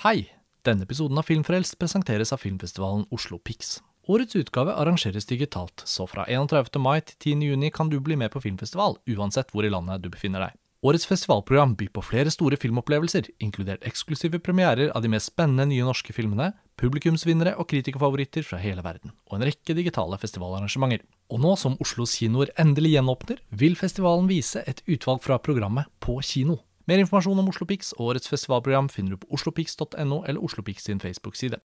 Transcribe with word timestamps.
Hei! 0.00 0.30
Denne 0.64 0.86
episoden 0.86 1.18
av 1.20 1.26
Filmfrelst 1.28 1.74
presenteres 1.76 2.30
av 2.32 2.40
filmfestivalen 2.40 3.02
Oslo 3.12 3.36
Pix. 3.36 3.82
Årets 4.08 4.38
utgave 4.40 4.72
arrangeres 4.72 5.26
digitalt, 5.28 5.82
så 5.84 6.06
fra 6.08 6.24
31. 6.24 6.78
mai 6.80 7.02
til 7.04 7.18
10. 7.34 7.42
juni 7.50 7.68
kan 7.68 7.90
du 7.92 7.98
bli 8.00 8.16
med 8.16 8.32
på 8.32 8.40
filmfestival, 8.40 8.96
uansett 9.12 9.52
hvor 9.52 9.68
i 9.68 9.72
landet 9.74 10.00
du 10.00 10.08
befinner 10.08 10.46
deg. 10.46 10.54
Årets 10.88 11.04
festivalprogram 11.04 11.74
byr 11.76 11.90
på 11.92 12.04
flere 12.06 12.32
store 12.32 12.56
filmopplevelser, 12.56 13.28
inkludert 13.44 13.84
eksklusive 13.84 14.40
premierer 14.40 14.88
av 14.96 15.04
de 15.04 15.12
mest 15.12 15.34
spennende 15.34 15.68
nye 15.68 15.84
norske 15.84 16.16
filmene, 16.16 16.54
publikumsvinnere 16.80 17.52
og 17.60 17.68
kritikerfavoritter 17.68 18.48
fra 18.48 18.62
hele 18.64 18.80
verden, 18.80 19.12
og 19.28 19.36
en 19.36 19.44
rekke 19.50 19.76
digitale 19.76 20.16
festivalarrangementer. 20.24 21.04
Og 21.28 21.44
nå 21.44 21.52
som 21.60 21.76
Oslos 21.84 22.16
kinoer 22.16 22.56
endelig 22.56 22.96
gjenåpner, 22.96 23.44
vil 23.52 23.76
festivalen 23.76 24.32
vise 24.32 24.64
et 24.64 24.80
utvalg 24.88 25.20
fra 25.28 25.36
programmet 25.44 25.92
på 26.00 26.16
kino. 26.24 26.62
Mer 26.88 27.02
informasjon 27.02 27.38
om 27.38 27.48
Oslo 27.52 27.66
Pix 27.68 27.92
og 27.98 28.14
årets 28.14 28.30
festivalprogram 28.30 28.88
finner 28.88 29.14
du 29.14 29.20
på 29.20 29.36
oslopix.no 29.36 30.22
eller 30.24 30.40
Oslopix 30.40 30.86
sin 30.88 31.00
Facebook-side. 31.00 31.60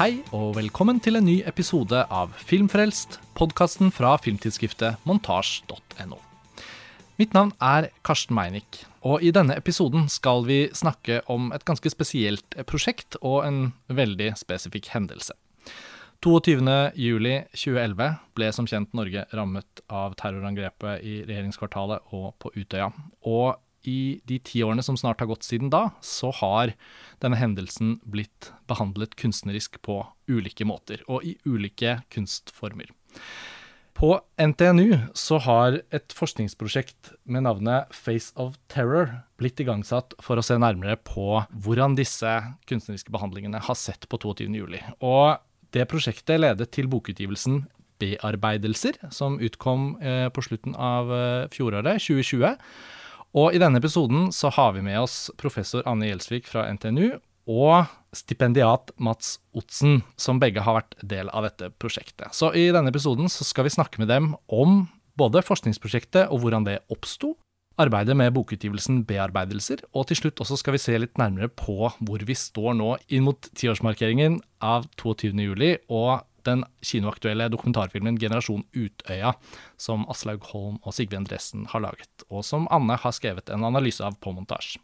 Hei 0.00 0.22
og 0.32 0.54
velkommen 0.56 0.96
til 1.04 1.18
en 1.20 1.26
ny 1.28 1.42
episode 1.48 2.06
av 2.08 2.32
Filmfrelst, 2.40 3.18
podkasten 3.36 3.92
fra 3.92 4.14
filmtidsskriftet 4.16 4.96
montasj.no. 5.04 6.29
Mitt 7.20 7.34
navn 7.36 7.50
er 7.60 7.90
Karsten 8.06 8.32
Meinick, 8.32 8.78
og 9.04 9.20
i 9.20 9.28
denne 9.34 9.52
episoden 9.58 10.06
skal 10.08 10.46
vi 10.46 10.70
snakke 10.72 11.18
om 11.28 11.50
et 11.52 11.66
ganske 11.68 11.90
spesielt 11.92 12.54
prosjekt 12.70 13.18
og 13.20 13.42
en 13.44 13.58
veldig 13.92 14.30
spesifikk 14.40 14.88
hendelse. 14.94 15.34
22.07.2011 16.24 18.08
ble 18.38 18.48
som 18.56 18.70
kjent 18.70 18.96
Norge 18.96 19.26
rammet 19.36 19.82
av 19.92 20.16
terrorangrepet 20.20 21.04
i 21.04 21.18
regjeringskvartalet 21.28 22.08
og 22.16 22.32
på 22.40 22.54
Utøya. 22.56 22.88
Og 23.28 23.60
i 23.84 24.22
de 24.24 24.40
ti 24.40 24.64
årene 24.64 24.84
som 24.84 24.96
snart 24.96 25.20
har 25.20 25.28
gått 25.28 25.44
siden 25.44 25.68
da, 25.72 25.90
så 26.00 26.32
har 26.40 26.72
denne 27.20 27.36
hendelsen 27.40 27.98
blitt 28.00 28.54
behandlet 28.70 29.18
kunstnerisk 29.20 29.76
på 29.84 30.06
ulike 30.30 30.64
måter, 30.64 31.04
og 31.04 31.24
i 31.28 31.36
ulike 31.44 31.98
kunstformer. 32.16 32.88
På 33.96 34.20
NTNU 34.40 34.96
så 35.18 35.38
har 35.44 35.80
et 35.92 36.14
forskningsprosjekt 36.16 37.12
med 37.24 37.44
navnet 37.44 37.90
Face 37.94 38.32
of 38.40 38.56
Terror 38.72 39.10
blitt 39.40 39.60
igangsatt 39.60 40.14
for 40.22 40.40
å 40.40 40.44
se 40.44 40.56
nærmere 40.60 40.96
på 41.04 41.42
hvordan 41.50 41.96
disse 41.98 42.30
kunstneriske 42.70 43.12
behandlingene 43.12 43.60
har 43.66 43.78
sett 43.78 44.06
på 44.08 44.20
22.07. 44.22 44.78
Og 45.04 45.42
det 45.74 45.86
prosjektet 45.90 46.40
ledet 46.40 46.70
til 46.74 46.88
bokutgivelsen 46.90 47.64
Bearbeidelser, 48.00 48.96
som 49.12 49.36
utkom 49.44 49.92
eh, 50.00 50.28
på 50.32 50.44
slutten 50.46 50.72
av 50.72 51.10
eh, 51.12 51.48
fjoråret, 51.52 52.00
2020. 52.00 52.56
Og 53.36 53.54
i 53.54 53.60
denne 53.62 53.78
episoden 53.78 54.30
så 54.34 54.50
har 54.56 54.72
vi 54.74 54.82
med 54.86 54.98
oss 55.02 55.28
professor 55.38 55.84
Anne 55.86 56.08
Gjelsvik 56.08 56.48
fra 56.50 56.64
NTNU 56.72 57.20
og 57.50 57.90
stipendiat 58.14 58.92
Mats 59.02 59.38
Otsen, 59.56 60.00
som 60.18 60.40
begge 60.42 60.62
har 60.66 60.80
vært 60.80 60.96
del 61.02 61.30
av 61.34 61.46
dette 61.46 61.70
prosjektet. 61.82 62.30
Så 62.34 62.52
i 62.54 62.68
denne 62.74 62.90
episoden 62.92 63.30
skal 63.30 63.66
vi 63.66 63.74
snakke 63.74 64.02
med 64.02 64.10
dem 64.10 64.32
om 64.46 64.84
både 65.18 65.42
forskningsprosjektet 65.44 66.30
og 66.30 66.44
hvordan 66.44 66.66
det 66.66 66.80
oppsto, 66.92 67.34
arbeidet 67.80 68.16
med 68.18 68.34
bokutgivelsen 68.36 69.04
Bearbeidelser, 69.08 69.82
og 69.96 70.08
til 70.08 70.18
slutt 70.18 70.42
også 70.42 70.58
skal 70.60 70.76
vi 70.76 70.82
se 70.82 70.96
litt 70.98 71.20
nærmere 71.20 71.48
på 71.48 71.90
hvor 71.98 72.24
vi 72.26 72.36
står 72.36 72.74
nå 72.76 72.90
inn 73.08 73.24
mot 73.26 73.50
tiårsmarkeringen 73.56 74.40
av 74.60 74.88
22. 75.00 75.32
juli 75.40 75.76
og 75.88 76.26
den 76.48 76.64
kinoaktuelle 76.84 77.50
dokumentarfilmen 77.52 78.16
'Generasjon 78.18 78.64
Utøya', 78.72 79.34
som 79.76 80.06
Aslaug 80.08 80.44
Holm 80.52 80.78
og 80.82 80.94
Sigve 80.96 81.18
Endresen 81.18 81.66
har 81.68 81.84
laget, 81.84 82.24
og 82.30 82.44
som 82.44 82.68
Anne 82.70 82.96
har 82.96 83.12
skrevet 83.12 83.52
en 83.52 83.64
analyse 83.64 84.04
av 84.04 84.16
på 84.20 84.32
montasje. 84.32 84.80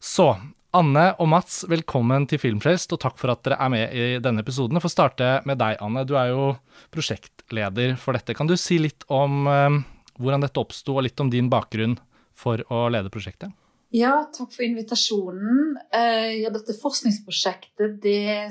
Så 0.00 0.28
Anne 0.76 1.04
og 1.22 1.28
Mats, 1.32 1.62
velkommen 1.70 2.26
til 2.28 2.40
Filmfrelst, 2.42 2.92
og 2.92 3.00
takk 3.00 3.16
for 3.20 3.32
at 3.32 3.42
dere 3.46 3.56
er 3.64 3.70
med 3.72 3.94
i 3.96 4.06
denne 4.20 4.42
episoden. 4.44 4.76
Jeg 4.76 4.84
får 4.84 4.92
starte 4.92 5.28
med 5.48 5.56
deg, 5.62 5.78
Anne. 5.80 6.02
Du 6.04 6.16
er 6.20 6.32
jo 6.34 6.50
prosjektleder 6.92 7.94
for 8.00 8.16
dette. 8.16 8.36
Kan 8.36 8.50
du 8.50 8.56
si 8.60 8.76
litt 8.82 9.06
om 9.08 9.46
uh, 9.48 9.78
hvordan 10.20 10.44
dette 10.44 10.60
oppsto, 10.60 10.98
og 10.98 11.06
litt 11.06 11.22
om 11.22 11.30
din 11.32 11.48
bakgrunn 11.52 11.96
for 12.36 12.60
å 12.68 12.86
lede 12.92 13.12
prosjektet? 13.14 13.54
Ja, 13.94 14.26
takk 14.34 14.50
for 14.52 14.66
invitasjonen. 14.66 15.78
Uh, 15.94 16.32
ja, 16.42 16.50
dette 16.52 16.76
forskningsprosjektet 16.76 17.96
det, 18.02 18.50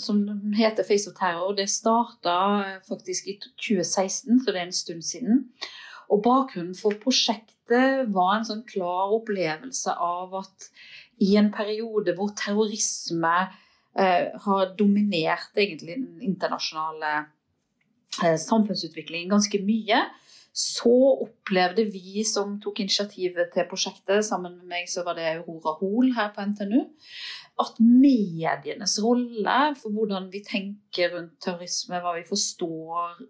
som 0.00 0.22
heter 0.56 0.86
Face 0.86 1.10
of 1.10 1.18
Terror, 1.18 1.52
det 1.58 1.68
starta 1.68 2.38
faktisk 2.88 3.28
i 3.28 3.36
2016, 3.42 4.46
så 4.46 4.48
det 4.48 4.62
er 4.62 4.64
en 4.70 4.80
stund 4.80 5.04
siden. 5.04 5.44
Og 6.08 6.24
bakgrunnen 6.24 6.76
for 6.78 6.96
prosjektet 7.02 7.55
var 7.68 8.36
en 8.36 8.46
sånn 8.46 8.64
klar 8.68 9.14
opplevelse 9.16 9.92
av 9.92 10.34
at 10.42 10.68
i 11.24 11.36
en 11.40 11.48
periode 11.54 12.14
hvor 12.16 12.34
terrorisme 12.36 13.34
eh, 13.96 14.28
har 14.44 14.74
dominert 14.78 15.56
egentlig 15.56 15.96
den 15.96 16.22
internasjonale 16.28 17.12
eh, 18.22 18.36
samfunnsutviklingen 18.40 19.32
ganske 19.32 19.60
mye, 19.64 20.04
så 20.56 21.20
opplevde 21.20 21.84
vi 21.92 22.24
som 22.24 22.54
tok 22.64 22.78
initiativet 22.80 23.50
til 23.52 23.66
prosjektet, 23.68 24.24
sammen 24.24 24.56
med 24.56 24.64
meg 24.70 24.86
så 24.88 25.02
var 25.04 25.12
det 25.18 25.26
Aurora 25.34 25.74
Hoel 25.82 26.14
her 26.16 26.30
på 26.32 26.40
NTNU, 26.48 26.80
at 27.60 27.76
medienes 27.80 28.94
rolle 29.04 29.74
for 29.76 29.90
hvordan 29.92 30.32
vi 30.32 30.40
tenker 30.44 31.12
rundt 31.12 31.40
terrorisme, 31.44 32.00
hva 32.00 32.14
vi 32.16 32.24
forstår 32.28 33.20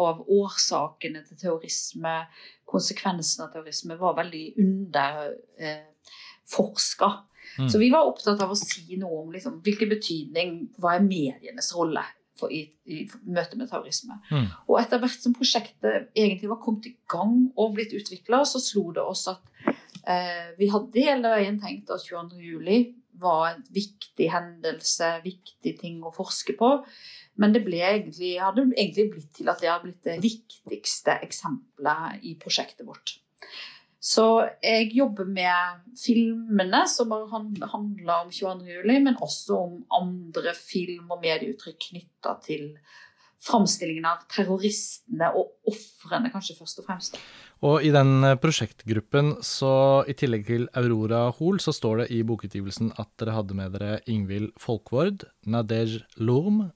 av 0.00 0.24
årsakene 0.24 1.20
til 1.26 1.36
terrorisme, 1.36 2.26
konsekvensene 2.68 3.44
av 3.44 3.50
terrorisme, 3.52 4.00
var 4.00 4.16
veldig 4.22 4.46
underforska. 4.64 7.08
Eh, 7.10 7.18
Mm. 7.58 7.70
Så 7.70 7.78
vi 7.78 7.90
var 7.90 8.06
opptatt 8.06 8.42
av 8.44 8.52
å 8.52 8.58
si 8.58 8.94
noe 9.00 9.24
om 9.24 9.32
liksom, 9.34 9.56
hvilken 9.64 9.90
betydning 9.90 10.50
hva 10.78 10.92
er 10.96 11.02
medienes 11.02 11.72
rolle 11.74 12.04
for, 12.40 12.52
i, 12.52 12.64
i, 12.88 13.04
møte 13.28 13.58
med 13.60 13.70
terrorisme. 13.70 14.18
Mm. 14.30 14.48
Og 14.68 14.80
etter 14.80 15.02
hvert 15.02 15.20
som 15.22 15.36
prosjektet 15.36 16.10
egentlig 16.16 16.50
var 16.50 16.62
kommet 16.64 16.88
i 16.90 16.96
gang 17.10 17.36
og 17.54 17.76
blitt 17.76 17.94
utvikla, 17.96 18.42
så 18.48 18.62
slo 18.62 18.88
det 18.96 19.04
oss 19.04 19.26
at 19.30 19.68
eh, 20.08 20.50
vi 20.58 20.70
hadde 20.72 21.06
hele 21.06 21.34
veien 21.36 21.60
tenkt 21.62 21.92
at 21.92 22.04
22.07 22.06 22.96
var 23.20 23.50
en 23.50 23.64
viktig 23.74 24.28
hendelse, 24.32 25.08
viktig 25.24 25.74
ting 25.80 26.00
å 26.06 26.12
forske 26.14 26.54
på. 26.58 26.70
Men 27.40 27.54
det 27.54 27.64
ble 27.66 27.82
egentlig, 27.84 28.34
hadde 28.40 28.66
egentlig 28.70 29.10
blitt 29.14 29.34
til 29.36 29.50
at 29.52 29.60
det 29.62 29.70
hadde 29.70 29.88
blitt 29.88 30.06
det 30.06 30.18
viktigste 30.24 31.18
eksempelet 31.24 32.24
i 32.28 32.36
prosjektet 32.40 32.88
vårt. 32.88 33.18
Så 34.00 34.24
jeg 34.64 34.88
jobber 34.96 35.28
med 35.28 35.82
filmene 36.00 36.86
som 36.88 37.12
handler 37.12 37.74
om 37.76 38.30
22. 38.32 38.64
juli, 38.64 38.96
men 39.04 39.18
også 39.20 39.58
om 39.58 39.74
andre 39.92 40.54
film- 40.56 41.12
og 41.12 41.20
medieuttrykk 41.20 41.90
knytta 41.90 42.38
til 42.46 42.70
framstillingen 43.44 44.04
av 44.08 44.24
terroristene 44.32 45.30
og 45.36 45.52
ofrene, 45.68 46.32
kanskje 46.32 46.56
først 46.58 46.80
og 46.80 46.88
fremst. 46.88 47.20
Og 47.64 47.84
i 47.84 47.92
den 47.92 48.24
eh, 48.24 48.36
prosjektgruppen, 48.40 49.34
så 49.44 49.72
i 50.08 50.16
tillegg 50.16 50.46
til 50.48 50.66
Aurora 50.76 51.26
Hoel, 51.36 51.60
så 51.60 51.72
står 51.76 52.02
det 52.02 52.10
i 52.16 52.22
bokutgivelsen 52.26 52.92
at 53.00 53.08
dere 53.20 53.36
hadde 53.36 53.56
med 53.56 53.76
dere 53.76 54.00
Ingvild 54.08 54.52
Folkvord, 54.60 55.24
Nadej 55.48 56.00
Lorm 56.20 56.66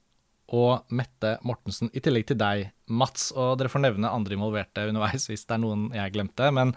og 0.53 0.85
Mette 0.93 1.35
Mortensen, 1.45 1.89
i 1.93 2.01
tillegg 2.05 2.27
til 2.29 2.37
deg, 2.37 2.69
Mats. 2.85 3.31
Og 3.33 3.57
dere 3.57 3.71
får 3.71 3.85
nevne 3.85 4.13
andre 4.13 4.37
involverte 4.37 4.85
underveis 4.89 5.25
hvis 5.29 5.45
det 5.45 5.57
er 5.57 5.63
noen 5.63 5.87
jeg 5.93 6.13
glemte. 6.13 6.49
Men 6.53 6.73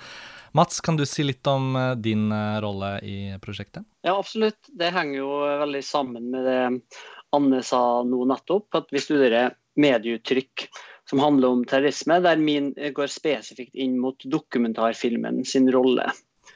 Mats, 0.52 0.80
kan 0.80 0.96
du 0.96 1.06
si 1.06 1.24
litt 1.26 1.46
om 1.46 1.76
eh, 1.76 1.94
din 2.00 2.32
eh, 2.32 2.58
rolle 2.64 2.98
i 3.04 3.18
prosjektet? 3.42 3.86
Ja, 4.02 4.18
absolutt. 4.18 4.60
Det 4.68 4.92
henger 4.94 5.18
jo 5.20 5.30
veldig 5.64 5.84
sammen 5.84 6.30
med 6.32 6.44
det 6.48 6.60
Anne 7.36 7.62
sa 7.62 8.02
nå 8.06 8.24
nettopp. 8.30 8.68
At 8.78 8.92
vi 8.94 9.02
studerer 9.02 9.56
medieuttrykk 9.78 10.68
som 11.08 11.22
handler 11.22 11.48
om 11.54 11.64
terrorisme, 11.64 12.18
der 12.20 12.40
min 12.40 12.72
går 12.74 13.08
spesifikt 13.08 13.76
inn 13.78 13.96
mot 14.00 14.24
dokumentarfilmen 14.28 15.40
sin 15.48 15.70
rolle. 15.72 16.10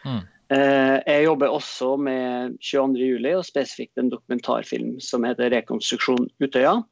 Mm. 0.04 0.20
Eh, 0.52 0.96
jeg 1.06 1.24
jobber 1.24 1.54
også 1.54 1.94
med 1.96 2.58
22.07. 2.60 3.28
og 3.38 3.46
spesifikt 3.48 4.00
en 4.00 4.10
dokumentarfilm 4.12 4.98
som 5.00 5.24
heter 5.24 5.50
'Rekonstruksjon 5.50 6.28
Utøya'. 6.42 6.82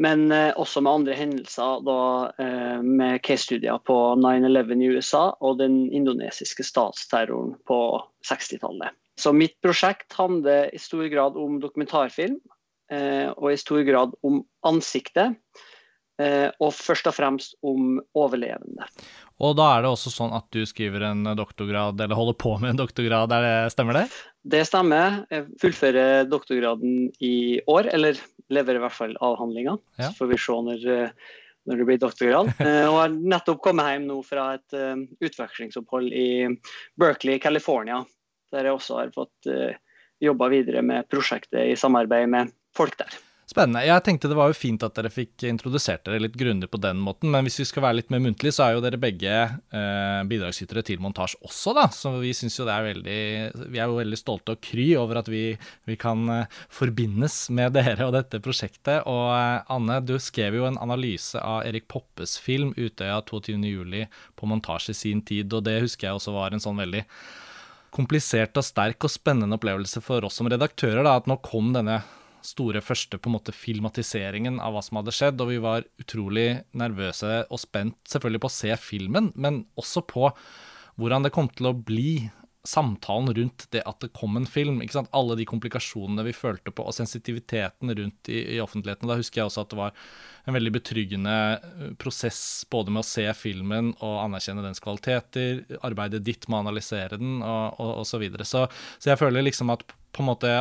Men 0.00 0.32
eh, 0.32 0.52
også 0.56 0.80
med 0.80 0.92
andre 0.92 1.16
hendelser, 1.16 1.82
da, 1.84 1.98
eh, 2.40 2.78
med 2.82 3.20
case-studier 3.26 3.82
på 3.86 3.96
9-11 4.20 4.80
i 4.80 4.90
USA 4.96 5.24
og 5.40 5.58
den 5.60 5.84
indonesiske 5.92 6.64
statsterroren 6.66 7.54
på 7.68 7.78
60-tallet. 8.28 8.96
Så 9.20 9.34
mitt 9.36 9.58
prosjekt 9.62 10.16
handler 10.16 10.72
i 10.72 10.80
stor 10.80 11.04
grad 11.12 11.36
om 11.36 11.60
dokumentarfilm, 11.60 12.40
og 12.92 13.46
i 13.48 13.56
stor 13.56 13.84
grad 13.88 14.10
om 14.26 14.42
ansiktet 14.68 15.36
og 16.62 16.72
først 16.76 17.08
og 17.10 17.14
fremst 17.16 17.54
om 17.66 17.98
overlevende. 18.18 18.86
Og 19.42 19.56
da 19.58 19.68
er 19.74 19.82
det 19.82 19.90
også 19.90 20.12
sånn 20.12 20.34
at 20.36 20.46
du 20.54 20.62
skriver 20.68 21.08
en 21.08 21.26
doktorgrad, 21.38 22.00
eller 22.00 22.18
holder 22.18 22.36
på 22.38 22.54
med 22.62 22.74
en 22.74 22.82
doktorgrad, 22.82 23.32
det, 23.32 23.72
stemmer 23.74 23.98
det? 23.98 24.06
Det 24.54 24.62
stemmer. 24.68 25.22
Jeg 25.32 25.48
fullfører 25.62 26.28
doktorgraden 26.30 27.08
i 27.24 27.58
år, 27.70 27.90
eller 27.94 28.20
leverer 28.52 28.78
i 28.78 28.84
hvert 28.84 28.96
fall 28.96 29.16
avhandlinga. 29.18 29.76
Ja. 29.98 30.10
Så 30.10 30.22
får 30.22 30.30
vi 30.30 30.40
se 30.44 30.58
når, 30.68 30.86
når 31.66 31.80
det 31.80 31.88
blir 31.88 32.02
doktorgrad. 32.04 32.52
og 32.90 32.98
har 33.00 33.16
nettopp 33.16 33.62
kommet 33.64 33.90
hjem 33.94 34.06
nå 34.10 34.20
fra 34.26 34.52
et 34.60 34.78
utvekslingsopphold 35.22 36.12
i 36.14 36.28
Berkeley, 37.00 37.42
California, 37.42 38.02
der 38.54 38.68
jeg 38.68 38.78
også 38.78 39.00
har 39.00 39.14
fått 39.16 39.50
jobba 40.22 40.48
videre 40.52 40.84
med 40.86 41.08
prosjektet 41.10 41.72
i 41.72 41.78
samarbeid 41.78 42.30
med 42.30 42.54
folk 42.76 42.94
der. 43.00 43.10
Spennende. 43.52 43.82
Jeg 43.84 44.00
tenkte 44.06 44.30
det 44.30 44.36
var 44.38 44.48
jo 44.48 44.56
fint 44.56 44.84
at 44.86 44.94
dere 44.96 45.10
fikk 45.12 45.44
introdusert 45.44 46.06
dere 46.06 46.22
litt 46.22 46.36
grundig 46.40 46.70
på 46.72 46.78
den 46.80 47.00
måten, 47.04 47.28
men 47.32 47.44
hvis 47.44 47.58
vi 47.60 47.66
skal 47.68 47.84
være 47.84 47.98
litt 47.98 48.12
mer 48.12 48.22
muntlig, 48.24 48.54
så 48.56 48.64
er 48.64 48.76
jo 48.76 48.84
dere 48.84 49.00
begge 49.00 49.32
eh, 49.34 50.20
bidragsytere 50.30 50.84
til 50.88 51.02
montasje 51.04 51.40
også, 51.44 51.74
da. 51.76 51.84
Så 51.92 52.14
vi 52.22 52.32
syns 52.36 52.56
jo 52.56 52.64
det 52.68 52.72
er 52.72 52.86
veldig 52.86 53.18
Vi 53.74 53.82
er 53.82 53.90
jo 53.90 53.98
veldig 53.98 54.20
stolte 54.20 54.56
og 54.56 54.62
kry 54.64 54.86
over 54.96 55.20
at 55.20 55.28
vi, 55.28 55.42
vi 55.90 55.98
kan 56.00 56.24
eh, 56.32 56.58
forbindes 56.72 57.50
med 57.52 57.74
dere 57.76 58.08
og 58.08 58.14
dette 58.16 58.40
prosjektet. 58.44 59.04
Og 59.10 59.34
eh, 59.36 59.60
Anne, 59.76 60.00
du 60.00 60.14
skrev 60.22 60.56
jo 60.56 60.66
en 60.70 60.80
analyse 60.80 61.36
av 61.36 61.66
Erik 61.68 61.90
Poppes 61.92 62.38
film 62.40 62.72
'Utøya 62.78 63.20
22.07' 63.28 64.08
på 64.38 64.48
montasje 64.48 64.96
i 64.96 65.00
sin 65.02 65.20
tid, 65.20 65.52
og 65.52 65.66
det 65.68 65.82
husker 65.84 66.08
jeg 66.08 66.16
også 66.16 66.32
var 66.32 66.56
en 66.56 66.62
sånn 66.62 66.80
veldig 66.80 67.04
komplisert 67.92 68.56
og 68.56 68.64
sterk 68.64 69.04
og 69.04 69.12
spennende 69.12 69.58
opplevelse 69.58 70.00
for 70.00 70.24
oss 70.24 70.40
som 70.40 70.48
redaktører, 70.48 71.04
da, 71.04 71.18
at 71.20 71.28
nå 71.28 71.36
kom 71.44 71.74
denne 71.76 72.00
store 72.46 72.82
første 72.84 73.18
på 73.18 73.30
en 73.30 73.36
måte 73.36 73.54
filmatiseringen 73.54 74.60
av 74.62 74.74
hva 74.74 74.82
som 74.84 75.00
hadde 75.00 75.14
skjedd, 75.14 75.40
og 75.42 75.52
vi 75.52 75.62
var 75.62 75.86
utrolig 76.02 76.46
nervøse 76.78 77.42
og 77.48 77.62
spent 77.62 77.98
selvfølgelig 78.10 78.44
på 78.44 78.50
å 78.50 78.56
se 78.58 78.76
filmen, 78.80 79.32
men 79.34 79.64
også 79.80 80.04
på 80.10 80.30
hvordan 81.00 81.24
det 81.24 81.32
kom 81.34 81.48
til 81.52 81.70
å 81.70 81.76
bli 81.76 82.30
samtalen 82.64 83.32
rundt 83.34 83.64
det 83.74 83.82
at 83.86 83.98
det 84.04 84.12
kom 84.14 84.36
en 84.38 84.46
film. 84.46 84.82
ikke 84.82 84.94
sant? 84.94 85.10
Alle 85.16 85.34
de 85.38 85.46
komplikasjonene 85.48 86.22
vi 86.28 86.34
følte 86.36 86.70
på, 86.70 86.84
og 86.86 86.94
sensitiviteten 86.94 87.90
rundt 87.98 88.30
i, 88.30 88.38
i 88.54 88.60
offentligheten. 88.62 89.10
Da 89.10 89.18
husker 89.18 89.40
jeg 89.40 89.50
også 89.50 89.64
at 89.64 89.72
det 89.72 89.80
var 89.80 89.96
en 90.46 90.56
veldig 90.56 90.72
betryggende 90.74 91.34
eh, 91.56 91.88
prosess 91.98 92.42
både 92.70 92.94
med 92.94 93.02
å 93.02 93.08
se 93.08 93.26
filmen 93.38 93.90
og 93.98 94.20
anerkjenne 94.28 94.62
dens 94.64 94.82
kvaliteter, 94.82 95.64
arbeidet 95.82 96.22
ditt 96.26 96.46
med 96.48 96.60
å 96.60 96.62
analysere 96.68 97.18
den, 97.18 97.40
og, 97.42 97.82
og 97.82 98.06
så 98.08 98.22
videre. 98.22 98.46
Så, 98.46 98.68
så 99.02 99.12
jeg 99.12 99.20
føler 99.22 99.46
liksom 99.48 99.74
at 99.74 99.86
på 100.12 100.22
en 100.22 100.30
måte 100.30 100.54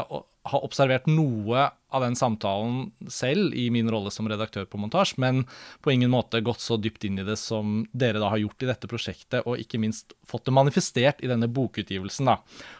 har 0.43 0.63
observert 0.65 1.05
noe 1.09 1.67
av 1.91 2.01
den 2.01 2.15
samtalen 2.17 2.91
selv 3.11 3.53
i 3.53 3.67
min 3.73 3.89
rolle 3.91 4.11
som 4.13 4.29
redaktør 4.29 4.65
på 4.65 4.79
montasje, 4.81 5.19
men 5.21 5.43
på 5.83 5.93
ingen 5.93 6.11
måte 6.13 6.41
gått 6.41 6.63
så 6.63 6.79
dypt 6.81 7.05
inn 7.05 7.19
i 7.21 7.25
det 7.27 7.37
som 7.37 7.83
dere 7.91 8.21
da 8.21 8.31
har 8.33 8.41
gjort 8.41 8.63
i 8.63 8.69
dette 8.71 8.89
prosjektet, 8.89 9.43
og 9.45 9.61
ikke 9.61 9.81
minst 9.81 10.15
fått 10.27 10.47
det 10.47 10.55
manifestert 10.55 11.21
i 11.21 11.29
denne 11.29 11.49
bokutgivelsen. 11.51 12.31
da. 12.31 12.39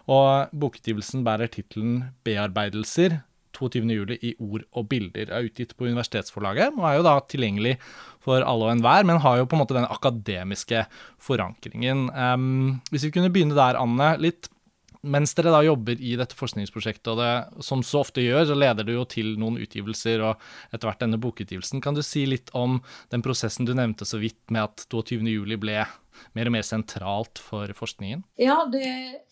Og 0.09 0.55
Bokutgivelsen 0.57 1.25
bærer 1.27 1.51
tittelen 1.51 2.15
'Bearbeidelser 2.23 3.21
22.07. 3.53 4.17
i 4.23 4.33
ord 4.39 4.63
og 4.71 4.87
bilder'. 4.89 5.29
Er 5.29 5.45
utgitt 5.45 5.75
på 5.77 5.85
Universitetsforlaget 5.85 6.73
og 6.77 6.87
er 6.87 6.97
jo 6.97 7.05
da 7.05 7.19
tilgjengelig 7.19 7.77
for 8.23 8.41
alle 8.41 8.69
og 8.69 8.71
enhver, 8.71 9.05
men 9.05 9.21
har 9.21 9.37
jo 9.37 9.45
på 9.45 9.57
en 9.57 9.61
måte 9.61 9.77
den 9.77 9.89
akademiske 9.89 10.85
forankringen. 11.19 12.09
Um, 12.15 12.81
hvis 12.89 13.05
vi 13.05 13.11
kunne 13.11 13.29
begynne 13.33 13.57
der, 13.57 13.77
Anne. 13.77 14.15
litt 14.17 14.49
mens 15.01 15.33
dere 15.37 15.53
da 15.53 15.61
jobber 15.65 16.01
i 16.01 16.13
dette 16.19 16.37
forskningsprosjektet, 16.37 17.09
og 17.13 17.21
det 17.21 17.63
som 17.65 17.81
så 17.85 18.03
ofte 18.03 18.23
gjør, 18.23 18.45
så 18.51 18.57
leder 18.57 18.87
det 18.87 18.97
jo 18.97 19.05
til 19.09 19.33
noen 19.41 19.57
utgivelser 19.61 20.21
og 20.25 20.43
etter 20.69 20.89
hvert 20.89 21.01
denne 21.01 21.19
bokutgivelsen. 21.21 21.81
Kan 21.83 21.97
du 21.97 22.03
si 22.05 22.27
litt 22.29 22.53
om 22.57 22.79
den 23.13 23.25
prosessen 23.25 23.67
du 23.67 23.73
nevnte 23.77 24.07
så 24.07 24.21
vidt 24.21 24.41
med 24.53 24.67
at 24.67 24.85
22.07 24.93 25.57
ble 25.61 25.81
mer 26.37 26.49
og 26.49 26.53
mer 26.53 26.65
sentralt 26.65 27.41
for 27.41 27.71
forskningen? 27.75 28.23
Ja, 28.39 28.59
det, 28.71 28.87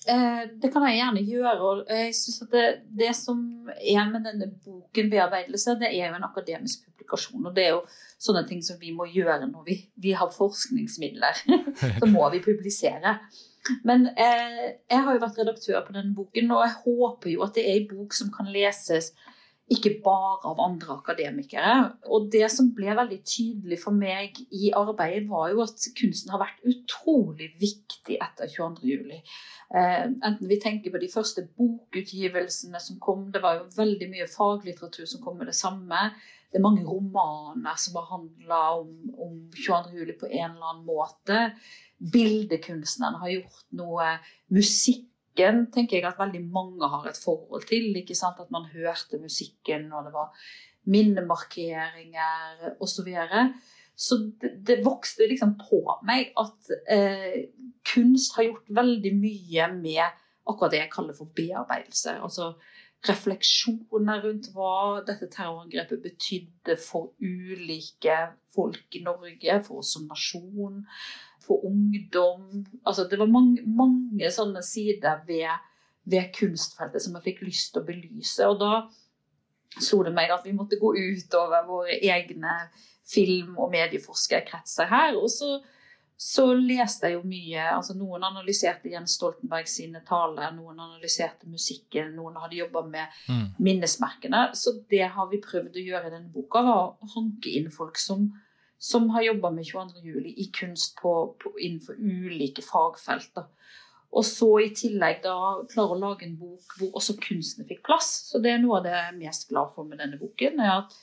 eh, 0.10 0.44
det 0.62 0.72
kan 0.74 0.86
jeg 0.88 1.00
gjerne 1.00 1.26
gjøre. 1.28 1.58
og 1.60 1.92
jeg 1.92 2.16
synes 2.18 2.42
at 2.46 2.56
det, 2.56 2.68
det, 3.02 3.12
som 3.18 3.44
er 3.78 4.10
med 4.10 4.26
denne 4.26 4.50
boken 4.66 5.12
bearbeidelse, 5.12 5.78
det 5.82 5.92
er 5.92 6.10
jo 6.10 6.18
en 6.18 6.30
akademisk 6.30 6.88
publikasjon. 6.88 7.46
og 7.46 7.54
det 7.56 7.68
er 7.68 7.76
jo 7.76 7.84
sånne 8.18 8.46
ting 8.48 8.64
som 8.66 8.80
vi 8.82 8.92
må 8.96 9.08
gjøre 9.12 9.48
når 9.52 9.68
vi, 9.68 9.78
vi 9.96 10.16
har 10.18 10.34
forskningsmidler. 10.34 11.46
så 12.00 12.10
må 12.10 12.30
vi 12.34 12.44
publisere. 12.44 13.20
Men 13.86 14.08
eh, 14.16 14.78
jeg 14.90 15.04
har 15.06 15.16
jo 15.16 15.24
vært 15.24 15.42
redaktør 15.42 15.84
på 15.86 15.96
denne 15.96 16.16
boken, 16.16 16.54
og 16.56 16.64
jeg 16.66 16.78
håper 16.86 17.34
jo 17.34 17.44
at 17.46 17.58
det 17.58 17.66
er 17.68 17.82
en 17.82 17.92
bok 17.92 18.16
som 18.18 18.32
kan 18.34 18.50
leses 18.54 19.14
ikke 19.70 20.00
bare 20.04 20.50
av 20.50 20.62
andre 20.64 20.96
akademikere. 20.96 21.74
Og 22.10 22.30
det 22.34 22.48
som 22.52 22.72
ble 22.76 22.96
veldig 22.98 23.20
tydelig 23.22 23.78
for 23.84 23.96
meg 23.96 24.40
i 24.50 24.72
arbeidet, 24.76 25.28
var 25.30 25.52
jo 25.54 25.62
at 25.66 25.86
kunsten 26.00 26.34
har 26.34 26.42
vært 26.42 26.64
utrolig 26.66 27.52
viktig 27.62 28.18
etter 28.18 28.50
22.07. 28.50 29.14
Eh, 29.70 30.06
enten 30.10 30.50
vi 30.50 30.58
tenker 30.62 30.94
på 30.94 31.02
de 31.02 31.12
første 31.14 31.46
bokutgivelsene 31.60 32.82
som 32.82 32.98
kom, 33.04 33.28
det 33.34 33.44
var 33.46 33.60
jo 33.60 33.70
veldig 33.78 34.10
mye 34.10 34.30
faglitteratur 34.32 35.06
som 35.10 35.22
kom 35.22 35.38
med 35.38 35.52
det 35.52 35.58
samme. 35.60 36.10
Det 36.50 36.58
er 36.58 36.66
mange 36.66 36.82
romaner 36.88 37.78
som 37.78 38.00
har 38.00 38.10
handla 38.10 38.64
om, 38.80 38.96
om 39.22 39.36
22.07. 39.54 40.16
på 40.18 40.32
en 40.32 40.56
eller 40.56 40.72
annen 40.72 40.88
måte 40.88 41.44
bildekunstnerne 42.00 43.20
har 43.22 43.34
gjort 43.34 43.66
noe. 43.80 44.08
Musikken 44.56 45.66
tenker 45.74 46.00
jeg 46.00 46.08
at 46.10 46.20
veldig 46.20 46.42
mange 46.52 46.90
har 46.92 47.10
et 47.10 47.20
forhold 47.20 47.68
til. 47.70 47.92
ikke 48.00 48.18
sant? 48.18 48.40
At 48.40 48.52
man 48.52 48.70
hørte 48.74 49.22
musikken 49.22 49.90
når 49.92 50.08
det 50.08 50.16
var 50.16 50.34
minnemarkeringer 50.90 52.80
osv. 52.80 53.12
Så, 54.00 54.18
det, 54.42 54.54
det, 54.68 54.80
vokste 54.86 55.28
liksom 55.28 55.58
på 55.60 55.82
meg 56.08 56.32
at 56.40 56.72
eh, 56.88 57.50
kunst 57.84 58.38
har 58.38 58.48
gjort 58.48 58.70
veldig 58.72 59.12
mye 59.20 59.72
med 59.76 60.06
akkurat 60.50 60.72
det 60.72 60.84
jeg 60.86 60.94
kaller 60.94 61.18
for 61.18 61.32
bearbeidelse. 61.36 62.16
Altså 62.24 62.54
refleksjoner 63.08 64.24
rundt 64.24 64.50
hva 64.56 65.02
dette 65.08 65.30
terrorangrepet 65.32 66.02
betydde 66.04 66.76
for 66.84 67.14
ulike 67.20 68.18
folk 68.56 68.96
i 68.96 69.04
Norge, 69.06 69.60
for 69.68 69.84
oss 69.84 69.94
som 69.96 70.08
nasjon 70.10 70.82
for 71.50 71.66
ungdom. 71.66 72.66
Altså, 72.86 73.08
det 73.10 73.20
var 73.20 73.26
mange, 73.26 73.64
mange 73.66 74.30
sånne 74.32 74.62
sider 74.66 75.24
ved, 75.28 75.50
ved, 76.06 76.30
kunstfeltet 76.38 77.02
som 77.02 77.18
jeg 77.18 77.32
fikk 77.32 77.42
lyst 77.48 77.74
til 77.74 77.82
å 77.82 77.88
belyse. 77.88 78.46
Og 78.46 78.62
da 78.62 78.74
slo 79.82 80.04
det 80.06 80.14
meg 80.14 80.30
at 80.34 80.46
vi 80.46 80.54
måtte 80.54 80.78
gå 80.82 80.94
utover 80.94 81.66
våre 81.66 81.98
egne 81.98 82.54
film- 83.10 83.58
og 83.58 83.72
medieforskerkretser 83.74 84.90
her. 84.92 85.18
Og 85.18 85.30
så, 85.34 85.56
så, 86.14 86.46
leste 86.54 87.10
jeg 87.10 87.18
jo 87.18 87.24
mye. 87.26 87.64
altså 87.74 87.96
Noen 87.98 88.28
analyserte 88.30 88.92
Jens 88.94 89.16
Stoltenberg 89.18 89.70
sine 89.72 90.04
taler, 90.06 90.52
noen 90.54 90.78
analyserte 90.78 91.50
musikken, 91.50 92.14
noen 92.18 92.38
hadde 92.44 92.60
jobba 92.60 92.86
med 92.86 93.22
mm. 93.26 93.48
minnesmerkene. 93.58 94.52
Så 94.54 94.78
det 94.92 95.08
har 95.16 95.34
vi 95.34 95.42
prøvd 95.42 95.82
å 95.82 95.88
gjøre 95.88 96.12
i 96.12 96.14
denne 96.14 96.30
boka, 96.34 96.62
var 96.62 96.94
å 96.94 97.12
hanke 97.16 97.58
inn 97.58 97.74
folk 97.74 97.98
som 97.98 98.30
som 98.80 99.10
har 99.10 99.26
jobba 99.28 99.52
med 99.52 99.68
22.07. 99.68 100.26
i 100.26 100.50
kunst 100.56 100.96
på, 101.02 101.14
på, 101.44 101.54
innenfor 101.60 102.00
ulike 102.00 102.64
fagfelter. 102.64 103.50
Og 104.10 104.26
så 104.26 104.48
i 104.64 104.70
tillegg 104.74 105.20
da 105.22 105.36
klare 105.70 105.94
å 105.94 106.00
lage 106.00 106.26
en 106.26 106.38
bok 106.40 106.80
hvor 106.80 106.96
også 106.98 107.20
kunsten 107.22 107.68
fikk 107.70 107.84
plass. 107.86 108.10
Så 108.32 108.42
det 108.42 108.56
er 108.56 108.64
noe 108.64 108.80
av 108.80 108.88
det 108.88 108.96
jeg 108.96 109.12
er 109.12 109.20
mest 109.20 109.50
glad 109.52 109.76
for 109.76 109.86
med 109.86 110.02
denne 110.02 110.18
boken. 110.18 110.64
er 110.64 110.80
at 110.80 110.96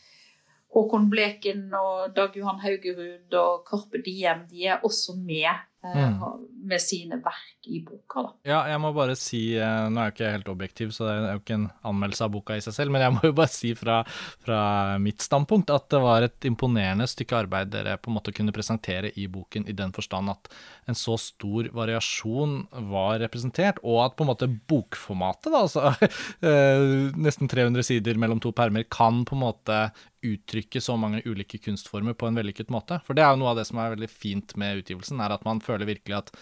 Håkon 0.74 1.06
Bleken 1.12 1.68
og 1.78 2.16
Dag 2.16 2.34
Johan 2.36 2.58
Haugerud 2.64 3.36
og 3.38 3.62
Karpe 3.68 4.00
Diem 4.04 4.42
de 4.50 4.66
er 4.72 4.82
også 4.84 5.14
med 5.20 5.52
mm. 5.84 6.18
Med 6.66 6.82
sine 6.82 7.18
verk 7.22 7.68
i 7.70 7.80
boka. 7.84 8.22
Da. 8.22 8.32
Ja, 8.46 8.58
jeg 8.70 8.80
må 8.82 8.92
bare 8.94 9.16
si, 9.18 9.40
eh, 9.58 9.86
nå 9.90 10.00
er 10.00 10.10
jeg 10.10 10.14
ikke 10.14 10.32
helt 10.34 10.50
objektiv, 10.52 10.92
så 10.94 11.06
det 11.06 11.14
er 11.16 11.36
jo 11.36 11.42
ikke 11.42 11.58
en 11.58 11.68
anmeldelse 11.86 12.26
av 12.26 12.32
boka 12.34 12.56
i 12.58 12.64
seg 12.64 12.76
selv, 12.76 12.94
men 12.94 13.04
jeg 13.04 13.14
må 13.16 13.22
jo 13.26 13.36
bare 13.36 13.52
si 13.52 13.72
fra, 13.78 13.98
fra 14.44 14.60
mitt 15.02 15.24
standpunkt 15.24 15.72
at 15.74 15.88
det 15.92 16.00
var 16.02 16.26
et 16.26 16.48
imponerende 16.48 17.08
stykke 17.10 17.40
arbeid 17.44 17.72
dere 17.74 17.96
på 17.98 18.10
en 18.10 18.18
måte 18.18 18.34
kunne 18.36 18.54
presentere 18.54 19.12
i 19.18 19.28
boken, 19.30 19.68
i 19.70 19.76
den 19.76 19.94
forstand 19.96 20.32
at 20.32 20.50
en 20.90 20.98
så 20.98 21.16
stor 21.20 21.70
variasjon 21.74 22.58
var 22.90 23.20
representert, 23.24 23.80
og 23.82 24.02
at 24.04 24.18
på 24.18 24.26
en 24.26 24.32
måte 24.32 24.50
bokformatet, 24.70 25.50
da, 25.52 25.62
altså 25.62 25.90
eh, 26.46 27.16
nesten 27.18 27.50
300 27.50 27.86
sider 27.86 28.20
mellom 28.20 28.42
to 28.42 28.54
permer, 28.56 28.86
kan 28.90 29.24
på 29.26 29.38
en 29.38 29.44
måte 29.46 29.80
uttrykke 30.26 30.80
så 30.80 30.96
mange 30.98 31.22
ulike 31.26 31.58
kunstformer 31.62 32.16
på 32.18 32.28
en 32.28 32.38
vellykket 32.38 32.72
måte. 32.72 32.98
For 33.06 33.16
det 33.16 33.24
er 33.24 33.34
jo 33.34 33.42
noe 33.42 33.52
av 33.52 33.60
det 33.60 33.66
som 33.68 33.80
er 33.80 33.94
veldig 33.94 34.10
fint 34.10 34.56
med 34.60 34.82
utgivelsen, 34.82 35.20
er 35.22 35.34
at 35.36 35.44
man 35.46 35.62
føler 35.64 35.88
virkelig 35.88 36.18
at 36.18 36.32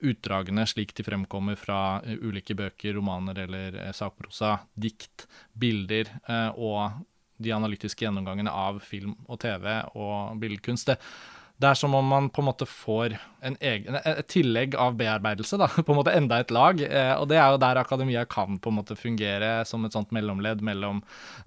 utdragene 0.00 0.66
slik 0.68 0.94
de 0.96 1.04
fremkommer 1.06 1.58
fra 1.58 2.00
eh, 2.04 2.18
ulike 2.20 2.56
bøker, 2.58 2.94
romaner 2.96 3.44
eller 3.44 3.76
eh, 3.80 3.92
sakprosa, 3.96 4.58
dikt, 4.74 5.26
bilder 5.52 6.10
eh, 6.26 6.48
og 6.56 7.00
de 7.40 7.52
analytiske 7.56 8.04
gjennomgangene 8.04 8.52
av 8.52 8.82
film 8.84 9.14
og 9.26 9.40
TV 9.40 9.66
og 9.96 10.40
billedkunst, 10.42 10.92
det, 10.92 10.98
det 11.60 11.68
er 11.68 11.76
som 11.76 11.92
om 11.94 12.06
man 12.08 12.28
på 12.32 12.40
en 12.40 12.46
måte 12.48 12.64
får 12.64 13.14
en 13.44 13.56
egen, 13.60 13.96
et 14.00 14.28
tillegg 14.32 14.72
av 14.80 14.94
bearbeidelse, 14.96 15.58
da. 15.60 15.66
På 15.84 15.92
en 15.92 15.98
måte 15.98 16.14
enda 16.16 16.38
et 16.40 16.52
lag. 16.54 16.80
Eh, 16.80 17.12
og 17.20 17.26
det 17.28 17.36
er 17.36 17.52
jo 17.52 17.60
der 17.60 17.80
akademia 17.82 18.22
kan 18.24 18.56
på 18.56 18.72
en 18.72 18.78
måte 18.78 18.96
fungere 18.96 19.50
som 19.68 19.84
et 19.84 19.92
sånt 19.92 20.12
mellomledd 20.16 20.64
mellom, 20.64 21.02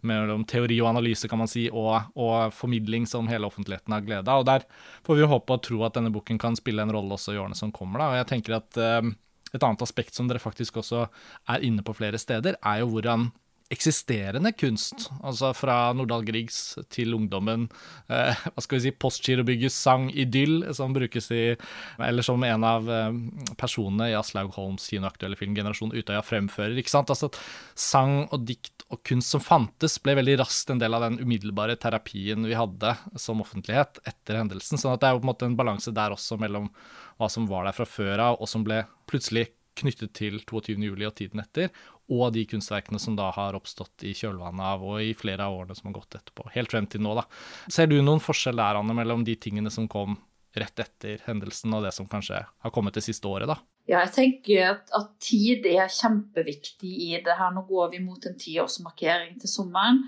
mellom 0.06 0.46
teori 0.50 0.78
og 0.84 0.92
analyse, 0.92 1.30
kan 1.30 1.42
man 1.42 1.50
si, 1.50 1.66
og, 1.72 2.12
og, 2.14 2.54
formidling 2.54 3.08
som 3.10 3.30
hele 3.32 3.50
offentligheten 3.50 3.96
har 3.96 4.06
glede 4.06 4.30
av. 4.30 4.44
Og 4.44 4.50
der 4.52 4.68
får 5.08 5.18
vi 5.18 5.26
jo 5.26 5.32
håpe 5.34 5.58
og 5.58 5.66
tro 5.66 5.82
at 5.88 5.98
denne 5.98 6.14
boken 6.14 6.42
kan 6.42 6.58
spille 6.60 6.86
en 6.86 6.94
rolle 6.94 7.18
også 7.18 7.34
i 7.34 7.42
årene 7.42 7.58
som 7.58 7.74
kommer. 7.74 8.04
da. 8.04 8.12
Og 8.14 8.22
jeg 8.22 8.30
tenker 8.36 8.60
at 8.60 8.82
eh, 8.82 9.14
et 9.54 9.66
annet 9.66 9.86
aspekt 9.86 10.14
som 10.18 10.30
dere 10.30 10.42
faktisk 10.42 10.78
også 10.82 11.08
er 11.50 11.66
inne 11.66 11.82
på 11.86 11.98
flere 11.98 12.22
steder, 12.22 12.62
er 12.62 12.84
jo 12.84 12.94
hvordan 12.94 13.32
eksisterende 13.74 14.52
kunst, 14.56 15.08
altså 15.26 15.52
fra 15.58 15.78
Nordahl 15.98 16.26
Griegs 16.28 16.76
til 16.94 17.16
ungdommen. 17.18 17.66
Eh, 18.12 18.44
hva 18.54 18.64
skal 18.64 18.80
vi 18.80 18.84
si, 18.86 18.94
Postgirobyggets 19.04 19.78
sang 19.86 20.10
'Idyll', 20.12 20.74
som 20.78 20.94
brukes 20.94 21.32
i 21.32 21.56
Eller 22.00 22.22
som 22.22 22.44
en 22.44 22.64
av 22.64 22.90
eh, 22.90 23.12
personene 23.58 24.12
i 24.12 24.18
Aslaug 24.18 24.54
Holms 24.58 24.90
kinoaktuelle 24.92 25.38
film 25.40 25.56
'Generasjon 25.56 25.94
Utøya' 25.94 26.24
fremfører. 26.24 26.78
ikke 26.78 26.94
sant? 26.94 27.10
Altså 27.10 27.32
at 27.32 27.40
Sang 27.76 28.28
og 28.32 28.46
dikt 28.46 28.86
og 28.94 29.02
kunst 29.04 29.34
som 29.34 29.42
fantes, 29.42 29.98
ble 30.04 30.16
veldig 30.20 30.38
raskt 30.44 30.70
en 30.70 30.82
del 30.82 30.94
av 30.94 31.02
den 31.08 31.20
umiddelbare 31.24 31.76
terapien 31.82 32.46
vi 32.46 32.54
hadde 32.58 32.94
som 33.18 33.42
offentlighet 33.42 34.00
etter 34.06 34.38
hendelsen. 34.38 34.78
sånn 34.78 34.94
at 34.94 35.02
det 35.02 35.10
er 35.10 35.16
jo 35.16 35.24
på 35.24 35.28
en 35.28 35.34
måte 35.34 35.50
en 35.50 35.58
balanse 35.58 35.92
der 35.92 36.14
også 36.14 36.38
mellom 36.38 36.70
hva 37.18 37.30
som 37.30 37.48
var 37.50 37.66
der 37.66 37.78
fra 37.78 37.86
før 37.86 38.20
av, 38.20 38.42
og 38.42 38.50
som 38.50 38.64
ble 38.64 38.84
plutselig 39.10 39.50
knyttet 39.80 40.14
til 40.14 40.40
22.07. 40.46 41.08
og 41.08 41.16
tiden 41.18 41.42
etter, 41.42 41.72
og 42.12 42.34
de 42.36 42.44
kunstverkene 42.50 43.00
som 43.00 43.16
da 43.16 43.30
har 43.36 43.56
oppstått 43.56 44.04
i 44.08 44.12
kjølvannet 44.18 44.66
av 44.74 44.84
og 44.84 45.00
i 45.02 45.14
flere 45.16 45.48
av 45.48 45.56
årene 45.56 45.78
som 45.78 45.90
har 45.90 46.00
gått 46.02 46.18
etterpå. 46.20 46.50
Helt 46.56 46.74
frem 46.74 46.88
til 46.92 47.04
nå, 47.04 47.16
da. 47.16 47.24
Ser 47.72 47.88
du 47.88 48.00
noen 48.02 48.24
forskjell 48.24 48.60
der, 48.60 48.80
Anne, 48.80 48.96
mellom 48.98 49.24
de 49.28 49.38
tingene 49.40 49.72
som 49.74 49.88
kom 49.92 50.18
rett 50.54 50.84
etter 50.84 51.24
hendelsen, 51.26 51.74
og 51.74 51.86
det 51.86 51.94
som 51.96 52.10
kanskje 52.10 52.44
har 52.44 52.74
kommet 52.74 52.98
det 52.98 53.06
siste 53.06 53.30
året, 53.30 53.50
da? 53.50 53.58
Ja, 53.90 54.04
jeg 54.06 54.14
tenker 54.16 54.68
at, 54.76 54.92
at 54.96 55.10
tid 55.24 55.66
er 55.68 55.92
kjempeviktig 55.92 56.92
i 57.08 57.10
det 57.24 57.36
her. 57.40 57.52
Nå 57.56 57.66
går 57.68 57.96
vi 57.96 58.04
mot 58.04 58.28
en 58.30 58.38
tiårsmarkering 58.40 59.40
til 59.42 59.52
sommeren. 59.52 60.04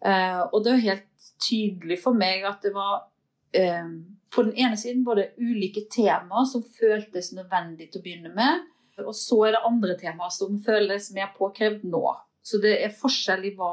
Eh, 0.00 0.40
og 0.46 0.62
det 0.64 0.74
er 0.74 0.86
helt 0.86 1.28
tydelig 1.42 1.98
for 2.02 2.16
meg 2.16 2.46
at 2.48 2.62
det 2.64 2.72
var 2.76 3.08
eh, 3.56 3.90
på 4.32 4.44
den 4.46 4.54
ene 4.56 4.78
siden 4.80 5.04
både 5.06 5.30
ulike 5.40 5.86
temaer 5.92 6.46
som 6.48 6.64
føltes 6.78 7.32
nødvendig 7.36 7.90
til 7.90 8.00
å 8.00 8.06
begynne 8.06 8.32
med, 8.36 8.64
og 9.04 9.14
så 9.16 9.40
er 9.46 9.56
det 9.56 9.66
andre 9.68 9.96
temaer 10.00 10.32
som 10.34 10.58
føles 10.64 11.10
mer 11.16 11.32
påkrevd 11.36 11.84
nå. 11.88 12.04
Så 12.42 12.60
det 12.62 12.78
er 12.82 12.94
forskjell 12.94 13.44
i 13.48 13.54
hva 13.58 13.72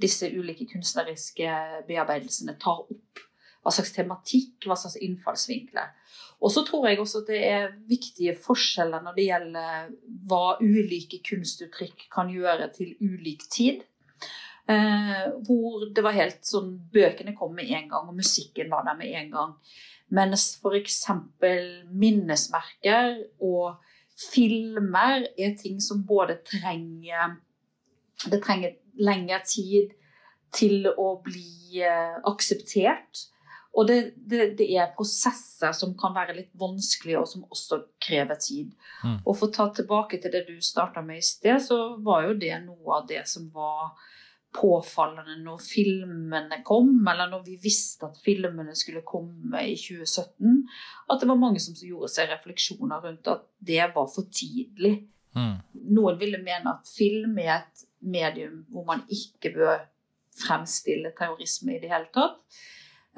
disse 0.00 0.26
ulike 0.34 0.66
kunstneriske 0.72 1.50
bearbeidelsene 1.88 2.56
tar 2.60 2.82
opp. 2.82 3.22
Hva 3.64 3.72
slags 3.72 3.94
tematikk, 3.96 4.66
hva 4.66 4.76
slags 4.76 4.98
innfallsvinkler. 5.00 5.92
Og 6.44 6.52
så 6.52 6.64
tror 6.66 6.88
jeg 6.88 7.00
også 7.00 7.22
at 7.22 7.30
det 7.30 7.40
er 7.48 7.70
viktige 7.88 8.34
forskjeller 8.36 9.04
når 9.04 9.16
det 9.16 9.26
gjelder 9.30 9.86
hva 10.28 10.44
ulike 10.60 11.22
kunstuttrykk 11.24 12.08
kan 12.12 12.32
gjøre 12.32 12.68
til 12.76 12.92
ulik 13.00 13.46
tid. 13.52 13.84
Eh, 14.68 15.24
hvor 15.46 15.88
det 15.92 16.04
var 16.04 16.16
helt 16.16 16.44
sånn 16.48 16.70
Bøkene 16.92 17.34
kom 17.36 17.52
med 17.56 17.68
en 17.68 17.90
gang, 17.90 18.08
og 18.08 18.16
musikken 18.16 18.70
var 18.72 18.84
der 18.86 18.96
med 19.00 19.12
en 19.12 19.32
gang. 19.32 19.56
Mens 20.14 20.54
f.eks. 20.60 21.02
minnesmerker 21.92 23.18
og 23.44 23.80
filmer 24.20 25.26
er 25.38 25.56
ting 25.58 25.80
som 25.82 26.04
både 26.06 26.38
trenger 26.46 27.36
Det 28.30 28.38
trenger 28.44 28.76
lengre 28.94 29.40
tid 29.46 29.90
til 30.54 30.86
å 30.86 31.16
bli 31.24 31.82
eh, 31.82 32.14
akseptert. 32.30 33.24
Og 33.74 33.88
det, 33.88 33.96
det, 34.16 34.52
det, 34.60 34.68
er 34.78 34.92
prosesser 34.94 35.74
som 35.74 35.96
kan 35.98 36.14
være 36.14 36.36
litt 36.36 36.52
vanskelige, 36.60 37.18
og 37.18 37.26
som 37.26 37.42
også 37.50 37.80
krever 38.02 38.38
tid. 38.38 38.70
Mm. 39.02 39.16
Og 39.24 39.32
for 39.32 39.48
å 39.48 39.54
ta 39.56 39.66
tilbake 39.74 40.20
til 40.22 40.30
det 40.30 40.44
du 40.46 40.54
starta 40.62 41.02
med 41.02 41.18
i 41.18 41.26
sted, 41.26 41.58
så 41.64 41.96
var 42.06 42.28
jo 42.28 42.36
det 42.38 42.54
noe 42.68 43.00
av 43.00 43.08
det 43.10 43.24
som 43.30 43.48
var 43.54 43.96
påfallende 44.54 45.36
når 45.42 45.62
filmene 45.62 46.60
kom, 46.66 46.92
eller 47.10 47.30
når 47.32 47.42
vi 47.46 47.56
visste 47.62 48.06
at 48.06 48.20
filmene 48.24 48.74
skulle 48.78 49.02
komme 49.06 49.64
i 49.66 49.74
2017, 49.78 50.60
at 51.10 51.20
det 51.20 51.30
var 51.30 51.40
mange 51.40 51.62
som 51.62 51.74
gjorde 51.78 52.12
seg 52.14 52.30
refleksjoner 52.30 53.02
rundt 53.04 53.32
at 53.32 53.48
det 53.58 53.82
var 53.96 54.06
for 54.12 54.30
tidlig. 54.30 54.94
Mm. 55.34 55.56
Noen 55.96 56.20
ville 56.20 56.42
mene 56.42 56.76
at 56.76 56.86
film 56.86 57.38
er 57.42 57.56
et 57.56 57.84
medium 58.04 58.62
hvor 58.70 58.86
man 58.86 59.02
ikke 59.10 59.50
bør 59.56 59.82
fremstille 60.38 61.12
terrorisme 61.18 61.74
i 61.74 61.82
det 61.82 61.90
hele 61.90 62.10
tatt. 62.14 62.38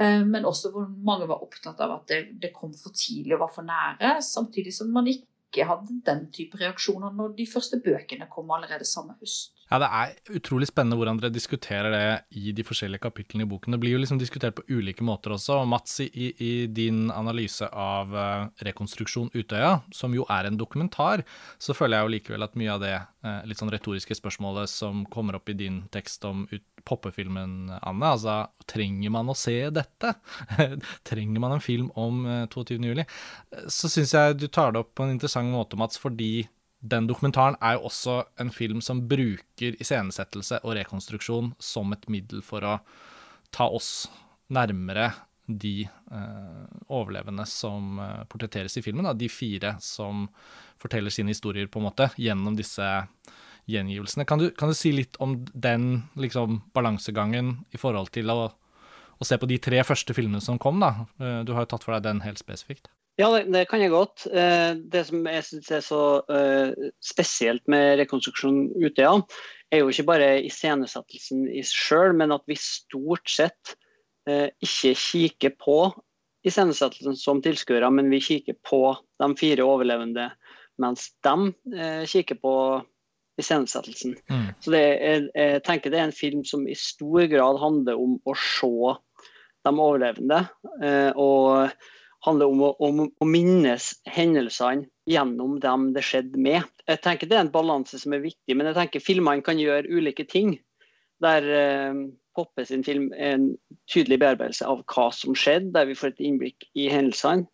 Eh, 0.00 0.22
men 0.24 0.48
også 0.48 0.72
hvor 0.72 0.88
mange 0.88 1.28
var 1.28 1.44
opptatt 1.44 1.80
av 1.84 1.98
at 1.98 2.10
det, 2.12 2.20
det 2.42 2.54
kom 2.56 2.72
for 2.76 2.96
tidlig 2.96 3.36
og 3.36 3.46
var 3.46 3.54
for 3.54 3.68
nære, 3.68 4.16
samtidig 4.24 4.74
som 4.76 4.92
man 4.92 5.08
ikke 5.12 5.68
hadde 5.68 6.00
den 6.04 6.26
type 6.32 6.58
reaksjoner 6.60 7.14
når 7.16 7.36
de 7.38 7.48
første 7.48 7.80
bøkene 7.84 8.28
kom 8.32 8.50
allerede 8.52 8.88
samme 8.88 9.16
høst. 9.20 9.55
Ja, 9.66 9.80
Det 9.82 9.88
er 9.90 10.38
utrolig 10.38 10.68
spennende 10.70 10.94
hvordan 10.98 11.18
dere 11.18 11.34
diskuterer 11.34 11.90
det 11.90 12.38
i 12.38 12.52
de 12.54 12.62
forskjellige 12.66 13.02
kapitlene 13.02 13.42
i 13.42 13.50
boken. 13.50 13.74
Det 13.74 13.80
blir 13.82 13.96
jo 13.96 14.02
liksom 14.02 14.20
diskutert 14.20 14.54
på 14.54 14.66
ulike 14.70 15.02
måter 15.02 15.34
også. 15.34 15.58
og 15.60 15.66
Mats, 15.68 15.98
i, 16.04 16.30
i 16.38 16.52
din 16.70 17.10
analyse 17.10 17.66
av 17.66 18.14
uh, 18.14 18.46
Rekonstruksjon 18.62 19.32
Utøya, 19.34 19.80
som 19.90 20.14
jo 20.14 20.26
er 20.30 20.46
en 20.46 20.60
dokumentar, 20.60 21.24
så 21.58 21.74
føler 21.74 21.98
jeg 21.98 22.06
jo 22.06 22.14
likevel 22.14 22.46
at 22.46 22.54
mye 22.54 22.76
av 22.76 22.84
det 22.84 22.94
uh, 23.26 23.42
litt 23.42 23.58
sånn 23.58 23.74
retoriske 23.74 24.14
spørsmålet 24.14 24.70
som 24.70 25.02
kommer 25.10 25.40
opp 25.40 25.50
i 25.50 25.58
din 25.58 25.82
tekst 25.90 26.22
om 26.30 26.46
poppefilmen, 26.86 27.74
Anne, 27.80 28.12
altså 28.14 28.44
trenger 28.70 29.10
man 29.10 29.32
å 29.32 29.34
se 29.34 29.58
dette? 29.74 30.14
trenger 31.08 31.42
man 31.42 31.56
en 31.56 31.64
film 31.64 31.88
om 31.98 32.22
eh, 32.30 32.44
22.07? 32.52 33.02
Så 33.72 33.90
syns 33.90 34.14
jeg 34.14 34.38
du 34.38 34.46
tar 34.46 34.70
det 34.70 34.84
opp 34.84 34.94
på 34.94 35.06
en 35.06 35.16
interessant 35.16 35.50
måte, 35.50 35.78
Mats, 35.80 35.98
fordi 35.98 36.46
den 36.90 37.08
dokumentaren 37.08 37.56
er 37.64 37.76
jo 37.76 37.88
også 37.90 38.20
en 38.42 38.50
film 38.54 38.82
som 38.84 39.04
bruker 39.10 39.78
iscenesettelse 39.82 40.60
og 40.62 40.76
rekonstruksjon 40.78 41.54
som 41.62 41.94
et 41.96 42.06
middel 42.12 42.44
for 42.46 42.66
å 42.66 42.76
ta 43.54 43.68
oss 43.72 44.06
nærmere 44.52 45.10
de 45.46 45.86
eh, 45.86 46.64
overlevende 46.90 47.46
som 47.46 47.98
eh, 48.02 48.22
portretteres 48.30 48.76
i 48.78 48.82
filmen. 48.82 49.06
Da. 49.06 49.14
De 49.14 49.28
fire 49.30 49.76
som 49.82 50.26
forteller 50.82 51.14
sine 51.14 51.32
historier 51.32 51.70
på 51.70 51.80
en 51.80 51.86
måte 51.88 52.10
gjennom 52.18 52.58
disse 52.58 52.86
gjengivelsene. 53.70 54.26
Kan 54.26 54.42
du, 54.42 54.50
kan 54.50 54.70
du 54.70 54.76
si 54.78 54.92
litt 54.94 55.18
om 55.22 55.38
den 55.54 56.06
liksom, 56.18 56.60
balansegangen 56.74 57.56
i 57.74 57.80
forhold 57.80 58.12
til 58.14 58.30
å, 58.30 58.40
å, 58.50 59.26
se 59.26 59.38
på 59.38 59.48
de 59.50 59.58
tre 59.62 59.82
første 59.86 60.14
filmene 60.14 60.42
som 60.42 60.58
kom? 60.62 60.82
da? 60.82 61.06
Eh, 61.18 61.40
du 61.46 61.54
har 61.54 61.66
jo 61.66 61.74
tatt 61.74 61.86
for 61.86 61.96
deg 61.96 62.06
den 62.06 62.22
helt 62.26 62.42
spesifikt. 62.42 62.90
Ja, 63.16 63.30
det, 63.32 63.46
det, 63.52 63.64
kan 63.70 63.80
jeg 63.80 63.94
godt. 63.94 64.26
Eh, 64.28 64.76
det 64.92 65.06
som 65.08 65.24
jeg 65.24 65.44
syns 65.46 65.70
er 65.72 65.84
så 65.84 66.00
uh, 66.28 66.88
spesielt 67.00 67.64
med 67.72 67.96
rekonstruksjon 68.02 68.74
Utøya, 68.76 69.22
er 69.72 69.80
jo 69.80 69.90
ikke 69.90 70.08
bare 70.10 70.28
iscenesettelsen 70.44 71.46
i 71.48 71.62
seg 71.64 71.86
sjøl, 71.86 72.16
men 72.18 72.34
at 72.36 72.44
vi 72.48 72.58
stort 72.60 73.24
sett 73.32 73.72
uh, 74.28 74.52
ikke 74.60 74.92
kikker 75.00 75.56
på 75.56 75.78
iscenesettelsen 76.46 77.16
som 77.18 77.40
tilskuere, 77.42 77.88
men 77.90 78.12
vi 78.12 78.20
kikker 78.22 78.60
på 78.68 78.82
de 79.22 79.30
fire 79.40 79.64
overlevende, 79.64 80.28
mens 80.78 81.08
de 81.24 82.04
kikker 82.06 82.36
på 82.38 82.52
iscenesettelsen. 83.40 84.12
Mm. 84.30 84.44
Så 84.62 84.70
det 84.76 84.82
jeg, 84.84 85.24
jeg 85.32 85.64
tenker 85.66 85.90
det 85.90 85.98
er 85.98 86.06
en 86.10 86.14
film 86.14 86.44
som 86.46 86.68
i 86.68 86.76
stor 86.78 87.26
grad 87.32 87.58
handler 87.64 87.98
om 87.98 88.20
å 88.28 88.36
se 88.38 88.94
de 89.66 89.72
overlevende. 89.72 90.44
og 91.18 91.72
handler 92.26 92.50
om 92.52 92.62
å, 92.66 92.70
om 92.82 93.02
å 93.06 93.28
minnes 93.28 93.92
hendelsene 94.10 94.86
gjennom 95.10 95.58
dem 95.62 95.90
det 95.94 96.04
skjedde 96.06 96.40
med. 96.42 96.66
Jeg 96.90 97.02
tenker 97.04 97.30
Det 97.30 97.38
er 97.38 97.46
en 97.46 97.54
balanse 97.54 97.98
som 98.02 98.14
er 98.14 98.24
viktig, 98.24 98.56
men 98.56 98.68
jeg 98.70 98.78
tenker 98.78 99.04
filmene 99.04 99.44
kan 99.46 99.60
gjøre 99.60 99.90
ulike 99.90 100.26
ting. 100.28 100.56
Der 101.24 101.46
eh, 101.46 102.06
Poppe 102.36 102.66
sin 102.68 102.82
film 102.84 103.08
er 103.16 103.38
en 103.38 103.46
tydelig 103.88 104.18
bearbeidelse 104.20 104.66
av 104.68 104.82
hva 104.92 105.06
som 105.14 105.32
skjedde, 105.38 105.72
der 105.72 105.86
vi 105.88 105.94
får 105.96 106.12
et 106.12 106.26
innblikk 106.28 106.66
i 106.76 106.90
hendelsene. 106.92 107.46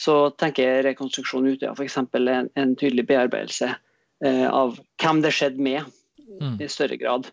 Så 0.00 0.16
tenker 0.40 0.66
jeg 0.66 0.84
Rekonstruksjon 0.84 1.48
Utøya 1.48 1.72
f.eks. 1.72 1.96
En, 1.96 2.50
en 2.56 2.74
tydelig 2.76 3.06
bearbeidelse 3.08 3.70
eh, 3.70 4.46
av 4.48 4.76
hvem 5.00 5.22
det 5.24 5.32
skjedde 5.36 5.64
med, 5.64 5.88
mm. 6.40 6.60
i 6.60 6.68
større 6.68 7.00
grad. 7.00 7.30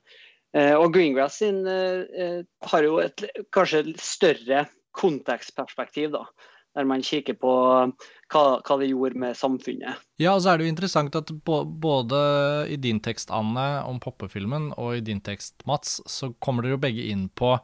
Eh, 0.56 0.74
og 0.76 0.94
Greengrass 0.96 1.42
sin 1.42 1.66
eh, 1.68 2.04
eh, 2.16 2.40
har 2.72 2.88
jo 2.88 3.00
et 3.04 3.26
kanskje 3.56 3.84
større 4.00 4.66
kontekstperspektiv. 4.98 6.16
da 6.16 6.24
der 6.78 6.86
man 6.86 7.04
kikker 7.06 7.38
på 7.42 7.52
hva, 8.30 8.44
hva, 8.62 8.78
det 8.78 8.92
gjorde 8.92 9.20
med 9.20 9.38
samfunnet. 9.38 10.04
Ja, 10.22 10.36
og 10.36 10.44
så 10.44 10.54
er 10.54 10.60
det 10.60 10.68
jo 10.68 10.74
interessant 10.76 11.18
at 11.18 11.34
både 11.44 12.22
i 12.70 12.78
din 12.82 13.02
tekst, 13.04 13.34
Anne, 13.34 13.68
om 13.88 14.02
poppefilmen, 14.04 14.72
og 14.78 15.00
i 15.00 15.06
din 15.06 15.24
tekst, 15.26 15.56
Mats, 15.70 15.98
så 16.06 16.32
kommer 16.44 16.66
dere 16.66 16.78
jo 16.78 16.84
begge 16.86 17.08
inn 17.10 17.28
på 17.34 17.56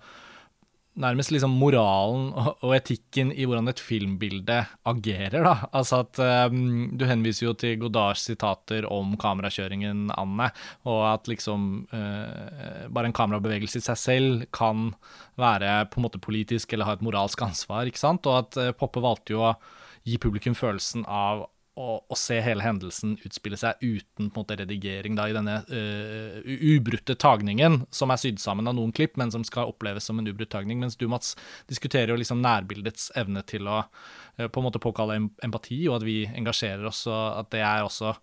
nærmest 1.00 1.32
liksom 1.34 1.56
moralen 1.58 2.28
og 2.36 2.74
etikken 2.76 3.32
i 3.34 3.48
hvordan 3.48 3.72
et 3.72 3.82
filmbilde 3.82 4.60
agerer, 4.90 5.40
da. 5.46 5.54
Altså 5.74 6.04
at 6.04 6.22
um, 6.54 6.92
du 6.98 7.06
henviser 7.10 7.48
jo 7.48 7.54
til 7.58 7.80
Godards 7.82 8.26
sitater 8.28 8.86
om 8.92 9.16
kamerakjøringen, 9.20 10.12
Anne, 10.18 10.52
og 10.90 11.02
at 11.10 11.30
liksom 11.32 11.88
uh, 11.94 12.90
bare 12.94 13.10
en 13.10 13.18
kamerabevegelse 13.18 13.82
i 13.82 13.88
seg 13.88 14.00
selv 14.00 14.46
kan 14.54 14.92
være 15.40 15.88
på 15.90 16.00
en 16.00 16.08
måte 16.08 16.22
politisk 16.22 16.74
eller 16.74 16.90
ha 16.90 16.98
et 16.98 17.06
moralsk 17.06 17.42
ansvar, 17.46 17.90
ikke 17.90 18.04
sant. 18.04 18.30
Og 18.30 18.44
at 18.44 18.62
uh, 18.62 18.76
Poppe 18.78 19.02
valgte 19.04 19.38
jo 19.38 19.48
å 19.50 19.56
gi 20.04 20.20
publikum 20.22 20.56
følelsen 20.58 21.08
av 21.08 21.48
å, 21.74 22.16
se 22.18 22.38
hele 22.46 22.62
hendelsen 22.62 23.16
utspille 23.26 23.58
seg 23.58 23.82
uten 23.82 24.30
på 24.30 24.38
en 24.38 24.44
måte 24.44 24.58
redigering 24.60 25.18
da, 25.18 25.26
i 25.30 25.36
denne 25.36 25.56
uh, 25.66 26.40
ubrutte 26.46 27.16
tagningen, 27.18 27.82
som 27.94 28.14
er 28.14 28.22
sydd 28.22 28.42
sammen 28.42 28.70
av 28.70 28.76
noen 28.78 28.94
klipp, 28.94 29.16
men 29.18 29.32
som 29.34 29.46
skal 29.48 29.72
oppleves 29.72 30.06
som 30.06 30.20
en 30.22 30.30
ubrutt 30.30 30.52
tagning. 30.54 30.78
Mens 30.84 31.00
du, 31.00 31.08
Mats, 31.10 31.34
diskuterer 31.72 32.14
jo 32.14 32.20
liksom 32.22 32.44
nærbildets 32.44 33.10
evne 33.18 33.42
til 33.50 33.66
å 33.66 33.82
uh, 33.82 34.46
på 34.46 34.62
en 34.62 34.68
måte 34.68 34.82
påkalle 34.84 35.18
empati, 35.46 35.80
og 35.90 35.98
at 35.98 36.06
vi 36.06 36.20
engasjerer 36.30 36.86
oss, 36.92 37.08
og 37.10 37.40
at 37.42 37.50
det 37.56 37.64
er 37.66 37.86
også 37.88 38.14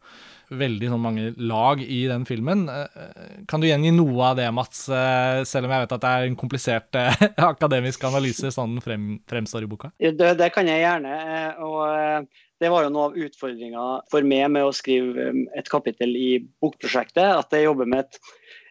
veldig 0.50 0.90
sånn, 0.90 1.02
mange 1.02 1.32
lag 1.38 1.82
i 1.82 2.04
den 2.10 2.26
filmen. 2.28 2.68
Uh, 2.70 3.42
kan 3.50 3.62
du 3.62 3.66
gjengi 3.66 3.90
noe 3.96 4.28
av 4.30 4.38
det, 4.38 4.46
Mats, 4.54 4.84
selv 4.86 5.66
om 5.66 5.74
jeg 5.74 5.88
vet 5.88 5.96
at 5.96 6.04
det 6.04 6.12
er 6.12 6.28
en 6.28 6.38
komplisert 6.38 7.00
akademisk 7.50 8.06
analyse 8.06 8.54
sånn 8.54 8.78
frem, 8.84 9.16
fremstår 9.30 9.66
i 9.66 9.72
boka? 9.74 9.90
Det, 9.98 10.36
det 10.38 10.52
kan 10.54 10.70
jeg 10.70 10.84
gjerne. 10.84 11.18
og 11.66 12.30
det 12.60 12.68
var 12.72 12.84
jo 12.84 12.92
noe 12.92 13.08
av 13.10 13.16
utfordringa 13.16 13.86
for 14.12 14.26
meg 14.26 14.50
med 14.52 14.68
å 14.68 14.74
skrive 14.76 15.30
um, 15.32 15.44
et 15.56 15.68
kapittel 15.72 16.12
i 16.16 16.30
bokprosjektet. 16.60 17.24
At 17.24 17.56
jeg 17.56 17.66
jobber 17.66 17.88
med 17.88 18.04
et 18.04 18.20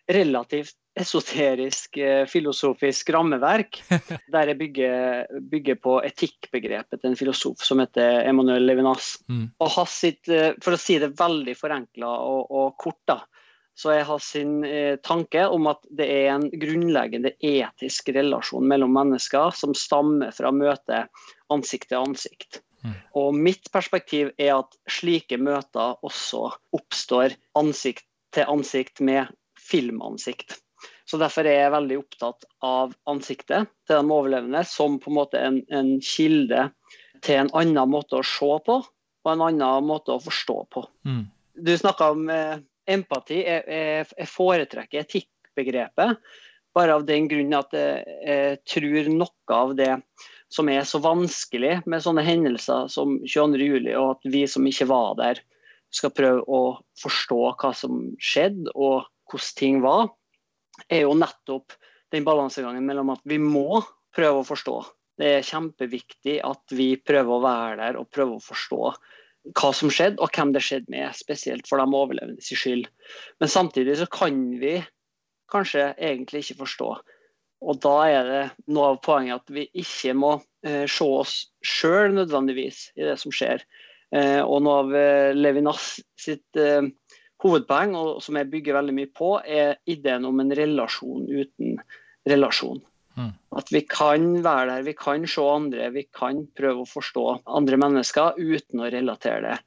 relativt 0.09 0.77
esoterisk, 0.99 1.97
eh, 1.97 2.25
filosofisk 2.25 3.09
rammeverk. 3.13 3.79
Der 4.33 4.51
jeg 4.51 4.59
bygger, 4.59 5.27
bygger 5.51 5.79
på 5.81 5.97
etikkbegrepet 6.05 7.01
til 7.01 7.11
en 7.11 7.19
filosof 7.19 7.63
som 7.65 7.81
heter 7.81 8.25
Emmanuel 8.27 8.67
Levinas. 8.67 9.13
Mm. 9.29 9.49
Og 9.61 9.73
har 9.77 9.89
sitt, 9.91 10.27
eh, 10.29 10.51
For 10.63 10.75
å 10.75 10.81
si 10.81 10.99
det 11.01 11.15
veldig 11.19 11.55
forenkla 11.57 12.09
og, 12.09 12.49
og, 12.49 12.73
kort, 12.81 13.01
da, 13.09 13.21
så 13.79 13.93
jeg 13.95 14.07
har 14.09 14.23
sin 14.23 14.63
eh, 14.67 14.97
tanke 15.05 15.45
om 15.47 15.69
at 15.71 15.85
det 15.95 16.09
er 16.11 16.33
en 16.33 16.49
grunnleggende 16.51 17.35
etisk 17.39 18.11
relasjon 18.15 18.67
mellom 18.67 18.91
mennesker 18.97 19.55
som 19.55 19.77
stammer 19.77 20.33
fra 20.35 20.51
møtet 20.51 21.07
ansikt 21.53 21.93
til 21.93 22.03
ansikt. 22.03 22.63
Mm. 22.85 22.95
Og 23.19 23.35
mitt 23.35 23.71
perspektiv 23.73 24.31
er 24.39 24.55
at 24.59 24.77
slike 24.89 25.39
møter 25.41 25.99
også 26.05 26.47
oppstår 26.75 27.35
ansikt 27.59 28.05
til 28.35 28.49
ansikt 28.49 29.01
med 29.03 29.31
filmansikt. 29.59 30.59
Så 31.09 31.17
Derfor 31.17 31.47
er 31.49 31.63
jeg 31.63 31.73
veldig 31.73 31.97
opptatt 32.03 32.45
av 32.65 32.93
ansiktet 33.09 33.69
til 33.89 33.97
de 33.97 34.13
overlevende 34.13 34.61
som 34.69 34.99
på 35.01 35.09
en 35.09 35.17
måte 35.17 35.41
en, 35.41 35.63
en 35.73 35.95
kilde 36.05 36.67
til 37.25 37.41
en 37.41 37.51
annen 37.57 37.89
måte 37.89 38.19
å 38.19 38.25
se 38.25 38.51
på 38.65 38.77
og 38.79 39.31
en 39.33 39.43
annen 39.49 39.87
måte 39.87 40.13
å 40.13 40.21
forstå 40.23 40.57
på. 40.71 40.85
Mm. 41.09 41.23
Du 41.59 41.73
snakka 41.77 42.11
om 42.13 42.29
eh, 42.31 42.61
empati. 42.89 43.41
Jeg, 43.41 43.65
jeg, 43.67 44.05
jeg 44.15 44.31
foretrekker 44.31 45.03
etikkbegrepet 45.03 46.21
bare 46.77 46.95
av 46.95 47.05
den 47.07 47.27
grunn 47.27 47.57
at 47.57 47.73
jeg, 47.75 48.19
jeg 48.23 48.59
tror 48.69 49.09
noe 49.11 49.57
av 49.57 49.73
det 49.77 49.91
som 50.49 50.69
er 50.71 50.85
så 50.87 51.01
vanskelig 51.03 51.79
med 51.89 52.03
sånne 52.03 52.25
hendelser 52.25 52.89
som 52.91 53.19
22.07, 53.21 53.89
og 53.95 54.15
at 54.15 54.29
vi 54.33 54.43
som 54.49 54.65
ikke 54.69 54.89
var 54.89 55.15
der, 55.19 55.41
skal 55.93 56.13
prøve 56.13 56.43
å 56.45 56.61
forstå 57.01 57.39
hva 57.57 57.71
som 57.73 58.11
skjedde 58.21 58.69
og 58.75 59.07
hvordan 59.29 59.55
ting 59.57 59.79
var, 59.81 60.09
er 60.89 61.03
jo 61.07 61.15
nettopp 61.17 61.73
den 62.13 62.25
balansegangen 62.25 62.85
mellom 62.85 63.11
at 63.13 63.23
vi 63.29 63.39
må 63.41 63.81
prøve 64.15 64.41
å 64.41 64.47
forstå. 64.47 64.75
Det 65.19 65.31
er 65.39 65.47
kjempeviktig 65.47 66.37
at 66.45 66.75
vi 66.77 66.93
prøver 67.01 67.35
å 67.35 67.43
være 67.43 67.79
der 67.81 67.99
og 67.99 68.09
prøver 68.13 68.37
å 68.37 68.43
forstå 68.43 68.81
hva 69.55 69.69
som 69.73 69.91
skjedde, 69.91 70.19
og 70.21 70.33
hvem 70.35 70.53
det 70.53 70.61
skjedde 70.65 70.93
med, 70.93 71.09
spesielt 71.17 71.67
for 71.69 71.81
de 71.81 71.85
overlevendes 71.87 72.49
skyld. 72.53 72.89
Men 73.41 73.51
samtidig 73.51 73.97
så 73.99 74.07
kan 74.11 74.37
vi 74.61 74.77
kanskje 75.49 75.89
egentlig 75.97 76.43
ikke 76.43 76.61
forstå 76.63 76.89
og 77.59 77.79
da 77.83 77.95
er 78.07 78.29
det 78.29 78.43
noe 78.71 78.93
av 78.93 78.99
poenget 79.03 79.41
at 79.41 79.53
vi 79.53 79.65
ikke 79.81 80.15
må 80.15 80.33
eh, 80.65 80.85
se 80.87 81.05
oss 81.05 81.35
sjøl 81.65 82.15
nødvendigvis 82.15 82.89
i 82.99 83.05
det 83.07 83.17
som 83.19 83.33
skjer. 83.35 83.65
Eh, 84.15 84.41
og 84.41 84.63
noe 84.65 84.83
av 84.83 84.93
eh, 84.95 85.31
Levinas 85.35 85.97
sitt 86.17 86.59
eh, 86.59 86.87
hovedpoeng, 87.43 87.95
og 87.99 88.21
som 88.23 88.39
jeg 88.39 88.49
bygger 88.51 88.79
veldig 88.79 88.95
mye 88.95 89.11
på, 89.15 89.33
er 89.43 89.77
ideen 89.91 90.27
om 90.29 90.39
en 90.41 90.53
relasjon 90.55 91.27
uten 91.27 91.75
relasjon. 92.29 92.81
Mm. 93.19 93.33
At 93.59 93.71
vi 93.73 93.83
kan 93.89 94.29
være 94.45 94.69
der, 94.71 94.85
vi 94.87 94.95
kan 94.95 95.27
se 95.27 95.43
andre, 95.43 95.89
vi 95.91 96.05
kan 96.15 96.45
prøve 96.55 96.85
å 96.85 96.89
forstå 96.89 97.25
andre 97.59 97.79
mennesker 97.81 98.39
uten 98.39 98.85
å 98.85 98.91
relatere 98.91 99.41
det 99.43 99.59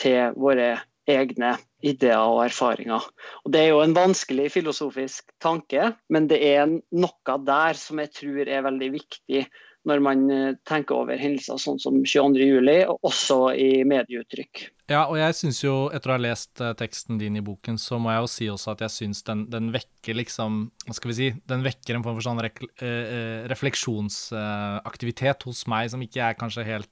til 0.00 0.38
våre 0.38 0.72
egne 1.10 1.54
ideer 1.86 2.20
og 2.20 2.44
erfaringer. 2.44 3.06
Og 3.44 3.52
Det 3.52 3.60
er 3.60 3.72
jo 3.72 3.80
en 3.82 3.96
vanskelig 3.96 4.50
filosofisk 4.52 5.32
tanke, 5.42 5.94
men 6.08 6.28
det 6.28 6.42
er 6.44 6.66
noe 6.68 7.40
der 7.46 7.80
som 7.80 8.02
jeg 8.02 8.12
tror 8.20 8.48
er 8.48 8.66
veldig 8.68 8.92
viktig 8.98 9.46
når 9.88 10.02
man 10.04 10.24
eh, 10.28 10.56
tenker 10.68 10.98
over 10.98 11.16
hendelser 11.16 11.56
sånn 11.60 11.78
som 11.80 12.02
22.07, 12.04 12.84
og 12.90 12.98
også 13.08 13.38
i 13.56 13.80
medieuttrykk. 13.88 14.66
Ja, 14.90 15.06
og 15.06 15.16
jeg 15.20 15.36
syns 15.38 15.62
jo, 15.62 15.74
etter 15.94 16.10
å 16.10 16.16
ha 16.16 16.20
lest 16.20 16.60
uh, 16.60 16.74
teksten 16.76 17.20
din 17.20 17.38
i 17.38 17.44
boken, 17.44 17.78
så 17.80 17.96
må 18.02 18.10
jeg 18.12 18.20
jo 18.20 18.30
si 18.32 18.48
også 18.52 18.74
at 18.74 18.84
jeg 18.84 18.94
syns 18.96 19.22
den, 19.24 19.46
den, 19.52 19.70
vekker 19.72 20.18
liksom 20.18 20.64
Hva 20.84 20.96
skal 20.98 21.12
vi 21.12 21.16
si? 21.16 21.28
Den 21.48 21.62
vekker 21.64 21.96
en 21.96 22.04
form 22.04 22.18
for 22.18 22.26
sånn 22.26 22.42
uh, 22.42 23.46
refleksjonsaktivitet 23.52 25.46
hos 25.46 25.62
meg 25.70 25.92
som 25.94 26.02
ikke 26.02 26.24
er 26.26 26.38
kanskje 26.40 26.66
helt 26.66 26.90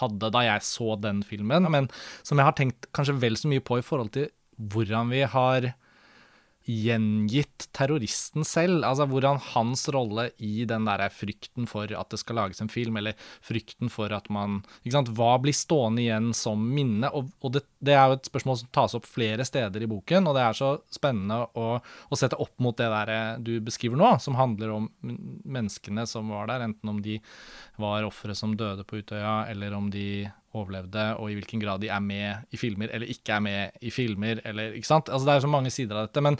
hadde 0.00 0.30
da 0.34 0.44
jeg 0.44 0.64
så 0.66 0.96
den 1.00 1.22
filmen, 1.26 1.68
men 1.72 1.88
som 2.22 2.40
jeg 2.40 2.48
har 2.48 2.56
tenkt 2.58 2.90
kanskje 2.96 3.18
vel 3.22 3.38
så 3.40 3.50
mye 3.50 3.64
på 3.64 3.80
i 3.80 3.84
forhold 3.84 4.12
til 4.16 4.28
hvordan 4.58 5.12
vi 5.12 5.22
har 5.28 5.72
gjengitt 6.68 7.68
terroristen 7.72 8.44
selv. 8.44 8.82
Altså 8.84 9.06
hvordan 9.08 9.40
hans 9.54 9.86
rolle 9.94 10.28
i 10.44 10.66
den 10.68 10.84
der 10.88 11.06
frykten 11.12 11.68
for 11.70 11.88
at 11.88 12.12
det 12.12 12.20
skal 12.20 12.36
lages 12.42 12.60
en 12.60 12.70
film, 12.72 12.98
eller 13.00 13.16
frykten 13.44 13.88
for 13.92 14.12
at 14.12 14.28
man 14.32 14.60
ikke 14.82 14.96
sant, 14.98 15.12
Hva 15.16 15.32
blir 15.40 15.56
stående 15.56 16.04
igjen 16.04 16.30
som 16.36 16.60
minne? 16.60 17.08
Og, 17.16 17.30
og 17.40 17.54
det, 17.56 17.64
det, 17.80 17.94
er 17.96 18.10
jo 18.10 18.18
et 18.18 18.28
spørsmål 18.28 18.60
som 18.60 18.72
tas 18.74 18.96
opp 18.98 19.08
flere 19.08 19.46
steder 19.48 19.84
i 19.84 19.90
boken, 19.90 20.28
og 20.28 20.36
det 20.36 20.44
er 20.44 20.58
så 20.58 20.72
spennende 20.92 21.40
å, 21.56 21.78
å 21.80 22.18
sette 22.20 22.38
opp 22.38 22.54
mot 22.62 22.76
det 22.76 22.90
der 22.92 23.14
eh, 23.14 23.30
du 23.40 23.54
beskriver 23.64 24.00
nå, 24.00 24.12
som 24.22 24.36
handler 24.38 24.74
om 24.76 24.90
menneskene 25.48 26.04
som 26.10 26.28
var 26.34 26.50
der, 26.52 26.66
enten 26.68 26.92
om 26.92 27.00
de 27.04 27.16
var 27.80 28.04
ofre 28.04 28.36
som 28.36 28.56
døde 28.58 28.84
på 28.84 29.00
Utøya, 29.00 29.46
eller 29.48 29.76
om 29.78 29.88
de 29.94 30.28
overlevde, 30.56 31.10
og 31.20 31.30
i 31.30 31.36
hvilken 31.36 31.60
grad 31.60 31.82
de 31.84 31.90
er 31.92 32.02
med 32.02 32.54
i 32.54 32.60
filmer 32.60 32.92
eller 32.94 33.10
ikke 33.12 33.36
er 33.36 33.44
med 33.44 33.84
i 33.84 33.92
filmer. 33.92 34.40
Eller, 34.48 34.74
ikke 34.78 34.88
sant? 34.88 35.10
Altså, 35.12 35.26
det 35.26 35.34
er 35.34 35.40
jo 35.40 35.46
så 35.48 35.54
mange 35.54 35.72
sider 35.74 35.98
av 35.98 36.08
dette. 36.08 36.24
Men 36.24 36.38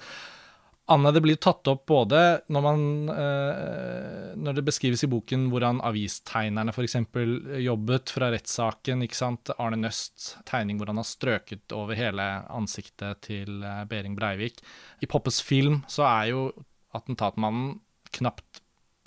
Anne, 0.89 1.11
det 1.13 1.21
blir 1.21 1.37
tatt 1.37 1.69
opp 1.69 1.83
både 1.91 2.19
når, 2.49 2.63
man, 2.65 2.85
eh, 3.13 4.29
når 4.41 4.57
det 4.57 4.65
beskrives 4.65 5.03
i 5.05 5.11
boken 5.13 5.51
hvordan 5.53 5.83
avistegnerne 5.85 6.73
f.eks. 6.73 6.97
jobbet 7.61 8.13
fra 8.15 8.31
rettssaken. 8.33 9.05
ikke 9.05 9.19
sant? 9.19 9.53
Arne 9.61 9.83
Nøsts 9.83 10.31
tegning 10.49 10.81
hvor 10.81 10.89
han 10.89 11.01
har 11.01 11.09
strøket 11.09 11.77
over 11.77 11.99
hele 11.99 12.25
ansiktet 12.49 13.21
til 13.29 13.61
eh, 13.61 13.85
Behring 13.91 14.17
Breivik. 14.17 14.63
I 15.05 15.11
Poppes 15.11 15.43
film 15.45 15.83
så 15.93 16.09
er 16.09 16.31
jo 16.33 16.47
attentatmannen 16.97 17.77
knapt 18.17 18.63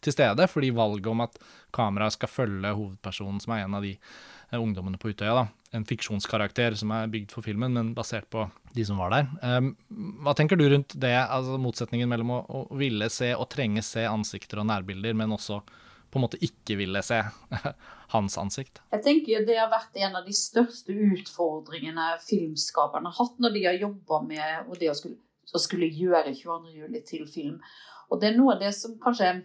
til 0.06 0.14
stede, 0.14 0.46
fordi 0.50 0.70
valget 0.74 1.10
om 1.10 1.26
at 1.26 1.42
kameraet 1.74 2.14
skal 2.14 2.30
følge 2.30 2.76
hovedpersonen, 2.78 3.42
som 3.42 3.56
er 3.56 3.66
en 3.66 3.78
av 3.78 3.86
de 3.86 3.96
ungdommene 4.60 4.98
på 4.98 5.12
Utøya. 5.12 5.34
da, 5.34 5.48
En 5.72 5.86
fiksjonskarakter 5.88 6.76
som 6.76 6.92
er 6.92 7.08
bygd 7.08 7.32
for 7.32 7.46
filmen, 7.46 7.74
men 7.74 7.94
basert 7.96 8.30
på 8.30 8.50
de 8.76 8.86
som 8.86 8.98
var 9.00 9.14
der. 9.14 9.30
Um, 9.44 9.76
hva 10.26 10.34
tenker 10.36 10.60
du 10.60 10.66
rundt 10.70 10.96
det, 11.00 11.14
altså 11.16 11.60
motsetningen 11.62 12.10
mellom 12.12 12.34
å, 12.36 12.40
å, 12.50 12.66
ville 12.76 13.08
se 13.10 13.32
og 13.36 13.48
trenge 13.54 13.84
se 13.86 14.04
ansikter 14.08 14.60
og 14.60 14.68
nærbilder, 14.68 15.16
men 15.16 15.32
også 15.32 15.62
på 16.12 16.20
en 16.20 16.26
måte 16.26 16.42
ikke 16.44 16.76
ville 16.82 17.00
se 17.08 17.22
hans 18.16 18.38
ansikt? 18.42 18.82
Jeg 18.92 19.06
tenker 19.06 19.46
Det 19.48 19.56
har 19.60 19.72
vært 19.72 19.96
en 20.04 20.20
av 20.20 20.28
de 20.28 20.36
største 20.36 20.92
utfordringene 20.92 22.18
filmskaperne 22.26 23.12
har 23.12 23.24
hatt 23.24 23.40
når 23.40 23.56
de 23.56 23.66
har 23.70 23.80
jobba 23.80 24.20
med 24.28 24.68
og 24.68 24.76
det 24.82 24.92
å 24.92 24.98
skulle, 24.98 25.22
å 25.56 25.62
skulle 25.62 25.88
gjøre 25.88 26.36
22.07. 26.36 27.00
til 27.08 27.26
film. 27.32 27.62
Og 28.12 28.20
Det 28.20 28.28
er 28.28 28.36
noe 28.36 28.58
av 28.58 28.66
det 28.66 28.74
som 28.76 29.00
kanskje 29.00 29.38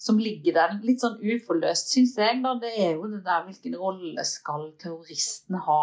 som 0.00 0.20
ligger 0.20 0.56
der 0.56 0.78
litt 0.86 1.02
sånn 1.02 1.18
uforløst, 1.20 1.92
syns 1.94 2.16
jeg. 2.20 2.40
Da, 2.44 2.54
det 2.60 2.72
er 2.76 2.96
jo 2.96 3.08
det 3.10 3.22
der 3.26 3.44
hvilken 3.46 3.76
rolle 3.80 4.24
skal 4.28 4.70
terroristen 4.80 5.60
ha? 5.66 5.82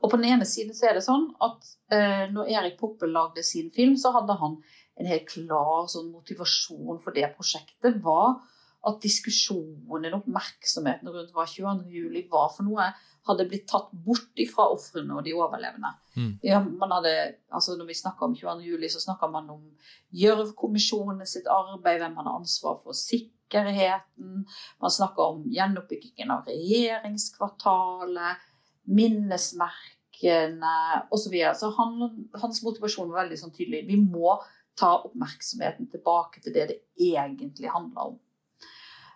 Og 0.00 0.08
på 0.08 0.16
den 0.16 0.30
ene 0.32 0.46
siden 0.48 0.76
så 0.76 0.88
er 0.88 0.96
det 0.96 1.04
sånn 1.04 1.26
at 1.44 1.72
eh, 1.92 2.24
når 2.32 2.52
Erik 2.54 2.78
Poppe 2.80 3.08
lagde 3.10 3.44
sin 3.44 3.68
film, 3.74 3.98
så 4.00 4.14
hadde 4.16 4.38
han 4.40 4.56
en 5.00 5.08
helt 5.08 5.28
klar 5.28 5.88
sånn 5.92 6.10
motivasjon 6.12 7.00
for 7.04 7.16
det 7.16 7.28
prosjektet. 7.36 8.00
var 8.04 8.40
at 8.88 9.02
diskusjonen, 9.04 10.14
oppmerksomheten 10.16 11.10
rundt 11.12 11.34
hva 11.36 11.44
22.07 11.48 12.28
var 12.32 12.48
for 12.54 12.64
noe, 12.64 12.86
hadde 13.28 13.44
blitt 13.50 13.66
tatt 13.68 13.90
bort 13.92 14.40
fra 14.48 14.64
ofrene 14.72 15.18
og 15.18 15.24
de 15.26 15.34
overlevende. 15.36 15.90
Mm. 16.16 16.30
Ja, 16.46 16.62
hadde, 16.62 17.12
altså 17.52 17.76
når 17.76 17.86
vi 17.90 17.98
snakker 17.98 18.26
om 18.26 18.36
22.07, 18.38 18.88
så 18.94 19.00
snakker 19.04 19.28
man 19.32 19.50
om 19.52 19.62
Gjørv-kommisjonen 20.16 21.26
sitt 21.28 21.48
arbeid, 21.50 22.00
hvem 22.00 22.16
hadde 22.16 22.36
ansvar 22.40 22.74
for 22.80 22.92
sikkerheten. 22.96 24.46
Man 24.80 24.96
snakker 24.96 25.22
om 25.34 25.44
gjenoppbyggingen 25.52 26.32
av 26.32 26.48
regjeringskvartalet, 26.48 28.34
minnesmerkene 28.88 30.74
osv. 31.12 31.36
Så, 31.36 31.52
så 31.60 31.66
han, 31.76 31.90
hans 32.40 32.64
motivasjon 32.64 33.12
var 33.12 33.26
veldig 33.26 33.40
sånn 33.44 33.54
tydelig. 33.54 33.84
Vi 33.92 34.00
må 34.00 34.40
ta 34.80 34.96
oppmerksomheten 35.04 35.92
tilbake 35.92 36.40
til 36.40 36.56
det 36.56 36.64
det 36.72 36.80
egentlig 36.96 37.68
handler 37.68 38.14
om. 38.14 38.18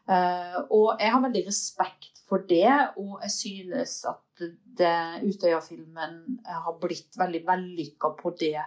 Uh, 0.05 0.59
og 0.69 1.01
jeg 1.01 1.13
har 1.15 1.23
veldig 1.25 1.47
respekt 1.47 2.23
for 2.29 2.45
det, 2.49 2.69
og 3.01 3.23
jeg 3.25 3.33
synes 3.33 3.97
at 4.11 4.21
Utøya-filmen 5.25 6.17
har 6.45 6.75
blitt 6.83 7.15
veldig 7.21 7.45
vellykka 7.47 8.11
på 8.19 8.33
det 8.41 8.59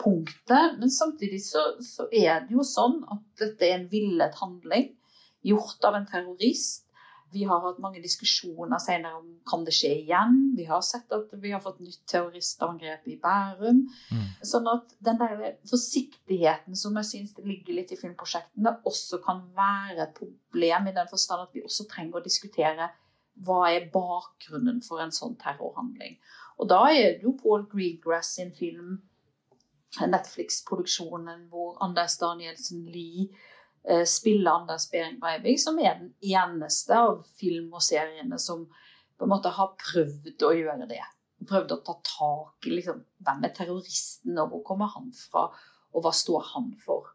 punktet. 0.00 0.78
Men 0.78 0.90
samtidig 0.90 1.42
så, 1.44 1.64
så, 1.84 2.08
er 2.12 2.46
det 2.46 2.56
jo 2.56 2.64
sånn 2.66 3.02
at 3.12 3.24
dette 3.42 3.68
er 3.68 3.78
en 3.78 3.90
villet 3.90 4.38
handling 4.40 4.90
gjort 5.44 5.84
av 5.84 5.98
en 5.98 6.08
terrorist 6.08 6.83
vi 7.34 7.44
har 7.48 7.62
hatt 7.64 7.80
mange 7.82 8.00
diskusjoner 8.02 8.78
senere 8.82 9.18
om 9.18 9.30
kan 9.48 9.64
det 9.66 9.74
skje 9.74 9.90
igjen. 10.04 10.36
Vi 10.56 10.66
har 10.68 10.82
sett 10.86 11.12
at 11.14 11.32
vi 11.42 11.50
har 11.52 11.62
fått 11.62 11.80
nytt 11.82 12.04
terroristangrep 12.10 13.08
i 13.10 13.16
Bærum. 13.20 13.80
Mm. 14.14 14.26
Sånn 14.46 14.68
at 14.70 14.94
den 15.04 15.18
der 15.20 15.56
forsiktigheten 15.70 16.78
som 16.78 16.96
jeg 17.00 17.10
syns 17.10 17.34
ligger 17.42 17.80
litt 17.80 17.94
i 17.94 17.98
filmprosjektene, 17.98 18.76
også 18.86 19.18
kan 19.24 19.42
være 19.56 20.06
et 20.06 20.14
problem 20.18 20.90
i 20.90 20.94
den 20.96 21.10
forstand 21.10 21.48
at 21.48 21.56
vi 21.56 21.64
også 21.66 21.88
trenger 21.90 22.20
å 22.20 22.24
diskutere 22.24 22.90
hva 23.44 23.64
er 23.72 23.90
bakgrunnen 23.90 24.78
for 24.86 25.02
en 25.02 25.14
sånn 25.14 25.34
terrorhandling. 25.40 26.20
Og 26.62 26.70
da 26.70 26.84
er 26.92 27.16
det 27.16 27.26
jo 27.26 27.34
Paul 27.40 27.66
Greengrass 27.70 28.36
sin 28.38 28.54
film, 28.54 29.00
Netflix-produksjonen 29.94 31.48
hvor 31.50 31.76
Anders 31.82 32.16
Danielsen 32.18 32.86
Lie 32.90 33.28
spille 34.08 34.50
Anders 34.50 34.86
Behring 34.90 35.18
Breivik, 35.20 35.60
som 35.60 35.78
er 35.78 35.98
den 35.98 36.14
eneste 36.24 36.96
av 36.96 37.18
film 37.36 37.72
og 37.74 37.84
seriene 37.84 38.38
som 38.40 38.64
på 39.18 39.26
en 39.26 39.32
måte 39.34 39.52
har 39.54 39.74
prøvd 39.80 40.44
å 40.46 40.52
gjøre 40.56 40.88
det. 40.90 41.02
Prøvd 41.44 41.74
å 41.74 41.82
ta 41.84 41.96
tak 42.08 42.68
i 42.68 42.72
liksom, 42.78 43.02
hvem 43.26 43.44
er 43.44 43.52
terroristen, 43.56 44.38
og 44.40 44.54
hvor 44.54 44.64
kommer 44.70 44.92
han 44.94 45.10
fra, 45.18 45.50
og 45.92 46.04
hva 46.06 46.14
står 46.16 46.48
han 46.54 46.72
for. 46.84 47.10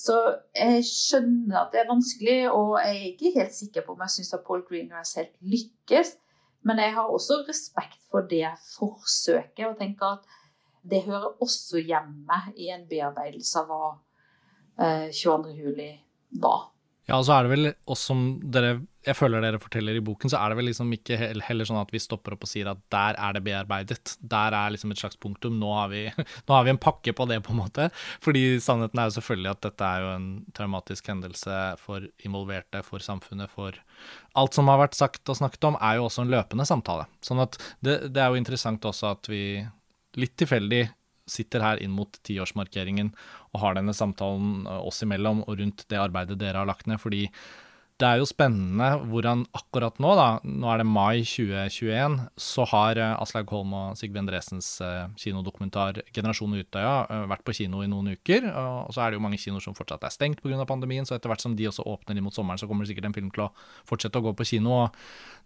Så 0.00 0.16
jeg 0.56 0.82
skjønner 0.88 1.60
at 1.60 1.74
det 1.74 1.82
er 1.82 1.90
vanskelig, 1.90 2.40
og 2.50 2.74
jeg 2.80 2.96
er 2.96 3.06
ikke 3.10 3.34
helt 3.36 3.54
sikker 3.56 3.84
på 3.84 3.94
om 3.94 4.04
jeg 4.06 4.16
syns 4.16 4.34
Paul 4.46 4.64
Greengrass 4.68 5.16
helt 5.20 5.34
lykkes. 5.44 6.14
Men 6.66 6.80
jeg 6.80 6.92
har 6.96 7.08
også 7.08 7.40
respekt 7.48 8.00
for 8.12 8.26
det 8.28 8.48
forsøket, 8.74 9.64
og 9.68 9.78
tenker 9.80 10.18
at 10.18 10.38
det 10.90 11.04
hører 11.04 11.36
også 11.44 11.80
hjemme 11.84 12.38
i 12.56 12.70
en 12.72 12.86
bearbeidelse 12.88 13.60
av 13.60 13.68
hva 13.68 13.90
22.07 14.78 15.56
juli 15.56 15.90
da. 16.30 16.54
Ja, 17.10 17.16
og 17.18 17.24
så 17.26 17.34
er 17.34 17.46
det 17.46 17.50
vel 17.50 17.68
oss 17.90 18.04
som 18.06 18.20
dere, 18.54 18.76
jeg 19.02 19.16
føler 19.18 19.42
dere 19.42 19.58
forteller 19.58 19.96
i 19.98 20.02
boken, 20.04 20.30
så 20.30 20.38
er 20.38 20.52
det 20.52 20.58
vel 20.60 20.68
liksom 20.70 20.92
ikke 20.94 21.16
heller 21.42 21.66
sånn 21.66 21.80
at 21.80 21.90
vi 21.90 21.98
stopper 22.02 22.36
opp 22.36 22.44
og 22.46 22.50
sier 22.50 22.68
at 22.70 22.78
der 22.94 23.18
er 23.18 23.34
det 23.34 23.42
bearbeidet. 23.48 24.12
Der 24.20 24.54
er 24.54 24.70
liksom 24.70 24.92
et 24.94 25.00
slags 25.00 25.18
punktum. 25.18 25.56
Nå 25.58 25.72
har 25.74 25.90
vi, 25.90 26.04
nå 26.46 26.54
har 26.54 26.68
vi 26.68 26.74
en 26.74 26.78
pakke 26.78 27.14
på 27.16 27.26
det, 27.26 27.40
på 27.42 27.54
en 27.54 27.62
måte. 27.64 27.88
Fordi 28.22 28.44
sannheten 28.62 29.02
er 29.02 29.10
jo 29.10 29.16
selvfølgelig 29.16 29.50
at 29.56 29.64
dette 29.66 29.88
er 29.88 30.04
jo 30.04 30.12
en 30.12 30.28
traumatisk 30.54 31.10
hendelse 31.10 31.58
for 31.82 32.06
involverte, 32.28 32.84
for 32.86 33.02
samfunnet, 33.02 33.50
for 33.50 33.80
Alt 34.38 34.54
som 34.54 34.70
har 34.70 34.78
vært 34.80 34.94
sagt 34.96 35.28
og 35.28 35.36
snakket 35.36 35.66
om, 35.66 35.74
er 35.82 35.98
jo 35.98 36.06
også 36.06 36.22
en 36.22 36.30
løpende 36.30 36.64
samtale. 36.68 37.08
Sånn 37.26 37.42
at 37.42 37.58
det, 37.82 37.98
det 38.14 38.22
er 38.22 38.30
jo 38.30 38.38
interessant 38.38 38.86
også 38.86 39.10
at 39.10 39.28
vi 39.28 39.42
litt 40.20 40.36
tilfeldig 40.38 40.84
sitter 41.30 41.64
her 41.64 41.82
inn 41.82 41.94
mot 41.94 42.20
tiårsmarkeringen 42.26 43.12
og 43.54 43.64
har 43.64 43.78
denne 43.78 43.96
samtalen 43.96 44.66
eh, 44.66 44.86
oss 44.86 45.02
imellom 45.06 45.44
og 45.46 45.58
rundt 45.62 45.86
det 45.90 46.00
arbeidet 46.00 46.38
dere 46.40 46.62
har 46.62 46.70
lagt 46.70 46.90
ned. 46.90 47.00
fordi 47.00 47.28
det 48.00 48.08
er 48.08 48.20
jo 48.20 48.28
spennende 48.28 48.86
hvordan 49.10 49.42
akkurat 49.56 49.98
nå, 50.00 50.12
da, 50.16 50.28
nå 50.40 50.68
er 50.72 50.80
det 50.80 50.86
mai 50.88 51.20
2021, 51.26 52.14
så 52.40 52.64
har 52.70 53.00
eh, 53.00 53.16
Aslaug 53.20 53.52
Holm 53.52 53.74
og 53.76 53.98
Sigve 54.00 54.22
Endresens 54.22 54.70
eh, 54.84 55.10
kinodokumentar 55.20 56.00
'Generasjon 56.08 56.56
Utøya' 56.62 57.26
vært 57.28 57.44
på 57.44 57.54
kino 57.58 57.82
i 57.84 57.90
noen 57.90 58.14
uker. 58.16 58.48
Og 58.86 58.94
så 58.96 59.04
er 59.04 59.10
det 59.10 59.20
jo 59.20 59.24
mange 59.26 59.40
kinoer 59.42 59.64
som 59.64 59.76
fortsatt 59.76 60.06
er 60.08 60.14
stengt 60.14 60.40
pga. 60.40 60.64
pandemien, 60.64 61.04
så 61.04 61.16
etter 61.16 61.28
hvert 61.32 61.44
som 61.44 61.56
de 61.56 61.68
også 61.68 61.84
åpner 61.84 62.16
inn 62.16 62.24
mot 62.24 62.34
sommeren, 62.34 62.60
så 62.60 62.68
kommer 62.70 62.84
det 62.84 62.94
sikkert 62.94 63.10
en 63.10 63.18
film 63.18 63.30
til 63.34 63.48
å 63.48 63.52
fortsette 63.84 64.16
å 64.16 64.24
gå 64.30 64.32
på 64.32 64.48
kino. 64.54 64.86
og 64.86 64.96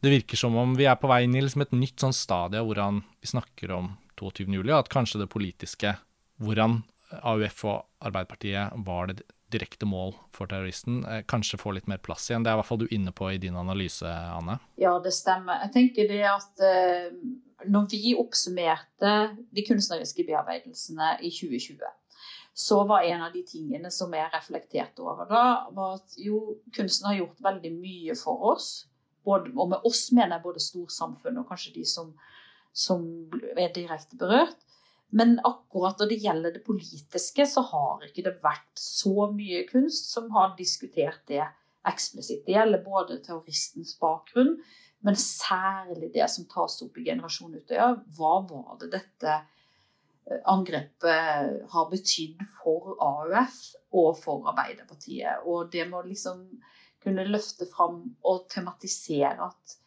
Det 0.00 0.14
virker 0.14 0.38
som 0.38 0.54
om 0.54 0.76
vi 0.78 0.86
er 0.86 0.96
på 1.00 1.10
vei 1.10 1.24
inn 1.24 1.34
i 1.34 1.42
liksom 1.42 1.66
et 1.66 1.74
nytt 1.74 1.98
sånn 1.98 2.14
stadie 2.14 2.62
hvordan 2.62 3.02
vi 3.18 3.34
snakker 3.34 3.74
om 3.74 3.96
22.07, 4.20 4.72
at 4.78 4.90
kanskje 4.92 5.22
det 5.22 5.30
politiske, 5.32 5.94
hvordan 6.42 6.82
AUF 7.22 7.64
og 7.68 8.04
Arbeiderpartiet 8.04 8.74
var 8.86 9.10
det 9.10 9.22
direkte 9.54 9.86
mål 9.86 10.14
for 10.34 10.50
terroristen, 10.50 11.04
eh, 11.06 11.22
kanskje 11.30 11.60
får 11.60 11.76
litt 11.76 11.90
mer 11.90 12.00
plass 12.02 12.28
igjen. 12.30 12.42
Det 12.42 12.50
er 12.50 12.56
i 12.56 12.60
hvert 12.60 12.70
fall 12.70 12.82
du 12.82 12.88
inne 12.90 13.12
på 13.14 13.30
i 13.30 13.38
din 13.38 13.56
analyse, 13.56 14.08
Anne? 14.08 14.58
Ja, 14.80 14.96
det 14.98 15.14
stemmer. 15.14 15.60
Jeg 15.66 15.74
tenker 15.76 16.08
det 16.10 16.22
at 16.26 16.64
eh, 16.64 17.12
når 17.70 17.90
vi 17.92 18.14
oppsummerte 18.18 19.12
de 19.54 19.66
kunstneriske 19.66 20.26
bearbeidelsene 20.26 21.18
i 21.22 21.30
2020, 21.30 21.84
så 22.54 22.84
var 22.86 23.02
en 23.02 23.22
av 23.26 23.32
de 23.34 23.42
tingene 23.46 23.90
som 23.90 24.12
jeg 24.14 24.30
reflekterte 24.32 25.02
over 25.02 25.26
da, 25.30 25.44
var 25.74 25.98
at 25.98 26.18
jo, 26.22 26.60
kunsten 26.74 27.10
har 27.10 27.18
gjort 27.18 27.40
veldig 27.42 27.72
mye 27.74 28.14
for 28.18 28.54
oss. 28.54 28.86
Både, 29.24 29.50
og 29.56 29.72
med 29.72 29.86
oss 29.88 30.06
mener 30.12 30.36
jeg 30.36 30.44
både 30.44 30.62
storsamfunnet 30.62 31.42
og 31.42 31.48
kanskje 31.50 31.74
de 31.78 31.86
som 31.88 32.12
som 32.74 33.04
er 33.56 33.72
direkte 33.74 34.18
berørt. 34.18 34.58
Men 35.14 35.36
akkurat 35.46 36.00
når 36.00 36.10
det 36.10 36.22
gjelder 36.24 36.54
det 36.56 36.64
politiske, 36.66 37.46
så 37.46 37.62
har 37.68 38.02
ikke 38.02 38.24
det 38.26 38.38
vært 38.42 38.80
så 38.80 39.28
mye 39.30 39.62
kunst 39.68 40.10
som 40.10 40.26
har 40.34 40.56
diskutert 40.58 41.22
det 41.30 41.44
eksplisitt. 41.86 42.42
Det 42.46 42.56
gjelder 42.56 42.82
både 42.82 43.20
terroristens 43.22 43.94
bakgrunn, 44.00 44.56
men 45.04 45.18
særlig 45.20 46.10
det 46.14 46.26
som 46.32 46.48
tas 46.50 46.80
opp 46.82 46.98
i 46.98 47.04
Generasjon 47.06 47.54
Utøya. 47.54 47.92
Hva 48.16 48.38
var 48.48 48.78
det 48.80 48.90
dette 48.96 49.34
eh, 49.36 50.40
angrepet 50.50 51.68
har 51.70 51.90
betydd 51.92 52.40
for 52.56 52.96
AUF 53.04 53.60
og 53.94 54.10
for 54.18 54.48
Arbeiderpartiet? 54.50 55.44
Og 55.44 55.68
det 55.70 55.86
må 55.92 56.02
liksom 56.08 56.46
kunne 57.04 57.28
løfte 57.28 57.68
fram 57.70 58.00
og 58.24 58.46
tematisere 58.50 59.36
at 59.52 59.78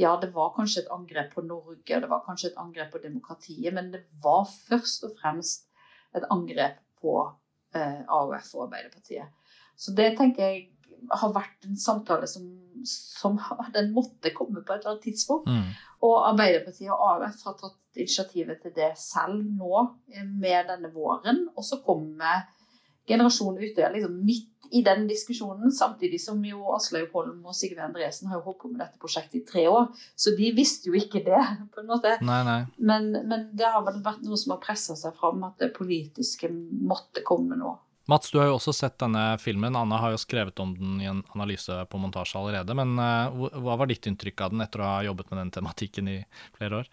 ja, 0.00 0.14
det 0.20 0.30
var 0.34 0.54
kanskje 0.56 0.84
et 0.84 0.92
angrep 0.94 1.34
på 1.34 1.44
Norge, 1.44 2.00
det 2.02 2.08
var 2.08 2.24
kanskje 2.26 2.50
et 2.50 2.60
angrep 2.60 2.92
på 2.94 3.02
demokratiet, 3.02 3.74
men 3.76 3.92
det 3.92 4.04
var 4.24 4.46
først 4.48 5.04
og 5.08 5.16
fremst 5.20 5.68
et 6.16 6.26
angrep 6.32 6.80
på 7.02 7.16
eh, 7.76 8.00
AUF 8.08 8.54
og 8.56 8.66
Arbeiderpartiet. 8.68 9.28
Så 9.76 9.94
det 9.96 10.14
tenker 10.18 10.46
jeg 10.46 10.68
har 11.08 11.32
vært 11.32 11.64
en 11.68 11.78
samtale 11.80 12.28
som, 12.28 12.48
som 12.86 13.38
den 13.76 13.92
måtte 13.96 14.32
komme 14.36 14.62
på 14.64 14.74
et 14.74 14.82
eller 14.82 14.94
annet 14.94 15.06
tidspunkt. 15.08 15.48
Mm. 15.48 15.70
Og 16.06 16.16
Arbeiderpartiet 16.30 16.92
og 16.92 17.04
AUF 17.06 17.44
har 17.46 17.56
tatt 17.60 18.00
initiativet 18.00 18.60
til 18.62 18.74
det 18.76 18.92
selv 19.00 19.44
nå 19.44 19.84
med 20.40 20.68
denne 20.68 20.92
våren. 20.94 21.46
Og 21.56 21.66
så 21.66 21.80
kommer 21.84 22.46
generasjonen 23.10 23.60
Utøya 23.66 23.90
liksom 23.94 24.16
midt 24.24 24.48
i 24.70 24.82
den 24.86 25.08
diskusjonen, 25.10 25.72
samtidig 25.74 26.20
som 26.22 26.38
jo 26.46 26.62
Aslaug 26.76 27.10
Holm 27.14 27.42
og 27.48 27.56
Sigve 27.58 27.82
Andresen 27.82 28.30
har 28.30 28.38
jo 28.38 28.44
holdt 28.46 28.60
på 28.62 28.70
med 28.70 28.78
dette 28.84 29.00
prosjektet 29.02 29.40
i 29.40 29.44
tre 29.46 29.66
år. 29.70 29.88
Så 30.14 30.34
de 30.38 30.52
visste 30.54 30.90
jo 30.90 30.96
ikke 30.98 31.24
det, 31.26 31.40
på 31.74 31.82
en 31.82 31.90
måte. 31.90 32.16
Nei, 32.22 32.40
nei. 32.46 32.60
Men, 32.78 33.10
men, 33.26 33.48
det 33.58 33.66
har 33.66 33.82
vel 33.86 34.00
vært 34.04 34.22
noe 34.26 34.38
som 34.38 34.54
har 34.54 34.62
pressa 34.62 34.96
seg 34.98 35.16
fram, 35.18 35.42
at 35.48 35.58
det 35.62 35.72
politiske 35.76 36.52
måtte 36.52 37.24
komme 37.26 37.58
nå. 37.58 37.76
Mats, 38.10 38.30
du 38.32 38.40
har 38.40 38.48
jo 38.50 38.56
også 38.56 38.72
sett 38.74 38.96
denne 38.98 39.22
filmen. 39.38 39.76
Anna 39.78 40.00
har 40.02 40.14
jo 40.14 40.18
skrevet 40.18 40.58
om 40.62 40.72
den 40.74 40.96
i 41.02 41.06
en 41.06 41.20
analyse 41.34 41.74
på 41.90 41.98
montasje 42.00 42.38
allerede. 42.40 42.74
Men 42.74 42.96
uh, 42.98 43.50
hva 43.62 43.76
var 43.78 43.90
ditt 43.90 44.08
inntrykk 44.10 44.46
av 44.46 44.54
den 44.54 44.64
etter 44.64 44.82
å 44.82 44.88
ha 44.88 45.04
jobbet 45.06 45.30
med 45.30 45.44
den 45.44 45.52
tematikken 45.54 46.10
i 46.10 46.16
flere 46.56 46.82
år? 46.82 46.90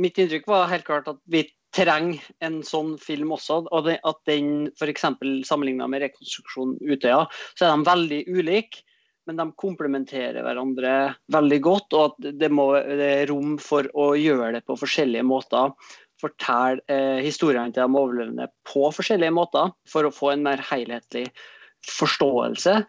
Mitt 0.00 0.20
inntrykk 0.20 0.50
var 0.50 0.68
helt 0.72 0.84
klart 0.84 1.08
at 1.08 1.22
vi 1.32 1.46
trenger 1.74 2.20
en 2.44 2.60
sånn 2.66 2.94
film 3.00 3.34
også. 3.36 3.62
og 3.70 3.86
det, 3.86 3.98
At 4.06 4.20
den 4.28 4.70
f.eks. 4.74 5.06
sammenligna 5.46 5.88
med 5.90 6.04
rekonstruksjonen 6.04 6.78
Utøya, 6.82 7.24
så 7.54 7.66
er 7.66 7.74
de 7.74 7.90
veldig 7.90 8.22
ulike. 8.30 8.84
Men 9.28 9.36
de 9.36 9.46
komplementerer 9.60 10.40
hverandre 10.42 10.92
veldig 11.30 11.58
godt, 11.62 11.94
og 11.94 12.06
at 12.08 12.30
det, 12.40 12.48
må, 12.50 12.70
være 12.72 13.28
rom 13.30 13.58
for 13.62 13.86
å 13.94 14.14
gjøre 14.18 14.54
det 14.56 14.64
på 14.66 14.78
forskjellige 14.80 15.26
måter. 15.28 15.74
Fortelle 16.20 16.82
eh, 16.90 17.20
historiene 17.22 17.70
til 17.70 17.84
de 17.84 18.00
overlevende 18.00 18.48
på 18.66 18.88
forskjellige 18.96 19.36
måter, 19.36 19.70
for 19.88 20.08
å 20.08 20.14
få 20.14 20.32
en 20.32 20.42
mer 20.48 20.64
helhetlig 20.72 21.28
forståelse. 21.86 22.80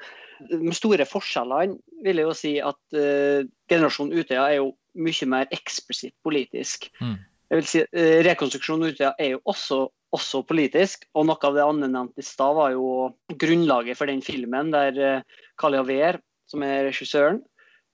Med 0.56 0.74
store 0.74 1.06
forskjellene 1.06 1.78
vil 2.02 2.24
jeg 2.24 2.30
jo 2.32 2.38
si 2.40 2.56
at 2.64 2.98
eh, 2.98 3.44
generasjonen 3.70 4.16
Utøya 4.18 4.48
er 4.48 4.62
jo 4.64 4.72
mye 4.98 5.28
mer 5.30 5.52
eksplisitt 5.54 6.16
politisk. 6.26 6.90
Mm 7.04 7.20
jeg 7.52 7.60
vil 7.60 7.68
si, 7.68 7.82
eh, 7.84 8.22
Rekonstruksjon 8.24 8.86
Utøya 8.88 9.12
er 9.20 9.34
jo 9.34 9.42
også, 9.52 9.82
også, 10.16 10.40
politisk. 10.48 11.04
og 11.14 11.26
Noe 11.28 11.48
av 11.50 11.58
det 11.58 11.66
Anne 11.66 11.90
nevnte 11.92 12.24
i 12.24 12.26
stad, 12.26 12.56
var 12.56 12.72
jo 12.72 13.12
grunnlaget 13.28 14.00
for 14.00 14.08
den 14.08 14.24
filmen. 14.24 14.72
Der 14.72 15.26
Kali 15.60 15.80
Aver, 15.82 16.22
som 16.48 16.64
er 16.64 16.86
regissøren, 16.88 17.42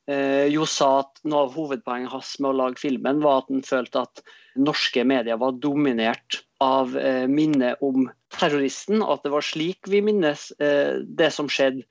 eh, 0.07 0.45
jo 0.53 0.65
sa 0.69 0.99
at 1.01 1.23
noe 1.25 1.47
av 1.47 1.55
hovedpoenget 1.57 2.13
hans 2.13 2.35
med 2.39 2.51
å 2.51 2.59
lage 2.61 2.81
filmen 2.81 3.23
var 3.23 3.41
at 3.41 3.49
han 3.49 3.65
følte 3.65 4.05
at 4.05 4.21
norske 4.57 5.03
medier 5.07 5.39
var 5.41 5.57
dominert 5.61 6.41
av 6.63 6.95
eh, 6.97 7.25
minnet 7.29 7.81
om 7.85 8.07
terroristen, 8.33 9.01
og 9.01 9.17
at 9.17 9.27
det 9.27 9.33
var 9.33 9.45
slik 9.45 9.89
vi 9.89 10.01
minnes 10.05 10.49
eh, 10.61 11.01
det 11.01 11.31
som 11.33 11.49
skjedde. 11.51 11.85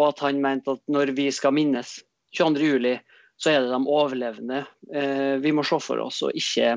Og 0.00 0.08
at 0.08 0.22
han 0.24 0.40
mente 0.42 0.76
at 0.76 0.82
når 0.90 1.12
vi 1.16 1.28
skal 1.34 1.54
minnes 1.54 1.98
22.07, 2.38 2.98
så 3.42 3.50
er 3.50 3.64
det 3.64 3.72
de 3.72 3.80
overlevende 3.90 4.62
eh, 4.94 5.40
vi 5.42 5.52
må 5.54 5.64
se 5.66 5.78
for 5.82 6.00
oss, 6.04 6.22
og 6.24 6.36
ikke 6.38 6.76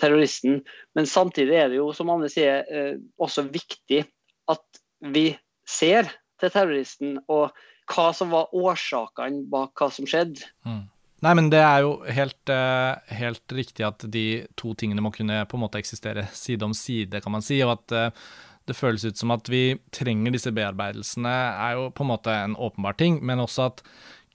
terroristen. 0.00 0.60
Men 0.96 1.08
samtidig 1.08 1.56
er 1.56 1.72
det 1.72 1.80
jo, 1.80 1.90
som 1.96 2.10
Anne 2.12 2.30
sier, 2.32 2.64
eh, 2.68 2.94
også 3.20 3.46
viktig 3.50 4.04
at 4.50 4.80
vi 5.12 5.30
ser 5.68 6.08
til 6.40 6.52
terroristen, 6.52 7.18
og 7.30 7.50
hva 7.90 8.10
som 8.16 8.32
var 8.32 8.54
årsakene 8.56 9.44
bak 9.50 9.74
hva 9.78 9.90
som 9.92 10.08
skjedde. 10.08 10.46
Mm. 10.66 10.86
Nei, 11.20 11.32
men 11.36 11.50
det 11.52 11.60
er 11.60 11.82
jo 11.84 11.96
helt, 12.08 12.40
uh, 12.48 12.96
helt, 13.12 13.44
riktig 13.52 13.84
at 13.84 14.06
de 14.08 14.46
to 14.56 14.72
tingene 14.78 15.04
må 15.04 15.12
kunne 15.12 15.42
på 15.48 15.58
en 15.58 15.64
måte 15.66 15.80
eksistere 15.82 16.24
side 16.32 16.64
om 16.64 16.72
side, 16.76 17.20
kan 17.20 17.34
man 17.34 17.44
si. 17.44 17.58
Og 17.66 17.74
at 17.74 17.92
uh, 17.92 18.30
det 18.68 18.76
føles 18.78 19.04
ut 19.04 19.20
som 19.20 19.34
at 19.34 19.50
vi 19.52 19.74
trenger 19.92 20.32
disse 20.32 20.52
bearbeidelsene, 20.56 21.34
er 21.66 21.76
jo 21.76 21.90
på 21.92 22.06
en 22.06 22.12
måte 22.14 22.32
en 22.46 22.56
åpenbar 22.56 22.96
ting. 23.00 23.20
Men 23.26 23.42
også 23.44 23.68
at 23.68 23.84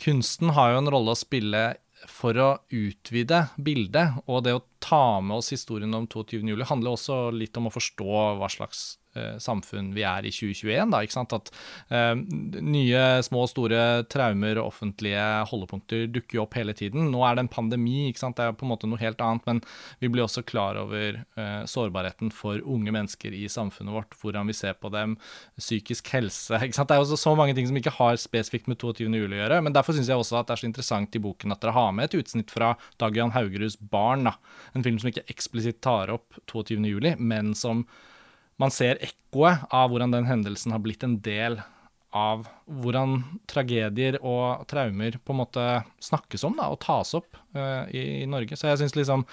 kunsten 0.02 0.54
har 0.54 0.74
jo 0.74 0.84
en 0.84 0.92
rolle 0.94 1.16
å 1.16 1.18
spille 1.18 1.66
for 2.12 2.38
å 2.38 2.50
utvide 2.74 3.46
bildet. 3.58 4.22
Og 4.28 4.44
det 4.46 4.56
å 4.58 4.64
ta 4.84 5.22
med 5.22 5.40
oss 5.40 5.54
historien 5.54 5.94
om 5.98 6.08
22.07 6.08 6.68
handler 6.70 6.96
også 6.96 7.20
litt 7.36 7.58
om 7.58 7.70
å 7.70 7.74
forstå 7.74 8.22
hva 8.40 8.50
slags 8.52 8.96
samfunn 9.42 9.92
vi 9.96 10.06
er 10.08 10.26
i 10.28 10.34
2021. 10.34 10.92
Da, 10.94 11.02
ikke 11.04 11.16
sant? 11.16 11.36
At 11.36 11.52
uh, 11.92 12.14
nye 12.62 13.04
små 13.26 13.46
og 13.46 13.52
store 13.52 13.82
traumer 14.12 14.60
og 14.60 14.72
offentlige 14.74 15.24
holdepunkter 15.50 16.08
dukker 16.12 16.44
opp 16.44 16.58
hele 16.60 16.76
tiden. 16.78 17.10
Nå 17.14 17.24
er 17.26 17.38
det 17.38 17.46
en 17.46 17.52
pandemi, 17.52 18.10
ikke 18.10 18.24
sant? 18.24 18.38
det 18.40 18.48
er 18.50 18.58
på 18.58 18.68
en 18.68 18.74
måte 18.74 18.90
noe 18.90 19.02
helt 19.02 19.22
annet, 19.24 19.46
men 19.48 19.62
vi 20.02 20.10
blir 20.12 20.26
også 20.26 20.46
klar 20.48 20.80
over 20.82 21.22
uh, 21.40 21.64
sårbarheten 21.70 22.32
for 22.36 22.62
unge 22.62 22.94
mennesker 22.96 23.36
i 23.36 23.46
samfunnet 23.52 23.96
vårt, 23.96 24.18
hvordan 24.22 24.50
vi 24.52 24.58
ser 24.58 24.76
på 24.80 24.92
dem, 24.94 25.18
psykisk 25.60 26.10
helse. 26.16 26.60
ikke 26.66 26.78
sant? 26.78 26.92
Det 26.92 26.98
er 26.98 27.06
også 27.06 27.20
så 27.20 27.36
mange 27.38 27.56
ting 27.58 27.70
som 27.70 27.80
ikke 27.80 27.96
har 27.98 28.20
spesifikt 28.22 28.70
med 28.72 28.80
22. 28.82 29.08
juli 29.10 29.40
å 29.40 29.44
gjøre. 29.44 29.62
men 29.66 29.76
Derfor 29.76 29.98
syns 29.98 30.12
jeg 30.12 30.20
også 30.20 30.40
at 30.42 30.50
det 30.50 30.58
er 30.58 30.64
så 30.64 30.70
interessant 30.70 31.16
i 31.16 31.24
boken 31.24 31.56
at 31.56 31.64
dere 31.64 31.76
har 31.76 31.94
med 31.96 32.10
et 32.10 32.20
utsnitt 32.22 32.54
fra 32.54 32.74
Dag 33.02 33.16
Jan 33.18 33.34
Haugeruds 33.36 33.78
'Barn', 33.80 34.28
da. 34.28 34.36
en 34.74 34.84
film 34.84 35.00
som 35.00 35.12
ikke 35.12 35.28
eksplisitt 35.32 35.82
tar 35.86 36.12
opp 36.14 36.38
22. 36.52 36.82
juli, 36.86 37.16
men 37.20 37.54
som 37.56 37.86
man 38.62 38.72
ser 38.74 39.02
ekkoet 39.04 39.66
av 39.74 39.92
hvordan 39.92 40.14
den 40.16 40.28
hendelsen 40.30 40.74
har 40.76 40.84
blitt 40.84 41.04
en 41.04 41.18
del 41.24 41.60
av 42.16 42.46
hvordan 42.72 43.18
tragedier 43.52 44.18
og 44.24 44.64
traumer 44.72 45.18
på 45.20 45.34
en 45.34 45.42
måte 45.42 45.66
snakkes 46.04 46.46
om 46.48 46.56
da, 46.56 46.70
og 46.72 46.80
tas 46.86 47.12
opp 47.18 47.36
uh, 47.58 47.84
i, 47.92 48.22
i, 48.22 48.30
Norge. 48.30 48.56
Så 48.56 48.70
jeg 48.70 48.80
synes 48.80 48.96
liksom 48.96 49.26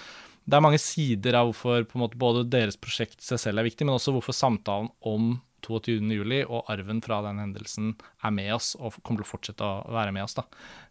det 0.43 0.59
er 0.59 0.65
mange 0.65 0.81
sider 0.83 1.39
av 1.39 1.47
hvorfor 1.53 1.85
på 1.87 1.95
en 1.95 2.03
måte 2.03 2.19
både 2.19 2.43
deres 2.51 2.75
prosjekt 2.81 3.23
seg 3.23 3.39
selv 3.39 3.63
er 3.63 3.69
viktig, 3.69 3.87
men 3.87 3.95
også 3.95 4.15
hvorfor 4.17 4.35
samtalen 4.35 4.91
om 5.07 5.37
22.07. 5.63 6.45
og 6.47 6.71
arven 6.73 7.03
fra 7.05 7.21
den 7.27 7.41
hendelsen 7.43 7.93
er 8.23 8.35
med 8.35 8.53
oss 8.55 8.75
og 8.79 8.99
kommer 9.03 9.23
til 9.23 9.29
å 9.29 9.33
fortsette 9.33 9.67
å 9.67 9.93
være 9.95 10.15
med 10.15 10.27
oss. 10.27 10.37
da. 10.39 10.47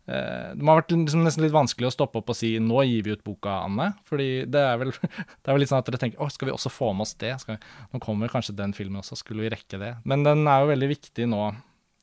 Eh, 0.08 0.52
det 0.58 0.66
må 0.66 0.74
ha 0.74 0.82
vært 0.82 0.94
liksom 0.96 1.26
nesten 1.26 1.46
litt 1.46 1.56
vanskelig 1.56 1.92
å 1.92 1.94
stoppe 1.94 2.22
opp 2.22 2.32
og 2.34 2.38
si 2.38 2.58
'nå 2.60 2.84
gir 2.88 3.04
vi 3.06 3.16
ut 3.16 3.24
boka, 3.24 3.62
Anne'. 3.68 3.94
fordi 4.06 4.46
det 4.50 4.62
er 4.62 4.78
vel, 4.82 4.92
det 5.42 5.48
er 5.48 5.54
vel 5.54 5.62
litt 5.62 5.70
sånn 5.70 5.84
at 5.84 5.86
dere 5.86 6.02
tenker 6.02 6.20
'å, 6.20 6.32
skal 6.32 6.50
vi 6.50 6.56
også 6.56 6.74
få 6.74 6.94
med 6.94 7.06
oss 7.06 7.16
det'? 7.16 7.46
Vi, 7.48 7.58
nå 7.94 8.02
kommer 8.02 8.32
kanskje 8.32 8.56
den 8.58 8.74
filmen 8.74 9.02
også, 9.02 9.18
skulle 9.18 9.46
vi 9.46 9.54
rekke 9.54 9.78
det? 9.78 9.98
Men 10.06 10.24
den 10.24 10.48
er 10.48 10.62
jo 10.62 10.74
veldig 10.74 10.90
viktig 10.90 11.30
nå, 11.30 11.54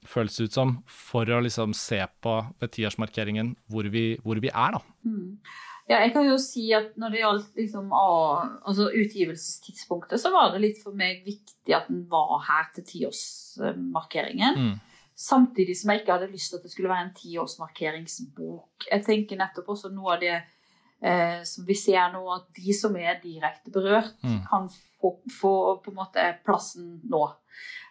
føles 0.09 0.37
det 0.37 0.49
ut 0.49 0.57
som, 0.57 0.77
for 0.87 1.29
å 1.29 1.43
liksom 1.45 1.75
se 1.77 2.01
på 2.23 2.35
ved 2.61 2.73
tiårsmarkeringen 2.73 3.57
hvor, 3.69 3.85
hvor, 4.23 4.41
vi 4.41 4.49
er, 4.49 4.79
da. 4.79 4.81
Mm. 5.05 5.28
Ja, 5.89 6.03
jeg 6.05 6.13
kan 6.13 6.27
jo 6.29 6.37
si 6.41 6.67
at 6.77 6.93
når 7.01 7.15
det 7.15 7.23
gjaldt 7.23 7.55
liksom, 7.57 7.93
altså 7.97 8.91
utgivelsestidspunktet, 8.93 10.21
så 10.21 10.33
var 10.35 10.53
det 10.53 10.61
litt 10.61 10.83
for 10.83 10.97
meg 10.97 11.23
viktig 11.25 11.73
at 11.73 11.89
den 11.89 12.03
var 12.11 12.43
her 12.45 12.69
til 12.75 12.85
tiårsmarkeringen. 12.91 14.59
Mm. 14.59 14.75
Samtidig 15.19 15.79
som 15.81 15.91
jeg 15.91 16.03
ikke 16.03 16.19
hadde 16.19 16.29
lyst 16.31 16.53
til 16.53 16.61
at 16.61 16.67
det 16.67 16.75
skulle 16.75 16.93
være 16.93 17.07
en 17.09 17.17
tiårsmarkeringsbok. 17.17 18.87
Jeg 18.91 19.05
tenker 19.07 19.41
nettopp 19.41 19.73
også 19.75 19.91
noe 19.95 20.13
av 20.15 20.21
det 20.23 20.37
eh, 20.37 21.41
som 21.49 21.67
vi 21.67 21.75
ser 21.79 22.13
nå, 22.13 22.21
at 22.37 22.47
de 22.61 22.77
som 22.77 22.95
er 23.01 23.19
direkte 23.25 23.73
berørt, 23.75 24.13
mm. 24.23 24.39
kan 24.51 24.69
få, 24.71 25.17
få, 25.41 25.55
på 25.83 25.95
en 25.95 25.99
måte 26.03 26.29
plassen 26.45 26.99
nå. 27.09 27.25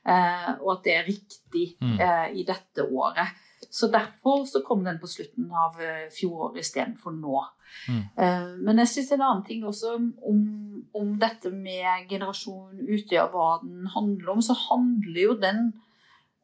Eh, 0.07 0.53
og 0.61 0.77
at 0.77 0.85
det 0.85 0.95
er 0.95 1.09
riktig 1.09 1.67
mm. 1.81 1.97
eh, 1.97 2.27
i 2.39 2.45
dette 2.47 2.85
året. 2.87 3.33
Så 3.69 3.89
derfor 3.91 4.45
så 4.47 4.61
kom 4.65 4.83
den 4.85 4.99
på 5.01 5.09
slutten 5.11 5.49
av 5.51 5.79
eh, 5.83 6.07
fjoråret 6.13 6.61
istedenfor 6.63 7.15
nå. 7.15 7.41
Mm. 7.87 8.03
Uh, 8.15 8.53
men 8.63 8.79
jeg 8.83 8.91
syns 8.93 9.11
en 9.13 9.23
annen 9.25 9.43
ting 9.47 9.65
også 9.67 9.97
om, 9.97 10.43
om 10.95 11.09
dette 11.19 11.51
med 11.51 12.07
generasjon 12.09 12.79
Utøya, 12.87 13.27
hva 13.33 13.57
den 13.63 13.89
handler 13.91 14.31
om, 14.33 14.43
så 14.43 14.55
handler 14.55 15.19
jo 15.21 15.35
den 15.41 15.65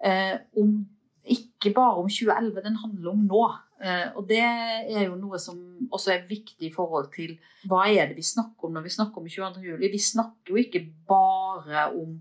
eh, 0.04 0.36
om 0.60 0.82
ikke 1.24 1.72
bare 1.72 2.02
om 2.02 2.10
2011, 2.12 2.60
den 2.66 2.82
handler 2.82 3.14
om 3.14 3.24
nå. 3.30 3.46
Uh, 3.84 4.10
og 4.20 4.28
det 4.30 4.44
er 4.44 5.06
jo 5.08 5.16
noe 5.20 5.40
som 5.42 5.58
også 5.92 6.14
er 6.14 6.28
viktig 6.28 6.70
i 6.70 6.74
forhold 6.74 7.10
til 7.16 7.38
hva 7.68 7.86
er 7.92 8.12
det 8.12 8.20
vi 8.20 8.28
snakker 8.28 8.68
om 8.68 8.78
når 8.78 8.86
vi 8.86 8.94
snakker 8.96 9.24
om 9.24 9.32
22. 9.32 9.64
juli. 9.64 9.92
Vi 9.92 10.00
snakker 10.00 10.54
jo 10.54 10.62
ikke 10.62 10.86
bare 11.08 11.90
om 11.92 12.20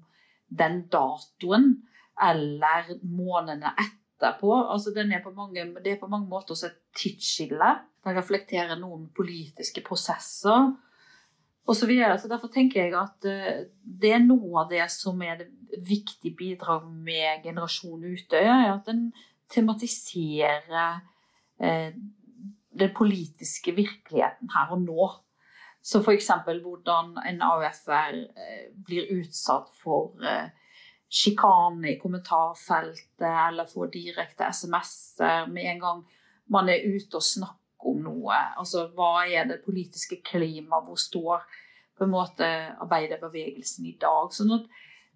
den 0.53 0.85
datoen 0.93 1.75
eller 2.23 2.91
månedene 3.03 3.73
etter 3.73 4.02
etterpå. 4.23 4.53
Altså, 4.71 4.93
er 4.95 5.35
mange, 5.35 5.67
det 5.85 5.93
er 5.93 6.01
på 6.01 6.09
mange 6.11 6.29
måter 6.31 6.55
også 6.55 6.71
et 6.71 6.81
tidsskille. 6.97 7.75
Den 8.05 8.17
reflekterer 8.17 8.79
noen 8.79 9.09
politiske 9.15 9.83
prosesser 9.87 10.73
osv. 11.67 11.81
Så 11.81 11.87
videre. 11.87 12.19
så 12.19 12.29
derfor 12.29 12.49
tenker 12.49 12.83
jeg 12.83 12.95
at 12.99 13.27
uh, 13.27 13.67
det 13.85 14.13
er 14.13 14.25
noe 14.25 14.65
av 14.65 14.71
det 14.71 14.85
som 14.91 15.21
er 15.23 15.45
det 15.45 15.51
viktige 15.87 16.35
bidraget 16.37 16.91
med 16.91 17.45
Generasjon 17.45 18.03
Utøya, 18.03 18.57
er 18.67 18.73
at 18.75 18.87
den 18.87 19.13
tematiserer 19.53 21.03
eh, 21.61 21.93
den 22.79 22.95
politiske 22.97 23.75
virkeligheten 23.77 24.51
her 24.55 24.73
og 24.73 24.81
nå. 24.81 25.11
Så 25.83 26.01
f.eks. 26.01 26.31
hvordan 26.47 27.17
en 27.27 27.43
AUF-er 27.43 28.19
uh, 28.23 28.67
blir 28.87 29.11
utsatt 29.19 29.73
for 29.83 30.15
uh, 30.23 30.49
sjikane 31.13 31.93
i 31.93 31.99
kommentarfeltet 32.01 33.27
eller 33.29 33.69
får 33.69 33.91
direkte 33.93 34.49
SMS-er 34.49 35.51
med 35.53 35.69
en 35.75 35.83
gang 35.83 36.05
man 36.53 36.71
er 36.73 36.87
ute 36.89 37.19
og 37.19 37.27
snakker 37.27 37.91
om 37.93 38.01
noe. 38.05 38.39
Altså 38.61 38.87
hva 38.97 39.27
er 39.27 39.49
det 39.51 39.65
politiske 39.67 40.23
klimaet? 40.25 40.87
Hvor 40.87 41.01
står 41.01 41.45
på 41.99 42.07
en 42.07 42.15
måte 42.15 42.49
arbeiderbevegelsen 42.81 43.91
i 43.91 43.97
dag? 44.01 44.33
Sånn 44.33 44.55
at 44.57 44.71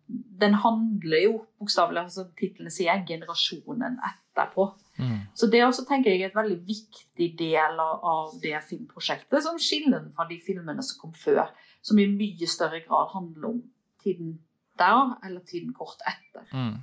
den 0.07 0.55
handler 0.63 1.23
jo 1.25 1.33
bokstavelig, 1.59 2.05
altså 2.07 2.27
tittelen 2.39 2.71
sier, 2.71 3.01
generasjonen 3.09 3.97
etterpå. 4.07 4.69
Mm. 5.01 5.25
Så 5.35 5.49
det 5.51 5.61
er 5.61 5.67
også 5.67 5.87
tenker 5.89 6.13
jeg 6.13 6.29
et 6.29 6.37
veldig 6.37 6.59
viktig 6.69 7.31
del 7.41 7.81
av 7.83 8.37
det 8.43 8.55
filmprosjektet, 8.69 9.41
som 9.43 9.59
skiller 9.59 10.05
den 10.05 10.13
fra 10.15 10.29
de 10.29 10.39
filmene 10.45 10.85
som 10.87 11.01
kom 11.01 11.17
før, 11.17 11.49
som 11.83 11.99
i 11.99 12.07
mye 12.11 12.51
større 12.51 12.85
grad 12.87 13.11
handler 13.17 13.51
om 13.51 13.65
tiden 14.05 14.37
der, 14.79 15.17
eller 15.27 15.41
tiden 15.49 15.73
kort 15.77 16.05
etter. 16.09 16.47
Mm. 16.53 16.77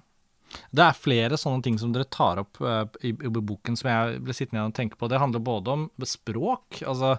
Det 0.74 0.84
er 0.86 0.98
flere 0.98 1.38
sånne 1.40 1.64
ting 1.66 1.80
som 1.82 1.94
dere 1.94 2.08
tar 2.14 2.42
opp 2.44 2.60
uh, 2.64 2.86
i, 3.02 3.14
i, 3.14 3.30
boken 3.34 3.78
som 3.80 3.90
jeg 3.90 4.22
ble 4.26 4.36
sittende 4.36 4.62
igjen 4.62 4.74
og 4.74 4.78
tenke 4.78 5.00
på. 5.00 5.10
Det 5.10 5.22
handler 5.22 5.44
både 5.46 5.74
om 5.74 5.86
språk. 6.08 6.82
altså, 6.86 7.16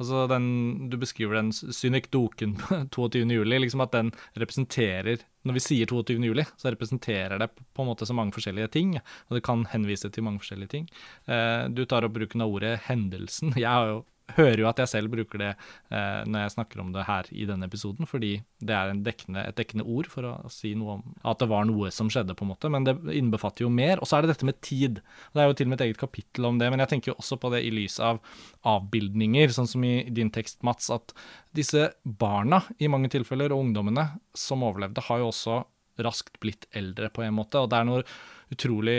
altså 0.00 0.26
den, 0.30 0.46
Du 0.92 0.96
beskriver 1.00 1.40
den 1.40 1.52
synekdoken 1.52 2.56
på 2.60 2.82
22. 2.96 3.24
juli, 3.36 3.60
liksom 3.64 3.84
at 3.84 3.96
den 3.96 4.12
representerer 4.38 5.24
Når 5.44 5.56
vi 5.56 5.64
sier 5.64 5.88
22. 5.88 6.18
juli, 6.20 6.44
så 6.60 6.72
representerer 6.72 7.40
det 7.40 7.48
på 7.56 7.82
en 7.82 7.88
måte 7.88 8.06
så 8.08 8.16
mange 8.16 8.34
forskjellige 8.36 8.72
ting. 8.76 8.96
Og 9.28 9.38
det 9.38 9.44
kan 9.46 9.64
henvise 9.72 10.10
til 10.12 10.26
mange 10.26 10.42
forskjellige 10.42 10.74
ting. 10.76 10.88
Uh, 11.28 11.68
du 11.72 11.86
tar 11.88 12.04
opp 12.04 12.16
bruken 12.16 12.44
av 12.44 12.52
ordet 12.52 12.80
'hendelsen'. 12.88 13.56
Jeg 13.64 13.68
har 13.70 13.88
jo 13.88 14.02
hører 14.36 14.62
jo 14.62 14.68
at 14.70 14.80
jeg 14.82 14.90
selv 14.92 15.12
bruker 15.12 15.40
det 15.40 15.50
eh, 15.52 16.20
når 16.26 16.44
jeg 16.44 16.54
snakker 16.56 16.82
om 16.82 16.92
det 16.94 17.06
her 17.08 17.28
i 17.32 17.46
denne 17.48 17.66
episoden, 17.68 18.08
fordi 18.08 18.32
det 18.60 18.76
er 18.76 18.92
dekkende, 19.06 19.44
et 19.48 19.58
dekkende 19.58 19.86
ord 19.88 20.10
for 20.12 20.26
å 20.28 20.34
si 20.52 20.72
noe 20.78 20.98
om 20.98 21.16
at 21.26 21.42
det 21.42 21.50
var 21.50 21.66
noe 21.68 21.90
som 21.94 22.10
skjedde, 22.12 22.36
på 22.38 22.46
en 22.46 22.52
måte. 22.52 22.70
Men 22.72 22.86
det 22.86 22.96
innbefatter 23.16 23.64
jo 23.64 23.72
mer. 23.72 24.00
Og 24.00 24.08
så 24.08 24.18
er 24.18 24.24
det 24.24 24.34
dette 24.34 24.48
med 24.48 24.60
tid. 24.64 25.00
Det 25.34 25.42
er 25.42 25.50
jo 25.50 25.58
til 25.58 25.68
og 25.68 25.72
med 25.72 25.80
et 25.80 25.86
eget 25.88 26.00
kapittel 26.00 26.48
om 26.48 26.60
det, 26.60 26.70
men 26.72 26.82
jeg 26.84 26.94
tenker 26.94 27.12
jo 27.12 27.18
også 27.20 27.40
på 27.40 27.52
det 27.54 27.62
i 27.66 27.72
lys 27.74 27.98
av 28.04 28.22
avbildninger, 28.68 29.54
sånn 29.54 29.70
som 29.70 29.84
i 29.86 29.94
din 30.10 30.32
tekst, 30.34 30.60
Mats, 30.66 30.90
at 30.92 31.14
disse 31.56 31.90
barna 32.04 32.62
i 32.78 32.90
mange 32.92 33.10
tilfeller, 33.12 33.54
og 33.54 33.66
ungdommene 33.66 34.06
som 34.36 34.64
overlevde, 34.66 35.04
har 35.08 35.22
jo 35.22 35.30
også 35.32 35.62
raskt 36.00 36.38
blitt 36.40 36.68
eldre 36.76 37.10
på 37.12 37.24
en 37.24 37.34
måte. 37.36 37.60
og 37.60 37.70
det 37.70 37.80
er 37.80 37.88
noe 37.88 38.04
utrolig 38.50 38.98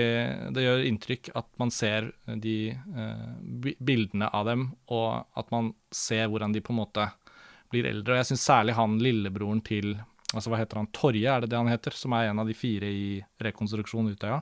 Det 0.56 0.64
gjør 0.64 0.86
inntrykk 0.88 1.32
at 1.36 1.48
man 1.60 1.72
ser 1.76 2.12
de 2.26 2.56
eh, 2.72 3.74
bildene 3.80 4.30
av 4.32 4.48
dem, 4.48 4.70
og 4.92 5.26
at 5.38 5.52
man 5.52 5.74
ser 5.92 6.30
hvordan 6.32 6.56
de 6.56 6.64
på 6.64 6.74
en 6.74 6.82
måte 6.82 7.10
blir 7.72 7.88
eldre. 7.88 8.16
Og 8.16 8.22
jeg 8.22 8.32
syns 8.32 8.48
særlig 8.48 8.78
han 8.78 9.00
lillebroren 9.04 9.64
til 9.66 9.96
altså 10.32 10.52
hva 10.52 10.62
heter 10.62 10.80
han, 10.80 10.88
Torje 10.96 11.28
er 11.28 11.44
det 11.44 11.52
det 11.52 11.60
han 11.60 11.72
heter, 11.72 11.96
som 11.96 12.14
er 12.16 12.30
en 12.30 12.40
av 12.40 12.48
de 12.48 12.56
fire 12.56 12.88
i 12.88 13.20
Rekonstruksjon 13.44 14.14
Utøya, 14.14 14.40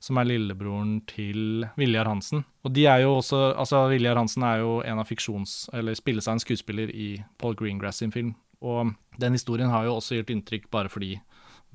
som 0.00 0.20
er 0.20 0.28
lillebroren 0.28 0.98
til 1.08 1.66
Viljar 1.76 2.08
Hansen. 2.08 2.44
Og 2.64 2.72
de 2.76 2.86
er 2.88 3.02
jo 3.04 3.16
også, 3.18 3.42
altså 3.52 3.86
Viljar 3.92 4.16
Hansen 4.16 4.46
er 4.48 4.62
jo 4.62 4.78
en 4.80 5.02
av 5.02 5.08
fiksjons, 5.08 5.66
eller 5.76 5.98
spiller 5.98 6.24
seg 6.24 6.38
en 6.38 6.44
skuespiller 6.44 6.92
i 6.92 7.10
Paul 7.40 7.56
Greengrass 7.58 8.00
sin 8.00 8.14
film. 8.14 8.34
Og 8.64 8.94
den 9.20 9.36
historien 9.36 9.72
har 9.72 9.84
jo 9.84 9.98
også 9.98 10.20
gjort 10.20 10.32
inntrykk 10.32 10.70
bare 10.72 10.92
fordi 10.92 11.18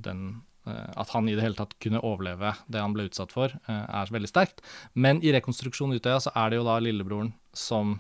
den 0.02 0.41
at 0.65 1.10
han 1.15 1.26
i 1.26 1.34
det 1.34 1.41
hele 1.41 1.58
tatt 1.58 1.71
kunne 1.82 2.04
overleve 2.06 2.52
det 2.69 2.82
han 2.84 2.93
ble 2.93 3.08
utsatt 3.08 3.32
for, 3.34 3.54
er 3.65 4.12
veldig 4.13 4.30
sterkt. 4.30 4.62
Men 4.93 5.17
i 5.26 5.32
rekonstruksjonen 5.34 5.97
Utøya 5.97 6.19
så 6.21 6.34
er 6.38 6.52
det 6.52 6.60
jo 6.60 6.67
da 6.67 6.76
lillebroren 6.84 7.32
som 7.58 7.95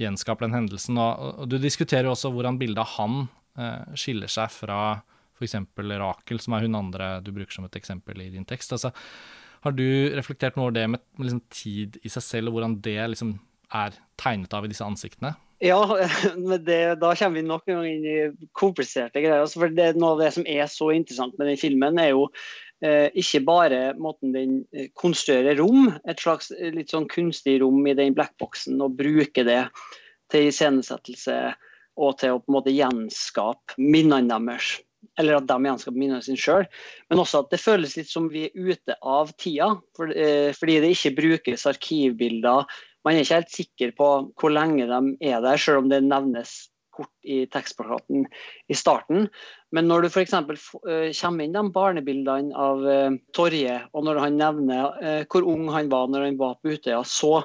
gjenskaper 0.00 0.46
den 0.46 0.56
hendelsen. 0.56 0.98
Og, 1.00 1.46
du 1.48 1.58
diskuterer 1.60 2.08
jo 2.08 2.14
også 2.14 2.32
hvordan 2.34 2.58
bildet 2.60 2.82
av 2.84 2.92
han 2.96 3.18
eh, 3.58 3.96
skiller 3.98 4.30
seg 4.32 4.52
fra 4.52 4.80
f.eks. 5.36 5.56
Rakel, 5.76 6.40
som 6.40 6.56
er 6.56 6.66
hun 6.66 6.78
andre 6.78 7.16
du 7.24 7.32
bruker 7.34 7.58
som 7.58 7.66
et 7.68 7.78
eksempel 7.80 8.22
i 8.24 8.30
din 8.32 8.46
tekst. 8.48 8.72
Altså, 8.76 8.92
har 9.64 9.74
du 9.76 9.86
reflektert 10.16 10.56
noe 10.56 10.68
over 10.68 10.76
det 10.76 10.86
med 10.92 11.02
liksom, 11.20 11.42
tid 11.52 11.98
i 12.04 12.12
seg 12.12 12.24
selv, 12.24 12.50
og 12.50 12.56
hvordan 12.56 12.78
det 12.84 13.00
liksom 13.12 13.36
er 13.74 13.96
tegnet 14.20 14.54
av 14.54 14.64
i 14.64 14.70
disse 14.70 14.86
ansiktene? 14.86 15.34
Ja, 15.58 15.98
men 16.36 16.64
det, 16.64 16.98
da 17.00 17.14
kommer 17.16 17.40
vi 17.40 17.46
nok 17.46 17.68
en 17.68 17.80
gang 17.80 17.90
inn 17.90 18.06
i 18.06 18.48
kompliserte 18.56 19.22
greier. 19.22 19.44
Altså, 19.44 19.62
for 19.62 19.72
det, 19.72 19.94
Noe 19.96 20.14
av 20.16 20.24
det 20.24 20.32
som 20.36 20.46
er 20.48 20.66
så 20.70 20.90
interessant 20.94 21.36
med 21.38 21.50
den 21.50 21.60
filmen, 21.60 22.00
er 22.00 22.12
jo 22.12 22.26
eh, 22.84 23.08
ikke 23.16 23.44
bare 23.46 23.82
måten 24.00 24.34
den 24.36 24.58
eh, 24.76 24.90
konstruerer 24.98 25.58
rom, 25.60 25.92
et 26.04 26.20
slags 26.20 26.52
eh, 26.56 26.72
litt 26.76 26.92
sånn 26.92 27.08
kunstig 27.12 27.60
rom 27.64 27.80
i 27.88 27.96
den 27.96 28.16
blackboxen, 28.16 28.80
og 28.84 28.98
bruker 29.00 29.48
det 29.48 29.62
til 30.32 30.50
iscenesettelse 30.50 31.38
og 31.96 32.18
til 32.20 32.34
å 32.34 32.42
på 32.42 32.50
en 32.50 32.58
måte 32.58 32.74
gjenskape 32.74 33.78
minnene 33.80 34.28
deres. 34.28 34.74
Eller 35.16 35.38
at 35.38 35.46
de 35.48 35.56
gjenskaper 35.56 35.96
minnene 35.96 36.24
sine 36.24 36.40
sjøl. 36.40 36.66
Men 37.08 37.22
også 37.22 37.44
at 37.44 37.52
det 37.54 37.62
føles 37.62 37.94
litt 37.96 38.10
som 38.10 38.26
vi 38.28 38.48
er 38.48 38.56
ute 38.58 38.96
av 39.00 39.30
tida. 39.40 39.70
For, 39.96 40.10
eh, 40.12 40.50
fordi 40.56 40.80
det 40.82 40.92
ikke 40.92 41.14
brukes 41.16 41.64
arkivbilder. 41.70 42.66
Man 43.06 43.14
er 43.14 43.22
ikke 43.22 43.38
helt 43.38 43.52
sikker 43.54 43.92
på 43.94 44.06
hvor 44.34 44.50
lenge 44.50 44.88
de 44.90 45.30
er 45.30 45.44
der, 45.44 45.60
selv 45.62 45.84
om 45.84 45.92
det 45.92 46.02
nevnes 46.02 46.56
kort 46.96 47.28
i 47.28 47.44
tekstplakaten 47.52 48.24
i 48.72 48.76
starten. 48.76 49.28
Men 49.74 49.88
når 49.90 50.06
du 50.06 50.08
f.eks. 50.08 50.34
Uh, 50.34 51.12
kommer 51.12 51.44
inn 51.44 51.56
de 51.56 51.64
barnebildene 51.74 52.56
av 52.56 52.82
uh, 52.86 53.18
Torje, 53.36 53.78
og 53.92 54.06
når 54.08 54.22
han 54.24 54.40
nevner 54.40 54.96
uh, 55.02 55.22
hvor 55.30 55.46
ung 55.46 55.68
han 55.74 55.92
var 55.92 56.10
når 56.10 56.30
han 56.30 56.40
var 56.40 56.58
på 56.60 56.76
Utøya, 56.76 57.04
så 57.06 57.38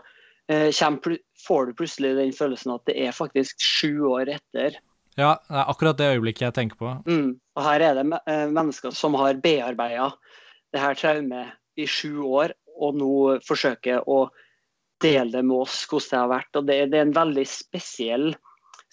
får 0.52 1.68
du 1.70 1.76
plutselig 1.78 2.10
den 2.18 2.34
følelsen 2.36 2.74
at 2.74 2.82
det 2.90 2.98
er 3.00 3.14
faktisk 3.16 3.62
sju 3.64 4.02
år 4.10 4.34
etter. 4.34 4.74
Ja, 5.16 5.38
det 5.48 5.62
er 5.62 5.70
akkurat 5.70 6.00
det 6.02 6.10
øyeblikket 6.18 6.44
jeg 6.50 6.56
tenker 6.58 6.80
på. 6.82 6.90
Mm. 7.06 7.38
Og 7.56 7.62
her 7.64 7.86
er 7.86 7.96
det 7.96 8.04
mennesker 8.52 8.92
som 8.96 9.16
har 9.22 9.40
bearbeida 9.40 10.10
det 10.74 10.82
her 10.82 10.98
traumet 11.00 11.54
i 11.80 11.88
sju 11.88 12.26
år, 12.26 12.52
og 12.84 13.00
nå 13.00 13.14
forsøker 13.48 14.04
å 14.12 14.26
dele 15.02 15.32
det 15.34 15.44
med 15.48 15.64
oss 15.66 15.84
hvordan 15.90 16.10
det 16.12 16.22
har 16.22 16.32
vært. 16.32 16.58
Og 16.60 16.68
det, 16.70 16.80
det 16.92 17.00
er 17.00 17.08
en 17.08 17.18
veldig 17.18 17.46
spesiell 17.50 18.32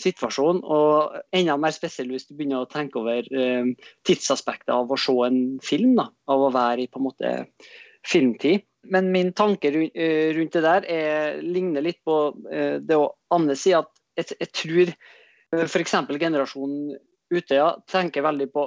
situasjon. 0.03 0.63
Og 0.63 1.19
enda 1.35 1.59
mer 1.61 1.75
spesiell 1.75 2.13
hvis 2.13 2.29
du 2.29 2.37
begynner 2.39 2.65
å 2.65 2.71
tenke 2.71 3.01
over 3.01 3.29
eh, 3.29 3.75
tidsaspektet 4.09 4.73
av 4.75 4.91
å 4.91 5.01
se 5.01 5.15
en 5.27 5.43
film. 5.65 5.97
Da, 5.99 6.09
av 6.31 6.49
å 6.49 6.55
være 6.55 6.85
i 6.85 6.91
på 6.91 7.03
en 7.03 7.09
måte 7.11 7.35
filmtid. 8.07 8.65
Men 8.89 9.11
min 9.13 9.33
tanke 9.37 9.71
eh, 9.75 10.31
rundt 10.37 10.57
det 10.57 10.65
der 10.65 10.89
er, 10.89 11.39
ligner 11.43 11.85
litt 11.85 12.01
på 12.07 12.19
eh, 12.53 12.79
det 12.81 12.99
Anne 13.35 13.57
sier, 13.59 13.85
at 13.85 13.93
jeg, 14.19 14.39
jeg 14.39 14.53
tror 14.55 14.93
eh, 14.93 15.65
f.eks. 15.67 15.97
generasjonen 16.15 16.97
Utøya 17.29 17.75
tenker 17.91 18.25
veldig 18.25 18.49
på 18.55 18.65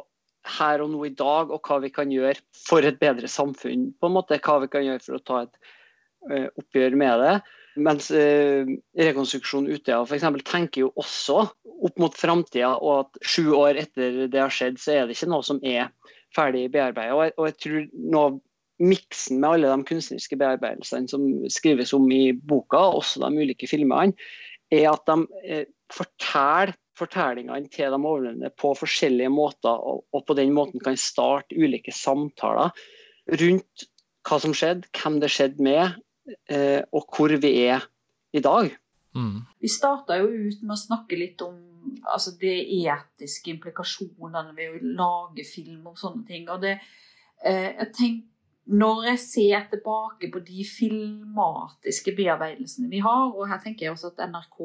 her 0.59 0.81
og 0.83 0.91
nå 0.93 1.05
i 1.07 1.13
dag, 1.17 1.51
og 1.53 1.65
hva 1.65 1.79
vi 1.81 1.89
kan 1.93 2.11
gjøre 2.13 2.37
for 2.57 2.85
et 2.85 2.99
bedre 3.01 3.29
samfunn. 3.29 3.91
på 3.97 4.09
en 4.09 4.15
måte, 4.17 4.39
Hva 4.41 4.59
vi 4.61 4.69
kan 4.73 4.85
gjøre 4.85 5.03
for 5.05 5.17
å 5.17 5.25
ta 5.25 5.41
et 5.45 5.71
oppgjør 6.29 6.95
med 6.99 7.23
det. 7.23 7.35
Mens 7.79 8.09
eh, 8.11 8.67
Rekonstruksjon 8.99 9.69
Utøya 9.71 10.01
f.eks. 10.03 10.25
tenker 10.47 10.83
jo 10.83 10.91
også 10.99 11.45
opp 11.45 12.01
mot 12.01 12.15
framtida, 12.17 12.73
og 12.77 13.05
at 13.05 13.21
sju 13.23 13.53
år 13.55 13.79
etter 13.79 14.25
det 14.31 14.41
har 14.41 14.51
skjedd, 14.51 14.79
så 14.81 14.95
er 14.95 15.07
det 15.07 15.15
ikke 15.15 15.31
noe 15.31 15.45
som 15.45 15.61
er 15.63 15.91
ferdig 16.35 16.67
bearbeida. 16.73 17.15
Og, 17.15 17.37
og, 17.37 17.47
jeg 17.49 17.57
tror 17.63 17.87
noe 18.15 18.33
miksen 18.81 19.39
med 19.39 19.55
alle 19.55 19.71
de 19.71 19.87
kunstneriske 19.87 20.39
bearbeidelsene 20.41 21.11
som 21.11 21.25
skrives 21.53 21.93
om 21.95 22.07
i 22.11 22.31
boka, 22.33 22.81
også 22.99 23.23
de 23.23 23.45
ulike 23.45 23.69
filmene, 23.69 24.17
er 24.71 24.89
at 24.91 25.07
de 25.07 25.45
eh, 25.45 25.65
forteller 25.93 26.75
fortellingene 26.99 27.71
til 27.71 27.93
de 27.93 27.97
overlevende 27.97 28.51
på 28.59 28.73
forskjellige 28.77 29.31
måter, 29.31 29.71
og, 29.71 30.03
og 30.11 30.25
på 30.27 30.35
den 30.37 30.51
måten 30.53 30.83
kan 30.83 30.99
starte 30.99 31.55
ulike 31.55 31.93
samtaler 31.95 32.75
rundt 33.39 33.87
hva 34.27 34.37
som 34.41 34.53
skjedde, 34.53 34.89
hvem 34.99 35.21
det 35.23 35.31
skjedde 35.33 35.63
med, 35.65 35.81
eh, 35.87 36.10
og 36.91 37.15
hvor 37.15 37.33
vi 37.41 37.51
er 37.65 37.85
i 38.33 38.39
dag. 38.43 38.71
Mm. 39.15 39.41
Vi 39.59 39.69
starta 39.69 40.17
jo 40.21 40.29
ut 40.29 40.61
med 40.63 40.75
å 40.75 40.79
snakke 40.79 41.19
litt 41.19 41.41
om 41.43 41.57
altså, 42.13 42.33
de 42.39 42.51
etiske 42.81 43.51
implikasjonene 43.53 44.55
ved 44.57 44.75
å 44.75 44.91
lage 45.01 45.45
film 45.47 45.89
og 45.91 45.99
sånne 45.99 46.25
ting. 46.27 46.47
Og 46.49 46.61
det, 46.63 46.77
eh, 47.43 47.71
jeg 47.77 47.93
tenker, 47.97 48.27
når 48.71 49.03
jeg 49.09 49.19
ser 49.19 49.63
tilbake 49.71 50.29
på 50.31 50.39
de 50.45 50.63
filmatiske 50.63 52.13
bearbeidelsene 52.15 52.91
vi 52.91 53.01
har, 53.03 53.31
og 53.33 53.49
her 53.49 53.59
tenker 53.63 53.87
jeg 53.87 53.95
også 53.95 54.13
at 54.13 54.29
NRK 54.29 54.59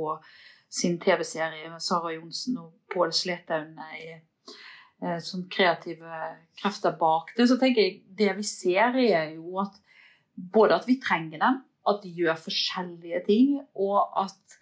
sin 0.69 0.99
TV-serie 1.01 1.71
med 1.73 1.83
Sara 1.83 2.13
Johnsen 2.13 2.59
og 2.61 2.75
Pål 2.93 3.15
Sletaun 3.17 3.79
er 3.81 4.21
eh, 5.03 5.19
som 5.25 5.47
kreative 5.51 6.21
krefter 6.61 6.95
bak 7.01 7.33
det, 7.37 7.49
så 7.49 7.57
tenker 7.59 7.83
jeg 7.83 8.03
det 8.19 8.37
vi 8.37 8.47
ser, 8.47 8.99
er 9.01 9.33
jo 9.35 9.57
at 9.65 9.81
både 10.37 10.77
at 10.77 10.87
vi 10.89 11.01
trenger 11.03 11.41
dem, 11.41 11.61
at 11.87 12.03
de 12.03 12.13
gjør 12.15 12.39
forskjellige 12.47 13.23
ting, 13.29 13.59
og 13.75 14.25
at 14.25 14.57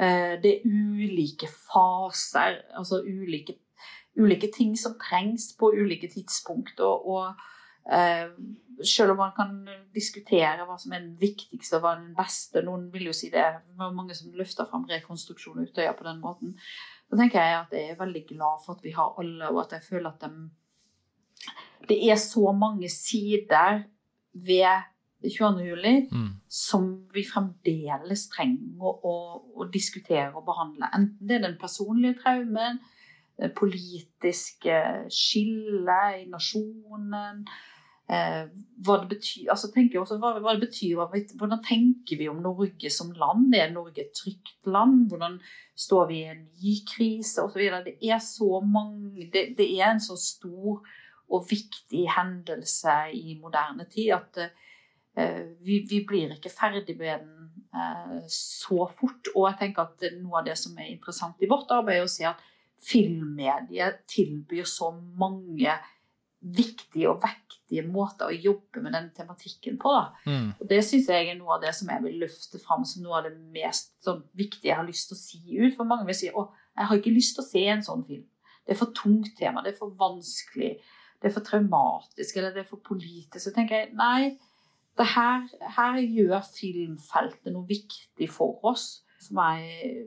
eh, 0.00 0.36
det 0.42 0.52
er 0.54 0.66
ulike 0.66 1.48
faser, 1.48 2.60
altså 2.76 3.02
ulike, 3.04 3.58
ulike, 4.18 4.50
ting 4.56 4.76
som 4.78 4.96
trengs 5.00 5.52
på 5.58 5.72
ulike 5.76 6.08
tidspunkt. 6.08 6.80
Og, 6.80 7.08
og 7.08 7.92
eh, 7.92 8.32
selv 8.84 9.12
om 9.14 9.20
man 9.20 9.34
kan 9.36 9.52
diskutere 9.94 10.64
hva 10.64 10.78
som 10.80 10.94
er 10.96 11.04
den 11.04 11.16
viktigste 11.20 11.78
og 11.78 11.84
hva 11.84 11.96
den 12.00 12.14
beste 12.16 12.64
Noen 12.64 12.88
vil 12.94 13.10
jo 13.10 13.16
si 13.16 13.28
det. 13.32 13.44
Det 13.68 13.76
var 13.80 13.92
mange 13.96 14.16
som 14.16 14.32
løfta 14.36 14.66
fram 14.70 14.88
rekonstruksjon 14.88 15.66
Utøya 15.66 15.92
på 15.98 16.08
den 16.08 16.22
måten. 16.24 16.56
Da 17.10 17.18
tenker 17.18 17.42
jeg 17.42 17.58
at 17.58 17.76
jeg 17.76 17.92
er 17.92 18.00
veldig 18.00 18.24
glad 18.28 18.64
for 18.64 18.78
at 18.78 18.86
vi 18.86 18.94
har 18.96 19.18
alle, 19.20 19.50
og 19.50 19.64
at 19.66 19.76
jeg 19.76 19.88
føler 19.90 20.10
at 20.12 20.24
de, 20.24 20.48
det 21.88 21.98
er 22.08 22.16
så 22.20 22.52
mange 22.56 22.88
sider 22.92 23.82
ved 24.32 24.86
22. 25.22 25.64
juli 25.64 26.08
mm. 26.12 26.28
som 26.48 26.86
vi 27.14 27.24
fremdeles 27.28 28.26
trenger 28.32 28.84
å, 28.84 28.92
å, 29.04 29.16
å, 29.56 29.66
diskutere 29.72 30.30
og 30.32 30.46
behandle. 30.48 30.88
Enten 30.96 31.28
det 31.28 31.38
er 31.38 31.44
den 31.48 31.58
personlige 31.60 32.20
traumen, 32.22 32.80
det 33.40 33.52
politiske 33.56 34.78
skillet 35.12 36.22
i 36.22 36.24
nasjonen 36.28 37.44
eh, 38.12 38.48
hva 38.84 38.96
det 39.00 39.10
betyr, 39.14 39.46
altså 39.52 39.70
tenker 39.72 40.02
også, 40.02 40.18
hva, 40.20 40.34
hva, 40.40 40.56
det 40.56 40.66
betyr 40.66 40.98
Hvordan 41.00 41.62
tenker 41.64 42.20
vi 42.20 42.28
om 42.28 42.42
Norge 42.44 42.92
som 42.92 43.12
land? 43.16 43.54
Er 43.56 43.72
Norge 43.72 44.04
et 44.04 44.16
trygt 44.16 44.68
land? 44.68 45.06
Hvordan 45.08 45.38
står 45.72 46.08
vi 46.10 46.22
i 46.22 46.32
en 46.32 46.42
ny 46.64 46.74
krise 46.88 47.44
osv.? 47.44 47.64
Det 47.86 47.96
er 48.00 48.20
så 48.24 48.60
mange 48.64 49.28
det, 49.32 49.54
det, 49.56 49.70
er 49.78 49.94
en 49.94 50.04
så 50.04 50.18
stor 50.20 50.82
og 51.30 51.46
viktig 51.48 52.08
hendelse 52.10 52.96
i 53.14 53.38
moderne 53.40 53.86
tid 53.88 54.16
at 54.16 54.42
Eh, 54.42 54.69
vi, 55.14 55.80
vi, 55.90 56.02
blir 56.06 56.34
ikke 56.36 56.52
ferdig 56.52 56.96
med 56.98 57.24
den 57.24 57.48
eh, 57.74 58.18
så 58.30 58.86
fort. 58.98 59.32
Og 59.34 59.48
jeg 59.48 59.58
tenker 59.64 59.88
at 59.88 60.06
noe 60.20 60.40
av 60.40 60.46
det 60.48 60.56
som 60.60 60.78
er 60.78 60.92
interessant 60.92 61.40
i 61.42 61.50
vårt 61.50 61.72
arbeid, 61.74 62.00
er 62.00 62.06
å 62.06 62.12
se 62.12 62.28
at 62.30 62.44
filmmediet 62.80 64.04
tilbyr 64.08 64.68
så 64.68 64.90
mange 64.94 65.74
viktige 66.40 67.10
og 67.10 67.20
vektige 67.20 67.82
måter 67.84 68.30
å 68.30 68.36
jobbe 68.36 68.80
med 68.80 68.94
den 68.96 69.10
tematikken 69.16 69.76
på. 69.80 69.92
Mm. 70.24 70.54
Og 70.56 70.68
Det 70.68 70.80
syns 70.86 71.10
jeg 71.12 71.28
er 71.28 71.36
noe 71.36 71.58
av 71.58 71.64
det 71.64 71.74
som 71.76 71.90
jeg 71.92 72.04
vil 72.06 72.16
løfte 72.22 72.60
fram 72.62 72.86
som 72.88 73.04
noe 73.04 73.18
av 73.18 73.28
det 73.28 73.34
mest 73.52 73.92
sånn, 74.04 74.22
viktige 74.38 74.72
jeg 74.72 74.78
har 74.78 74.88
lyst 74.88 75.10
til 75.10 75.18
å 75.18 75.20
si 75.20 75.42
ut. 75.58 75.76
For 75.76 75.88
mange 75.88 76.08
vil 76.08 76.16
si 76.16 76.30
å, 76.32 76.46
jeg 76.78 76.88
har 76.88 77.00
ikke 77.02 77.12
lyst 77.12 77.36
til 77.36 77.44
å 77.44 77.50
se 77.50 77.66
en 77.74 77.84
sånn 77.84 78.06
film. 78.08 78.24
Det 78.64 78.72
er 78.72 78.80
for 78.80 78.96
tungt 78.96 79.34
tema, 79.36 79.64
det 79.64 79.74
er 79.74 79.80
for 79.80 79.92
vanskelig, 79.98 80.78
det 81.20 81.28
er 81.28 81.34
for 81.34 81.44
traumatisk 81.44 82.38
eller 82.38 82.54
det 82.54 82.64
er 82.64 82.70
for 82.70 82.80
politisk. 82.86 83.42
Så 83.44 83.52
tenker 83.52 83.76
jeg 83.76 83.92
nei, 83.98 84.38
her, 85.06 85.46
her, 85.76 86.00
gjør 86.00 86.46
filmfeltet 86.54 87.52
noe 87.54 87.68
viktig 87.68 88.28
for 88.32 88.60
oss, 88.66 89.02
som 89.20 89.40
jeg 89.42 90.06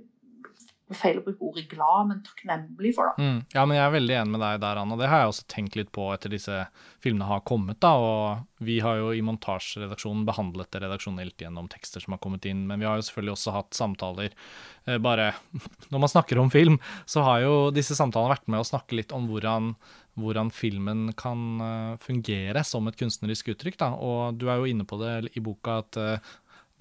feil 0.92 1.20
å 1.20 1.24
bruke 1.26 1.48
ordet 1.48 1.64
glad, 1.72 2.10
men 2.10 2.22
takknemlig 2.26 2.94
for. 2.98 3.12
da. 3.12 3.24
Mm. 3.24 3.40
Ja, 3.56 3.64
men 3.66 3.78
jeg 3.78 3.86
er 3.86 3.94
veldig 3.96 4.16
enig 4.20 4.34
med 4.36 4.44
deg 4.44 4.60
der, 4.64 4.82
Anna. 4.82 4.98
Det 5.00 5.10
har 5.10 5.24
jeg 5.24 5.32
også 5.32 5.46
tenkt 5.54 5.78
litt 5.80 5.94
på 5.96 6.10
etter 6.14 6.34
disse 6.34 6.58
filmene 7.04 7.30
har 7.30 7.44
kommet. 7.48 7.80
da, 7.84 7.94
og 7.96 8.64
Vi 8.64 8.80
har 8.84 9.00
jo 9.00 9.14
i 9.16 9.24
montasjeredaksjonen 9.26 10.26
behandlet 10.28 10.72
det 10.72 10.84
redaksjonelt 10.84 11.40
gjennom 11.40 11.68
tekster 11.72 12.04
som 12.04 12.16
har 12.16 12.22
kommet 12.24 12.46
inn, 12.50 12.66
men 12.68 12.84
vi 12.84 12.88
har 12.88 13.00
jo 13.00 13.08
selvfølgelig 13.08 13.36
også 13.38 13.56
hatt 13.56 13.74
samtaler 13.80 14.30
eh, 14.32 15.00
bare 15.04 15.34
Når 15.92 16.00
man 16.00 16.12
snakker 16.12 16.40
om 16.40 16.52
film, 16.52 16.80
så 17.06 17.26
har 17.26 17.44
jo 17.44 17.58
disse 17.76 17.98
samtalene 17.98 18.36
vært 18.36 18.48
med 18.52 18.64
å 18.64 18.68
snakke 18.68 19.00
litt 19.00 19.12
om 19.16 19.28
hvordan, 19.32 19.74
hvordan 20.20 20.52
filmen 20.54 21.12
kan 21.20 21.44
uh, 21.62 21.98
fungere 22.02 22.64
som 22.68 22.88
et 22.88 23.00
kunstnerisk 23.00 23.54
uttrykk. 23.56 23.80
da, 23.80 23.94
og 23.96 24.40
Du 24.40 24.50
er 24.50 24.60
jo 24.60 24.70
inne 24.70 24.88
på 24.88 25.00
det 25.02 25.36
i 25.36 25.44
boka 25.44 25.82
at 25.84 26.00
uh, 26.00 26.34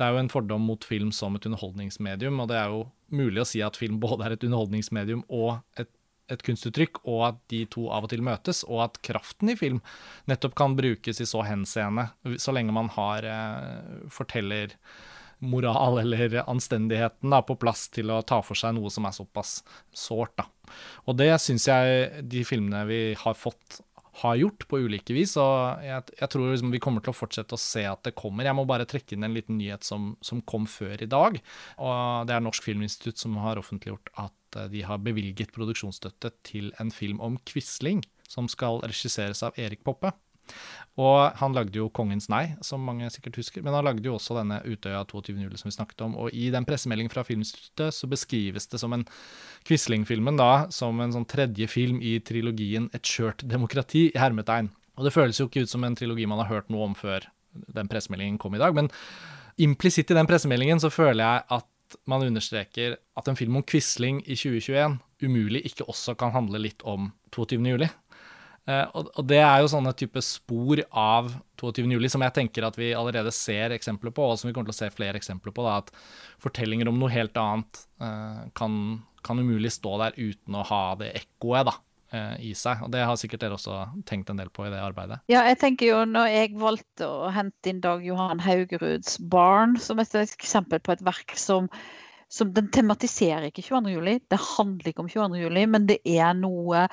det 0.03 0.09
er 0.09 0.17
jo 0.17 0.23
en 0.25 0.33
fordom 0.33 0.65
mot 0.67 0.85
film 0.85 1.13
som 1.15 1.39
et 1.39 1.47
underholdningsmedium, 1.47 2.41
og 2.43 2.51
det 2.51 2.59
er 2.59 2.73
jo 2.75 2.87
mulig 3.15 3.45
å 3.45 3.49
si 3.49 3.63
at 3.63 3.79
film 3.79 4.01
både 4.03 4.27
er 4.27 4.35
et 4.35 4.47
underholdningsmedium 4.49 5.23
og 5.31 5.61
et, 5.79 5.91
et, 6.33 6.43
kunstuttrykk, 6.43 7.05
og 7.07 7.23
at 7.29 7.41
de 7.53 7.63
to 7.71 7.87
av 7.95 8.09
og 8.09 8.11
til 8.11 8.25
møtes, 8.27 8.65
og 8.67 8.83
at 8.89 8.99
kraften 9.07 9.53
i 9.53 9.57
film 9.59 9.79
nettopp 10.31 10.57
kan 10.59 10.75
brukes 10.79 11.23
i 11.23 11.29
så 11.29 11.45
henseende, 11.47 12.09
så 12.43 12.55
lenge 12.57 12.75
man 12.75 12.91
har 12.97 13.29
eh, 13.29 14.03
forteller 14.11 14.75
moral 15.43 16.01
eller 16.03 16.43
anstendigheten 16.47 17.31
da, 17.31 17.43
på 17.47 17.57
plass 17.59 17.89
til 17.95 18.11
å 18.15 18.21
ta 18.27 18.41
for 18.47 18.59
seg 18.59 18.77
noe 18.77 18.91
som 18.95 19.07
er 19.07 19.15
såpass 19.15 19.61
sårt. 19.95 20.43
Og 21.07 21.19
det 21.19 21.31
syns 21.43 21.67
jeg 21.71 22.27
de 22.31 22.45
filmene 22.47 22.85
vi 22.91 23.01
har 23.19 23.39
fått 23.39 23.81
har 24.21 24.37
gjort 24.37 24.67
på 24.69 24.81
ulike 24.85 25.15
vis. 25.17 25.35
Og 25.41 25.85
jeg, 25.85 26.15
jeg 26.19 26.33
tror 26.33 26.51
liksom 26.51 26.73
vi 26.75 26.81
kommer 26.83 27.05
til 27.05 27.15
å 27.15 27.17
fortsette 27.17 27.57
å 27.57 27.61
se 27.61 27.85
at 27.89 28.03
det 28.07 28.15
kommer. 28.19 28.47
Jeg 28.49 28.59
må 28.59 28.67
bare 28.69 28.89
trekke 28.89 29.17
inn 29.17 29.27
en 29.27 29.37
liten 29.37 29.59
nyhet 29.61 29.87
som, 29.87 30.13
som 30.25 30.43
kom 30.45 30.67
før 30.71 31.05
i 31.05 31.11
dag. 31.11 31.39
og 31.79 32.29
Det 32.29 32.37
er 32.37 32.45
Norsk 32.45 32.67
Filminstitutt 32.69 33.23
som 33.23 33.39
har 33.43 33.61
offentliggjort 33.61 34.13
at 34.21 34.61
eh, 34.61 34.69
de 34.73 34.85
har 34.89 35.01
bevilget 35.05 35.55
produksjonsstøtte 35.57 36.35
til 36.49 36.73
en 36.83 36.93
film 36.95 37.23
om 37.25 37.41
Quisling, 37.49 38.05
som 38.29 38.51
skal 38.53 38.83
regisseres 38.85 39.45
av 39.47 39.57
Erik 39.61 39.85
Poppe. 39.87 40.13
Og 41.01 41.33
han 41.41 41.55
lagde 41.57 41.79
jo 41.79 41.89
'Kongens 41.89 42.29
nei', 42.29 42.57
som 42.61 42.85
mange 42.85 43.09
sikkert 43.11 43.37
husker, 43.37 43.63
men 43.63 43.73
han 43.73 43.85
lagde 43.85 44.05
jo 44.05 44.19
også 44.19 44.37
denne 44.37 44.61
Utøya 44.61 45.05
22. 45.09 45.41
juli 45.41 45.57
som 45.57 45.71
vi 45.71 45.77
snakket 45.77 46.05
om. 46.05 46.17
Og 46.17 46.31
i 46.35 46.51
den 46.51 46.67
pressemeldingen 46.69 47.11
fra 47.11 47.25
Filminstituttet 47.25 47.95
så 47.95 48.07
beskrives 48.07 48.67
det 48.67 48.81
som 48.81 48.93
en 48.93 49.07
Quisling-filmen 49.65 50.37
da, 50.37 50.67
som 50.71 51.01
en 51.01 51.13
sånn 51.13 51.29
tredje 51.29 51.67
film 51.67 52.03
i 52.03 52.19
trilogien 52.21 52.91
'Et 52.93 53.03
skjørt 53.03 53.49
demokrati', 53.49 54.13
i 54.15 54.19
hermetegn. 54.19 54.71
Og 54.99 55.05
det 55.05 55.15
føles 55.15 55.39
jo 55.39 55.49
ikke 55.49 55.63
ut 55.63 55.71
som 55.71 55.85
en 55.85 55.97
trilogi 55.97 56.27
man 56.29 56.45
har 56.45 56.53
hørt 56.53 56.69
noe 56.69 56.85
om 56.85 56.95
før 56.95 57.25
den 57.73 57.89
pressemeldingen 57.89 58.39
kom 58.39 58.55
i 58.55 58.59
dag, 58.59 58.75
men 58.75 58.91
implisitt 59.59 60.11
i 60.11 60.15
den 60.15 60.27
pressemeldingen 60.27 60.81
så 60.81 60.91
føler 60.91 61.25
jeg 61.25 61.45
at 61.51 61.67
man 62.09 62.25
understreker 62.25 62.97
at 63.17 63.29
en 63.29 63.37
film 63.37 63.57
om 63.57 63.63
Quisling 63.63 64.23
i 64.27 64.37
2021 64.37 64.99
umulig 65.23 65.63
ikke 65.69 65.89
også 65.89 66.17
kan 66.19 66.33
handle 66.33 66.59
litt 66.59 66.83
om 66.89 67.13
22. 67.33 67.61
juli. 67.69 67.89
Uh, 68.63 68.87
og, 68.95 69.25
det 69.27 69.41
er 69.43 69.59
jo 69.59 69.71
sånne 69.73 69.91
type 69.99 70.21
spor 70.23 70.79
av 70.95 71.33
22.07 71.59 72.13
som 72.15 72.23
jeg 72.23 72.35
tenker 72.37 72.67
at 72.67 72.77
vi 72.79 72.93
allerede 72.95 73.33
ser 73.35 73.75
eksempler 73.75 74.15
på, 74.15 74.23
og 74.23 74.39
som 74.39 74.47
vi 74.49 74.55
kommer 74.55 74.71
til 74.71 74.77
å 74.77 74.81
se 74.85 74.91
flere 74.95 75.19
eksempler 75.19 75.55
på. 75.55 75.65
Da, 75.67 75.81
at 75.83 75.91
fortellinger 76.43 76.91
om 76.91 77.01
noe 77.01 77.11
helt 77.11 77.39
annet 77.41 77.81
uh, 78.03 78.45
kan, 78.59 78.77
kan, 79.27 79.41
umulig 79.43 79.73
stå 79.75 79.97
der 80.05 80.21
uten 80.21 80.59
å 80.59 80.67
ha 80.69 80.85
det 81.01 81.11
ekkoet 81.25 81.73
da, 81.73 81.75
uh, 82.15 82.37
i 82.39 82.53
seg. 82.59 82.85
Og 82.87 82.93
Det 82.95 83.03
har 83.03 83.19
sikkert 83.19 83.43
dere 83.43 83.59
også 83.59 83.81
tenkt 84.07 84.31
en 84.31 84.39
del 84.39 84.53
på 84.55 84.69
i 84.69 84.71
det 84.71 84.79
arbeidet. 84.83 85.19
Ja, 85.33 85.43
jeg 85.51 85.59
tenker 85.65 85.91
jo 85.91 86.05
når 86.07 86.31
jeg 86.31 86.55
valgte 86.63 87.11
å 87.11 87.33
hente 87.35 87.73
inn 87.73 87.83
Dag 87.83 88.07
Johan 88.07 88.45
Haugeruds 88.47 89.19
'Barn' 89.19 89.75
som 89.83 89.99
et 89.99 90.15
eksempel 90.23 90.79
på 90.79 90.95
et 90.95 91.05
verk 91.09 91.35
som 91.39 91.71
som 92.33 92.49
den 92.57 92.71
tematiserer 92.73 93.51
ikke 93.51 93.61
22. 93.61 93.91
juli, 93.93 94.15
det 94.33 94.39
handler 94.41 94.87
ikke 94.89 95.03
om 95.05 95.09
22. 95.13 95.43
juli, 95.43 95.67
men 95.69 95.85
det 95.85 95.99
er 96.09 96.31
noe 96.33 96.87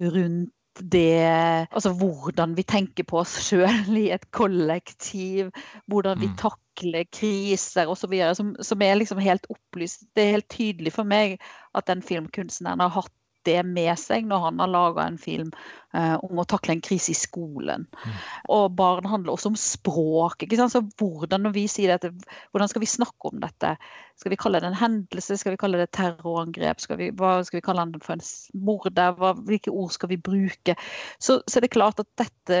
rundt 0.00 0.55
det 0.80 1.66
Altså 1.70 1.92
hvordan 1.96 2.56
vi 2.56 2.64
tenker 2.66 3.06
på 3.08 3.20
oss 3.22 3.36
sjøl 3.48 3.96
i 3.98 4.08
et 4.14 4.26
kollektiv. 4.34 5.50
Hvordan 5.90 6.20
vi 6.20 6.30
mm. 6.30 6.36
takler 6.40 7.06
kriser 7.12 7.90
osv. 7.92 8.14
Som, 8.38 8.54
som 8.60 8.82
er 8.84 8.98
liksom 9.00 9.22
helt 9.22 9.46
opplyst. 9.52 10.08
Det 10.16 10.24
er 10.24 10.36
helt 10.38 10.50
tydelig 10.52 10.94
for 10.96 11.08
meg 11.08 11.38
at 11.76 11.88
den 11.90 12.04
filmkunstneren 12.04 12.84
har 12.84 12.94
hatt 13.00 13.15
det 13.46 13.58
med 13.66 13.94
seg 14.00 14.26
når 14.28 14.48
han 14.48 14.62
har 14.62 14.72
laga 14.72 15.06
en 15.06 15.18
film 15.20 15.52
eh, 15.94 16.14
om 16.26 16.40
å 16.40 16.46
takle 16.48 16.76
en 16.76 16.82
krise 16.84 17.12
i 17.12 17.18
skolen. 17.18 17.86
Mm. 17.86 18.16
Og 18.56 18.74
barn 18.78 19.08
handler 19.08 19.34
også 19.34 19.52
om 19.52 19.58
språk. 19.60 20.42
ikke 20.42 20.58
sant? 20.58 20.74
Så 20.74 20.82
hvordan 21.00 21.46
når 21.46 21.54
vi 21.56 21.66
sier 21.70 21.94
dette, 21.94 22.12
hvordan 22.52 22.72
skal 22.72 22.84
vi 22.84 22.90
snakke 22.90 23.30
om 23.30 23.40
dette? 23.42 23.76
Skal 24.16 24.32
vi 24.32 24.38
kalle 24.40 24.60
det 24.62 24.70
en 24.70 24.78
hendelse? 24.80 25.36
Skal 25.36 25.54
vi 25.54 25.60
kalle 25.60 25.80
det 25.80 25.90
terrorangrep? 25.96 26.80
Skal 26.80 27.00
vi, 27.00 27.10
hva 27.16 27.38
skal 27.44 27.60
vi 27.60 27.66
kalle 27.66 27.84
det 27.92 28.02
for 28.04 28.16
en 28.16 28.24
mord? 28.64 29.00
Hvilke 29.48 29.74
ord 29.74 29.92
skal 29.92 30.12
vi 30.12 30.20
bruke? 30.20 30.76
Så, 31.18 31.42
så 31.44 31.60
det 31.60 31.70
er 31.70 31.76
klart 31.76 32.00
at 32.00 32.12
dette 32.20 32.60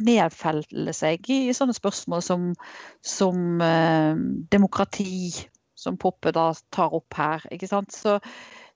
nedfeller 0.00 0.96
seg 0.96 1.28
i 1.28 1.52
sånne 1.56 1.76
spørsmål 1.76 2.24
som, 2.24 2.52
som 3.04 3.60
eh, 3.64 4.16
demokrati, 4.54 5.32
som 5.76 6.00
Poppe 6.00 6.32
da 6.32 6.50
tar 6.72 6.96
opp 6.96 7.20
her. 7.20 7.44
ikke 7.52 7.68
sant? 7.68 7.92
Så 7.92 8.16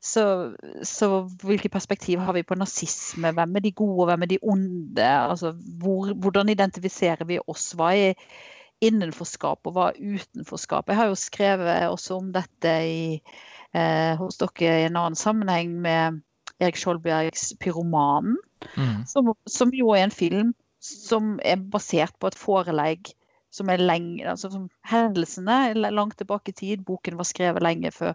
så, 0.01 0.55
så 0.87 1.09
hvilke 1.43 1.69
perspektiv 1.69 2.21
har 2.23 2.37
vi 2.37 2.45
på 2.47 2.55
nazisme? 2.59 3.33
Hvem 3.35 3.57
er 3.57 3.65
de 3.65 3.73
gode, 3.75 4.07
hvem 4.07 4.23
er 4.23 4.31
de 4.31 4.39
onde? 4.43 5.09
Altså, 5.09 5.53
hvor, 5.81 6.13
hvordan 6.15 6.49
identifiserer 6.55 7.27
vi 7.27 7.41
oss? 7.47 7.73
Hva 7.79 7.91
er 7.97 8.29
innenforskap, 8.85 9.67
og 9.67 9.75
hva 9.75 9.89
er 9.91 9.99
utenforskap? 9.99 10.89
Jeg 10.89 11.01
har 11.01 11.11
jo 11.11 11.19
skrevet 11.19 11.89
også 11.89 12.21
om 12.21 12.31
dette 12.35 12.75
i, 12.87 13.03
eh, 13.75 14.15
hos 14.21 14.39
dere 14.39 14.85
i 14.85 14.87
en 14.87 15.01
annen 15.01 15.19
sammenheng 15.19 15.75
med 15.83 16.23
Erik 16.61 16.79
Skjoldbergs 16.79 17.53
'Pyromanen', 17.59 18.39
mm. 18.77 19.07
som, 19.07 19.35
som 19.47 19.75
jo 19.75 19.91
er 19.91 20.07
en 20.07 20.15
film 20.15 20.55
som 20.83 21.39
er 21.43 21.59
basert 21.59 22.15
på 22.21 22.31
et 22.31 22.39
forelegg 22.39 23.11
som 23.55 23.71
er 23.73 23.81
lenge, 23.81 24.25
altså 24.29 24.51
som 24.53 24.67
Hendelsene 24.89 25.75
langt 25.77 26.19
tilbake 26.21 26.53
i 26.53 26.59
tid. 26.59 26.85
Boken 26.87 27.17
var 27.19 27.29
skrevet 27.29 27.65
lenge 27.65 27.93
før 27.95 28.13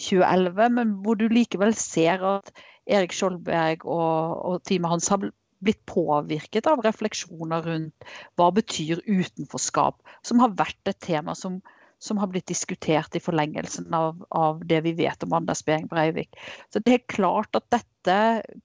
2011, 0.00 0.68
men 0.78 0.96
hvor 1.04 1.18
du 1.18 1.28
likevel 1.30 1.74
ser 1.78 2.24
at 2.26 2.50
Erik 2.90 3.14
Skjoldberg 3.14 3.86
og, 3.86 4.42
og 4.42 4.64
teamet 4.66 4.90
hans 4.90 5.10
har 5.12 5.28
blitt 5.62 5.82
påvirket 5.86 6.66
av 6.66 6.82
refleksjoner 6.82 7.62
rundt 7.66 8.08
hva 8.38 8.48
betyr 8.54 9.02
utenforskap, 9.06 10.00
som 10.26 10.42
har 10.42 10.56
vært 10.58 10.90
et 10.90 10.98
tema 11.04 11.36
som, 11.38 11.60
som 12.02 12.18
har 12.18 12.32
blitt 12.32 12.48
diskutert 12.50 13.14
i 13.14 13.22
forlengelsen 13.22 13.86
av, 13.94 14.18
av, 14.34 14.62
det 14.66 14.82
vi 14.88 14.96
vet 14.98 15.22
om 15.22 15.38
Anders 15.38 15.62
Behring 15.66 15.86
Breivik. 15.90 16.34
Så 16.74 16.82
det 16.82 16.96
er 16.96 17.10
klart 17.14 17.54
at 17.58 17.68
dette 17.74 18.18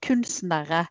kunstnere 0.04 0.86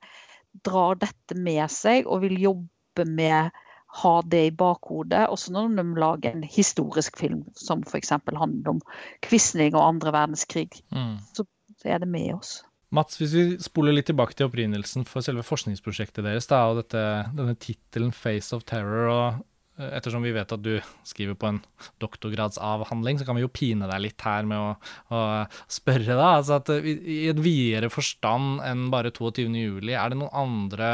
drar 0.66 0.98
dette 1.02 1.36
med 1.36 1.68
seg 1.72 2.08
og 2.08 2.24
vil 2.24 2.40
jobbe 2.40 3.06
med 3.06 3.52
ha 3.88 4.14
det 4.28 4.44
i 4.50 4.54
bakhodet, 4.54 5.26
også 5.32 5.54
når 5.56 5.76
de 5.80 5.86
lager 6.02 6.36
en 6.36 6.46
historisk 6.46 7.18
film 7.20 7.44
som 7.58 7.84
f.eks. 7.88 8.14
handler 8.28 8.74
om 8.76 8.82
Quisling 9.26 9.76
og 9.76 9.86
andre 9.86 10.14
verdenskrig. 10.16 10.70
Mm. 10.92 11.18
Så, 11.34 11.48
så, 11.80 11.92
er 11.96 12.04
det 12.04 12.10
med 12.12 12.34
oss. 12.36 12.60
Mats, 12.94 13.20
hvis 13.20 13.36
vi 13.36 13.46
spoler 13.64 13.96
litt 13.96 14.08
tilbake 14.12 14.36
til 14.36 14.48
opprinnelsen 14.48 15.08
for 15.08 15.24
selve 15.24 15.44
forskningsprosjektet 15.48 16.26
deres, 16.28 16.48
da, 16.52 16.66
og 16.70 16.82
dette, 16.82 17.04
denne 17.36 17.56
tittelen 17.60 18.14
'Face 18.16 18.56
of 18.56 18.64
Terror', 18.68 19.10
og 19.12 19.80
eh, 19.80 19.90
ettersom 19.98 20.24
vi 20.24 20.36
vet 20.36 20.52
at 20.56 20.64
du 20.64 20.78
skriver 21.08 21.36
på 21.40 21.52
en 21.52 21.60
doktorgradsavhandling, 22.04 23.20
så 23.20 23.28
kan 23.28 23.40
vi 23.40 23.44
jo 23.44 23.52
pine 23.52 23.90
deg 23.92 24.04
litt 24.04 24.24
her 24.24 24.48
med 24.48 24.60
å, 24.60 24.70
å 25.16 25.24
spørre, 25.72 26.16
da. 26.16 26.30
Altså 26.38 26.60
at 26.60 26.72
i, 26.80 26.96
i 26.96 27.20
en 27.32 27.44
videre 27.44 27.92
forstand 27.92 28.64
enn 28.68 28.88
bare 28.94 29.12
22.07, 29.16 29.84
er 29.92 30.12
det 30.12 30.22
noen 30.22 30.40
andre 30.46 30.94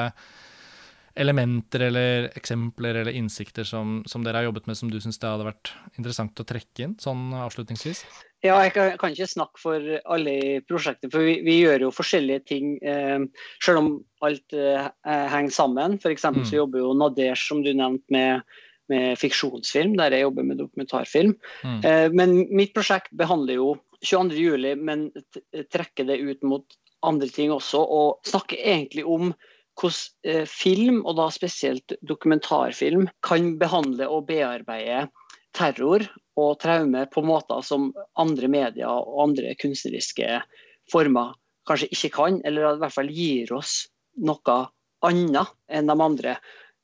elementer 1.16 1.80
eller 1.90 2.30
eksempler 2.38 2.96
eller 2.96 3.12
innsikter 3.12 3.68
som, 3.68 4.02
som 4.10 4.24
dere 4.26 4.42
har 4.42 4.48
jobbet 4.50 4.66
med 4.70 4.78
som 4.78 4.90
du 4.92 5.00
syns 5.02 5.20
det 5.22 5.30
hadde 5.30 5.46
vært 5.46 5.74
interessant 5.98 6.42
å 6.42 6.46
trekke 6.48 6.88
inn, 6.88 6.96
sånn 7.02 7.28
avslutningsvis? 7.38 8.02
Ja, 8.44 8.58
jeg 8.66 8.74
kan, 8.76 8.98
kan 9.00 9.14
ikke 9.14 9.30
snakke 9.30 9.62
for 9.62 9.86
alle 10.12 10.34
i 10.34 10.58
prosjektet, 10.68 11.14
for 11.14 11.24
vi, 11.24 11.38
vi 11.46 11.62
gjør 11.62 11.86
jo 11.86 11.94
forskjellige 11.96 12.44
ting. 12.50 12.74
Eh, 12.84 13.46
selv 13.64 13.80
om 13.80 13.88
alt 14.26 14.58
eh, 14.58 14.90
henger 15.06 15.54
sammen. 15.56 15.96
F.eks. 16.02 16.26
Mm. 16.28 16.44
så 16.50 16.60
jobber 16.60 16.84
jo 16.84 16.92
Nadesh, 16.98 17.46
som 17.48 17.62
du 17.64 17.72
nevnte, 17.72 18.04
med, 18.12 18.44
med 18.92 19.16
fiksjonsfilm, 19.22 19.96
der 20.02 20.18
jeg 20.18 20.26
jobber 20.26 20.50
med 20.50 20.60
dokumentarfilm. 20.60 21.38
Mm. 21.64 21.80
Eh, 21.88 22.08
men 22.12 22.36
mitt 22.52 22.76
prosjekt 22.76 23.16
behandler 23.16 23.62
jo 23.62 23.70
22.07, 24.04 24.76
men 24.84 25.08
trekker 25.72 26.10
det 26.10 26.20
ut 26.20 26.44
mot 26.44 26.80
andre 27.08 27.32
ting 27.32 27.54
også, 27.56 27.80
og 27.80 28.28
snakker 28.28 28.60
egentlig 28.60 29.08
om 29.08 29.32
hvordan 29.80 30.30
eh, 30.30 30.46
film, 30.50 31.02
og 31.06 31.18
da 31.18 31.30
spesielt 31.34 31.96
dokumentarfilm, 32.06 33.08
kan 33.26 33.56
behandle 33.62 34.10
og 34.10 34.28
bearbeide 34.30 35.08
terror 35.54 36.06
og 36.40 36.60
traume 36.62 37.06
på 37.14 37.22
måter 37.26 37.62
som 37.66 37.92
andre 38.20 38.50
medier 38.50 38.90
og 38.90 39.28
andre 39.28 39.54
kunstneriske 39.62 40.42
former 40.92 41.34
kanskje 41.70 41.92
ikke 41.94 42.12
kan, 42.18 42.40
eller 42.44 42.74
i 42.74 42.82
hvert 42.82 42.96
fall 42.96 43.12
gir 43.14 43.54
oss 43.56 43.84
noe 44.20 44.58
annet 45.06 45.54
enn 45.72 45.90
de 45.90 45.96
andre. 45.96 46.38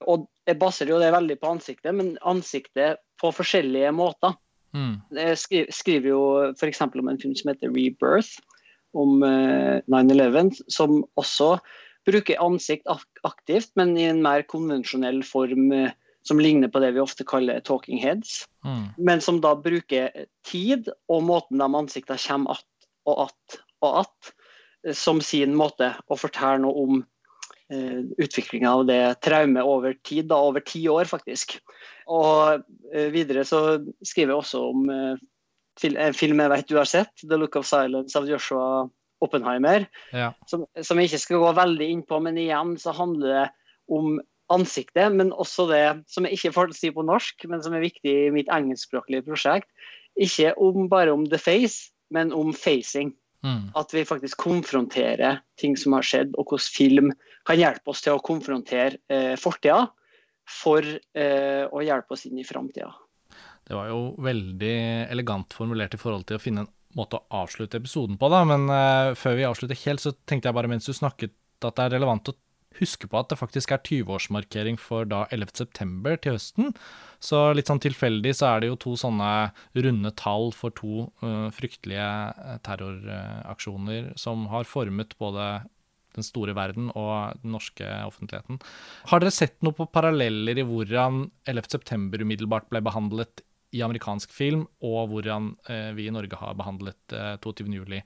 Og 0.07 0.27
Jeg 0.49 0.57
baserer 0.57 0.89
jo 0.95 0.99
det 1.01 1.11
veldig 1.13 1.35
på 1.37 1.49
ansiktet, 1.51 1.93
men 1.93 2.15
ansiktet 2.25 2.97
på 3.21 3.29
forskjellige 3.35 3.91
måter. 3.93 4.33
Mm. 4.73 4.95
Jeg 5.13 5.67
skriver 5.69 6.09
jo 6.09 6.21
f.eks. 6.55 6.81
om 6.81 7.09
en 7.11 7.19
film 7.21 7.35
som 7.37 7.51
heter 7.51 7.69
'Rebirth', 7.69 8.39
om 8.97 9.21
9-11, 9.21 10.63
som 10.73 11.03
også 11.21 11.59
bruker 12.07 12.39
ansikt 12.41 12.87
aktivt, 13.23 13.71
men 13.75 13.97
i 13.97 14.07
en 14.09 14.21
mer 14.23 14.45
konvensjonell 14.47 15.23
form 15.27 15.71
som 16.27 16.39
ligner 16.39 16.67
på 16.67 16.79
det 16.79 16.91
vi 16.95 17.03
ofte 17.03 17.25
kaller 17.27 17.59
talking 17.65 17.99
heads. 18.01 18.45
Mm. 18.65 18.83
Men 18.97 19.21
som 19.21 19.39
da 19.41 19.55
bruker 19.55 20.25
tid 20.47 20.89
og 21.09 21.23
måten 21.25 21.61
de 21.61 21.75
ansiktene 21.75 22.19
kommer 22.27 22.51
att 22.51 22.65
og 23.05 23.21
att 23.23 23.59
og 23.81 23.99
att, 23.99 24.33
som 24.95 25.21
sin 25.21 25.55
måte 25.55 25.93
å 26.07 26.17
fortelle 26.19 26.59
noe 26.63 26.83
om 26.83 26.99
eh, 27.73 28.01
utviklinga 28.19 28.73
av 28.73 28.85
det 28.87 29.01
traumet 29.23 29.63
over 29.63 29.95
tid, 30.03 30.27
da 30.27 30.39
over 30.43 30.63
ti 30.63 30.83
år 30.91 31.07
faktisk. 31.07 31.57
Og 32.07 32.63
eh, 32.93 33.09
videre 33.13 33.45
så 33.47 33.79
skriver 34.03 34.33
jeg 34.33 34.39
også 34.43 34.63
om 34.71 34.89
eh, 34.93 35.25
en 35.89 36.15
film 36.15 36.43
jeg 36.43 36.51
vet 36.51 36.67
du 36.67 36.77
har 36.77 36.89
sett, 36.91 37.13
'The 37.23 37.39
Look 37.39 37.55
of 37.55 37.67
Silence' 37.67 38.19
av 38.19 38.27
Joshua 38.27 38.89
Oppenheimer. 39.25 39.85
Ja. 40.15 40.31
Som, 40.49 40.65
som, 40.81 40.99
jeg 40.99 41.11
ikke 41.11 41.23
skal 41.25 41.43
gå 41.43 41.53
veldig 41.57 41.87
inn 41.93 42.03
på, 42.07 42.19
men 42.23 42.39
igjen 42.39 42.75
så 42.79 42.93
handler 42.95 43.35
det 43.35 43.45
om 43.91 44.19
ansiktet, 44.53 45.13
men 45.13 45.31
også 45.33 45.67
det 45.69 45.85
som 46.09 46.25
jeg 46.25 46.39
ikke 46.39 46.53
får 46.55 46.75
si 46.77 46.91
på 46.93 47.05
norsk, 47.05 47.45
men 47.49 47.61
som 47.65 47.75
er 47.77 47.85
viktig 47.85 48.13
i 48.25 48.33
mitt 48.33 48.49
engelskspråklige 48.53 49.27
prosjekt. 49.27 49.69
Ikke 50.19 50.53
om, 50.57 50.87
bare 50.91 51.13
om 51.13 51.27
the 51.29 51.39
face, 51.41 51.91
men 52.13 52.33
om 52.35 52.53
facing. 52.55 53.13
Mm. 53.45 53.69
At 53.79 53.93
vi 53.95 54.03
faktisk 54.07 54.41
konfronterer 54.41 55.39
ting 55.61 55.77
som 55.79 55.95
har 55.95 56.03
skjedd, 56.03 56.33
og 56.35 56.49
hvordan 56.49 56.73
film 56.75 57.13
kan 57.47 57.59
hjelpe 57.59 57.93
oss 57.93 58.03
til 58.03 58.17
å 58.17 58.23
konfrontere 58.23 58.99
eh, 59.11 59.35
fortida 59.39 59.85
for 60.49 60.83
eh, 60.83 61.63
å 61.69 61.83
hjelpe 61.85 62.15
oss 62.15 62.25
inn 62.27 62.41
i 62.41 62.47
framtida. 62.47 62.89
Det 63.69 63.77
var 63.77 63.91
jo 63.91 64.15
veldig 64.25 64.75
elegant 65.13 65.53
formulert 65.53 65.93
i 65.93 66.01
forhold 66.01 66.25
til 66.27 66.39
å 66.39 66.41
finne 66.41 66.65
en 66.65 66.71
måte 66.97 67.19
å 67.19 67.43
avslutte 67.43 67.79
episoden 67.79 68.17
på, 68.19 68.29
da. 68.31 68.43
Men 68.47 68.69
uh, 68.71 69.15
før 69.17 69.37
vi 69.37 69.47
avslutter 69.47 69.77
helt, 69.85 70.03
så 70.03 70.15
tenkte 70.29 70.49
jeg 70.49 70.57
bare 70.57 70.71
mens 70.71 70.89
du 70.89 70.95
snakket 70.95 71.35
at 71.59 71.75
det 71.75 71.85
er 71.85 71.97
relevant 71.97 72.31
å 72.31 72.37
huske 72.79 73.09
på 73.09 73.17
at 73.19 73.31
det 73.31 73.39
faktisk 73.39 73.73
er 73.73 73.81
20-årsmarkering 73.81 74.77
for 74.79 75.07
da 75.09 75.23
11.9. 75.33 76.15
til 76.23 76.35
høsten. 76.35 76.73
Så 77.23 77.41
litt 77.57 77.69
sånn 77.69 77.81
tilfeldig 77.83 78.35
så 78.37 78.51
er 78.51 78.61
det 78.61 78.69
jo 78.69 78.77
to 78.79 78.93
sånne 78.99 79.31
runde 79.75 80.13
tall 80.19 80.53
for 80.55 80.73
to 80.77 81.09
uh, 81.23 81.49
fryktelige 81.55 82.05
eh, 82.05 82.61
terroraksjoner 82.65 84.13
som 84.19 84.47
har 84.53 84.69
formet 84.69 85.17
både 85.19 85.49
den 86.17 86.25
store 86.25 86.55
verden 86.57 86.89
og 86.97 87.41
den 87.43 87.53
norske 87.53 87.85
offentligheten. 88.07 88.61
Har 89.11 89.21
dere 89.21 89.33
sett 89.33 89.59
noe 89.65 89.75
på 89.77 89.89
paralleller 89.93 90.57
i 90.57 90.65
hvordan 90.65 91.27
11.9. 91.49 92.23
umiddelbart 92.23 92.69
ble 92.71 92.81
behandlet 92.85 93.43
i 93.75 93.81
amerikansk 93.85 94.31
film, 94.33 94.65
og 94.81 95.11
hvordan 95.11 95.53
eh, 95.69 95.89
vi 95.97 96.07
i 96.09 96.13
Norge 96.13 96.37
har 96.39 96.57
behandlet 96.57 97.15
eh, 97.15 97.35
22.07. 97.43 97.99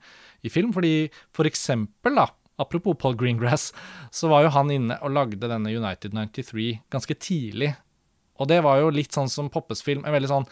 i 0.43 0.51
film? 0.51 0.73
Fordi 0.75 0.95
for 1.35 1.49
eksempel, 1.49 2.17
da, 2.19 2.29
Apropos 2.61 2.93
Paul 3.01 3.15
Greengrass, 3.17 3.71
så 4.13 4.29
var 4.29 4.43
jo 4.45 4.51
han 4.53 4.69
inne 4.69 4.99
og 5.01 5.15
lagde 5.15 5.49
denne 5.49 5.71
United 5.73 6.13
93 6.13 6.83
ganske 6.93 7.15
tidlig. 7.17 7.71
Og 8.37 8.49
det 8.49 8.59
var 8.65 8.77
jo 8.77 8.91
litt 8.93 9.15
sånn 9.15 9.31
som 9.31 9.49
Poppes 9.49 9.81
film. 9.81 10.03
En 10.05 10.13
veldig 10.13 10.29
sånn 10.29 10.45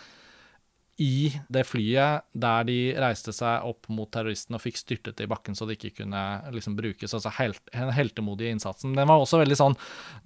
i 1.00 1.32
det 1.50 1.64
flyet 1.66 2.28
der 2.38 2.66
de 2.68 2.78
reiste 3.00 3.34
seg 3.34 3.66
opp 3.68 3.88
mot 3.94 4.10
terroristen 4.12 4.58
og 4.58 4.62
fikk 4.64 4.80
styrtet 4.82 5.18
det 5.18 5.26
i 5.26 5.32
bakken 5.32 5.56
så 5.58 5.66
det 5.66 5.78
ikke 5.78 6.04
kunne 6.04 6.22
liksom 6.54 6.76
brukes. 6.78 7.14
Altså 7.16 7.32
helt, 7.38 7.62
den 7.72 7.94
heltemodige 7.96 8.52
innsatsen. 8.54 8.94
Den 8.98 9.10
var 9.10 9.24
også 9.24 9.40
veldig 9.42 9.58
sånn 9.58 9.78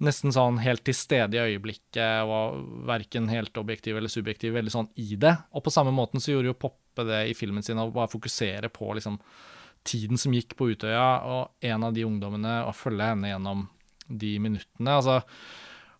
nesten 0.04 0.34
sånn 0.34 0.60
helt 0.64 0.84
til 0.86 0.96
stede 0.98 1.38
i 1.38 1.54
øyeblikket 1.54 2.26
og 2.26 2.58
verken 2.88 3.30
helt 3.32 3.56
objektiv 3.60 3.96
eller 3.96 4.12
subjektiv, 4.12 4.56
veldig 4.56 4.74
sånn 4.74 4.90
i 5.00 5.16
det. 5.20 5.36
Og 5.56 5.64
på 5.66 5.72
samme 5.74 5.94
måten 5.94 6.22
så 6.22 6.34
gjorde 6.34 6.52
jo 6.52 6.58
Poppe 6.66 7.04
det 7.04 7.22
i 7.30 7.36
filmen 7.36 7.64
sin, 7.64 7.78
og 7.78 7.92
bare 7.92 8.08
fokusere 8.08 8.70
på 8.72 8.88
liksom 8.96 9.18
tiden 9.86 10.18
som 10.18 10.32
gikk 10.34 10.56
på 10.58 10.70
Utøya, 10.72 11.06
og 11.28 11.66
en 11.68 11.84
av 11.84 11.94
de 11.94 12.06
ungdommene, 12.08 12.54
og 12.66 12.74
følge 12.74 13.10
henne 13.12 13.28
gjennom 13.30 13.66
de 14.08 14.32
minuttene. 14.42 14.96
Altså, 14.96 15.20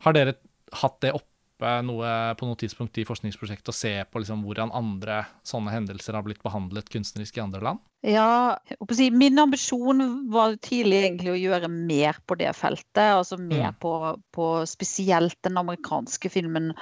har 0.06 0.16
dere 0.16 0.38
hatt 0.80 0.96
det 1.04 1.12
oppe 1.14 1.35
noe, 1.60 2.08
på 2.36 2.46
noe 2.46 2.58
tidspunkt 2.60 2.98
i 3.00 3.04
forskningsprosjektet 3.08 3.70
og 3.72 3.76
se 3.76 3.92
på 4.10 4.20
liksom, 4.20 4.42
hvordan 4.44 4.72
andre 4.76 5.22
sånne 5.46 5.72
hendelser 5.72 6.18
har 6.18 6.24
blitt 6.26 6.42
behandlet 6.44 6.90
kunstnerisk 6.92 7.38
i 7.38 7.44
andre 7.44 7.62
land? 7.64 7.80
Ja, 8.06 8.58
si, 8.92 9.10
Min 9.10 9.38
ambisjon 9.38 10.28
var 10.32 10.58
tidlig 10.62 11.00
egentlig 11.02 11.32
å 11.32 11.38
gjøre 11.40 11.70
mer 11.72 12.18
på 12.26 12.36
det 12.38 12.52
feltet. 12.58 13.00
altså 13.16 13.38
Mer 13.40 13.72
mm. 13.72 13.78
på, 13.80 13.92
på, 14.36 14.50
spesielt 14.68 15.38
den 15.46 15.56
amerikanske 15.56 16.30
filmen 16.30 16.74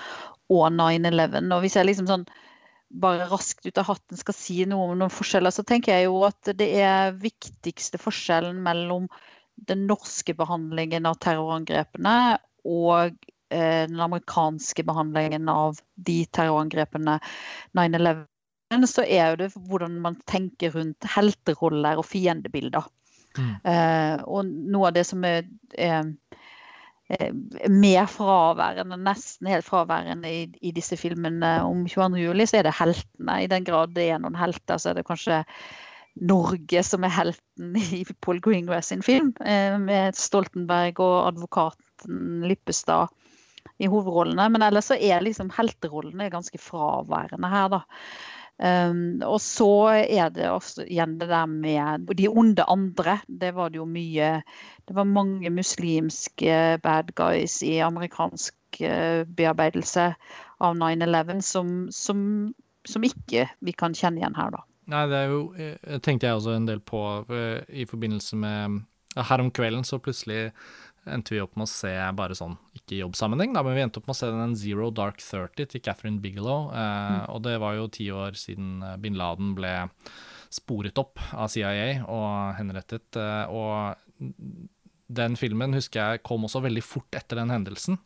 og 0.51 0.67
9-11. 0.75 1.53
Og 1.55 1.63
hvis 1.65 1.79
jeg 1.79 1.89
liksom 1.89 2.11
sånn 2.11 2.27
bare 2.95 3.27
raskt 3.31 3.67
ut 3.67 3.79
av 3.81 3.89
hatten 3.89 4.19
skal 4.19 4.37
si 4.37 4.61
noe 4.71 4.91
om 4.91 4.99
noen 4.99 5.13
forskjeller, 5.13 5.55
så 5.55 5.65
tenker 5.67 5.97
jeg 5.97 6.09
jo 6.09 6.21
at 6.27 6.53
det 6.59 6.69
er 6.83 7.17
viktigste 7.19 7.99
forskjellen 7.99 8.61
mellom 8.63 9.09
den 9.55 9.87
norske 9.89 10.35
behandlingen 10.37 11.07
av 11.07 11.19
terrorangrepene 11.23 12.17
og 12.67 13.15
den 13.55 14.01
amerikanske 14.01 14.85
behandlingen 14.87 15.49
av 15.53 15.81
de 15.95 16.25
terrorangrepene 16.35 17.19
9-11, 17.79 18.25
så 18.91 19.05
er 19.07 19.39
det 19.39 19.53
hvordan 19.55 20.01
man 20.03 20.19
tenker 20.31 20.75
rundt 20.75 21.07
helteroller 21.15 22.01
og 22.01 22.09
fiendebilder. 22.09 22.89
Mm. 23.35 23.55
Eh, 23.67 24.17
og 24.27 24.47
noe 24.47 24.91
av 24.91 24.97
det 24.97 25.05
som 25.07 25.25
er, 25.27 25.47
er 25.79 26.11
Eh, 27.09 27.33
mer 27.69 28.07
fraværende, 28.09 28.97
nesten 28.97 29.49
helt 29.53 29.67
fraværende 29.67 30.31
i, 30.31 30.45
i, 30.65 30.71
disse 30.73 30.97
filmene 30.97 31.59
om 31.61 31.83
22.07, 31.85 32.47
så 32.49 32.57
er 32.57 32.65
det 32.65 32.79
heltene. 32.79 33.35
I 33.45 33.51
den 33.53 33.67
grad 33.67 33.93
det 33.97 34.07
er 34.09 34.23
noen 34.23 34.39
helter, 34.39 34.81
så 34.81 34.91
er 34.91 34.99
det 34.99 35.05
kanskje 35.09 35.43
Norge 36.25 36.85
som 36.87 37.05
er 37.05 37.13
helten 37.13 37.77
i 37.99 38.07
Paul 38.25 38.41
Greengrass 38.41 38.89
sin 38.89 39.05
film, 39.05 39.35
eh, 39.45 39.77
med 39.77 40.17
Stoltenberg 40.17 41.03
og 41.05 41.35
advokaten 41.35 42.49
Lippestad 42.49 43.13
i 43.79 43.91
hovedrollene. 43.91 44.49
Men 44.53 44.67
ellers 44.67 44.93
så 44.93 44.99
er 45.01 45.25
liksom 45.25 45.53
helterollene 45.57 46.31
ganske 46.33 46.61
fraværende 46.61 47.51
her, 47.51 47.69
da. 47.79 47.85
Um, 48.55 49.19
og 49.27 49.41
så 49.43 49.67
er 50.07 50.29
det 50.31 50.45
også 50.47 50.85
igjen 50.87 51.17
det 51.19 51.27
der 51.27 51.47
med 51.51 52.07
de 52.15 52.29
onde 52.31 52.63
andre. 52.71 53.17
Det 53.27 53.51
var 53.55 53.73
det 53.75 53.81
jo 53.81 53.87
mye 53.89 54.45
Det 54.87 54.95
var 54.95 55.09
mange 55.11 55.51
muslimske 55.51 56.79
bad 56.83 57.11
guys 57.19 57.63
i 57.67 57.81
amerikansk 57.83 58.55
uh, 58.81 59.27
bearbeidelse 59.27 60.15
av 60.61 60.77
9-11 60.77 61.41
som, 61.43 61.89
som, 61.91 62.55
som, 62.87 63.03
ikke 63.03 63.49
vi 63.59 63.73
kan 63.73 63.95
kjenne 63.95 64.23
igjen 64.23 64.39
her, 64.39 64.55
da. 64.55 64.63
Nei, 64.87 65.05
det 65.09 65.19
er 65.19 65.31
jo, 65.33 65.45
eh, 65.57 65.99
tenkte 66.05 66.29
jeg 66.29 66.39
også 66.39 66.55
en 66.55 66.69
del 66.69 66.83
på 66.85 67.01
uh, 67.27 67.59
i 67.69 67.89
forbindelse 67.89 68.37
med 68.37 68.85
Her 69.15 69.41
om 69.41 69.51
kvelden 69.51 69.85
så 69.87 69.99
plutselig 69.99 70.53
endte 71.11 71.35
vi 71.35 71.41
opp 71.43 71.57
med 71.59 71.67
å 71.67 71.71
se 71.71 71.93
bare 72.17 72.37
sånn, 72.39 72.57
ikke 72.77 72.97
i 72.97 73.01
jobbsammenheng, 73.03 73.55
da, 73.57 73.63
men 73.67 73.77
vi 73.77 73.83
endte 73.85 74.01
opp 74.01 74.09
med 74.09 74.17
å 74.17 74.19
se 74.19 74.31
den 74.33 74.55
Zero 74.59 74.91
Dark 74.95 75.21
Thirty 75.23 75.67
til 75.71 75.83
Catherine 75.85 76.23
Bigelow. 76.23 76.71
Eh, 76.73 77.17
mm. 77.17 77.25
Og 77.35 77.43
det 77.47 77.57
var 77.63 77.77
jo 77.79 77.91
ti 77.93 78.09
år 78.15 78.39
siden 78.39 78.79
eh, 78.85 78.97
bin 79.03 79.19
Laden 79.21 79.55
ble 79.59 79.75
sporet 80.55 80.99
opp 81.03 81.21
av 81.33 81.51
CIA 81.53 82.05
og 82.07 82.55
henrettet. 82.61 83.19
Eh, 83.19 83.53
og 83.53 84.31
den 85.15 85.37
filmen 85.39 85.77
husker 85.77 86.15
jeg 86.15 86.25
kom 86.27 86.47
også 86.47 86.63
veldig 86.65 86.85
fort 86.85 87.19
etter 87.19 87.41
den 87.41 87.53
hendelsen. 87.53 88.01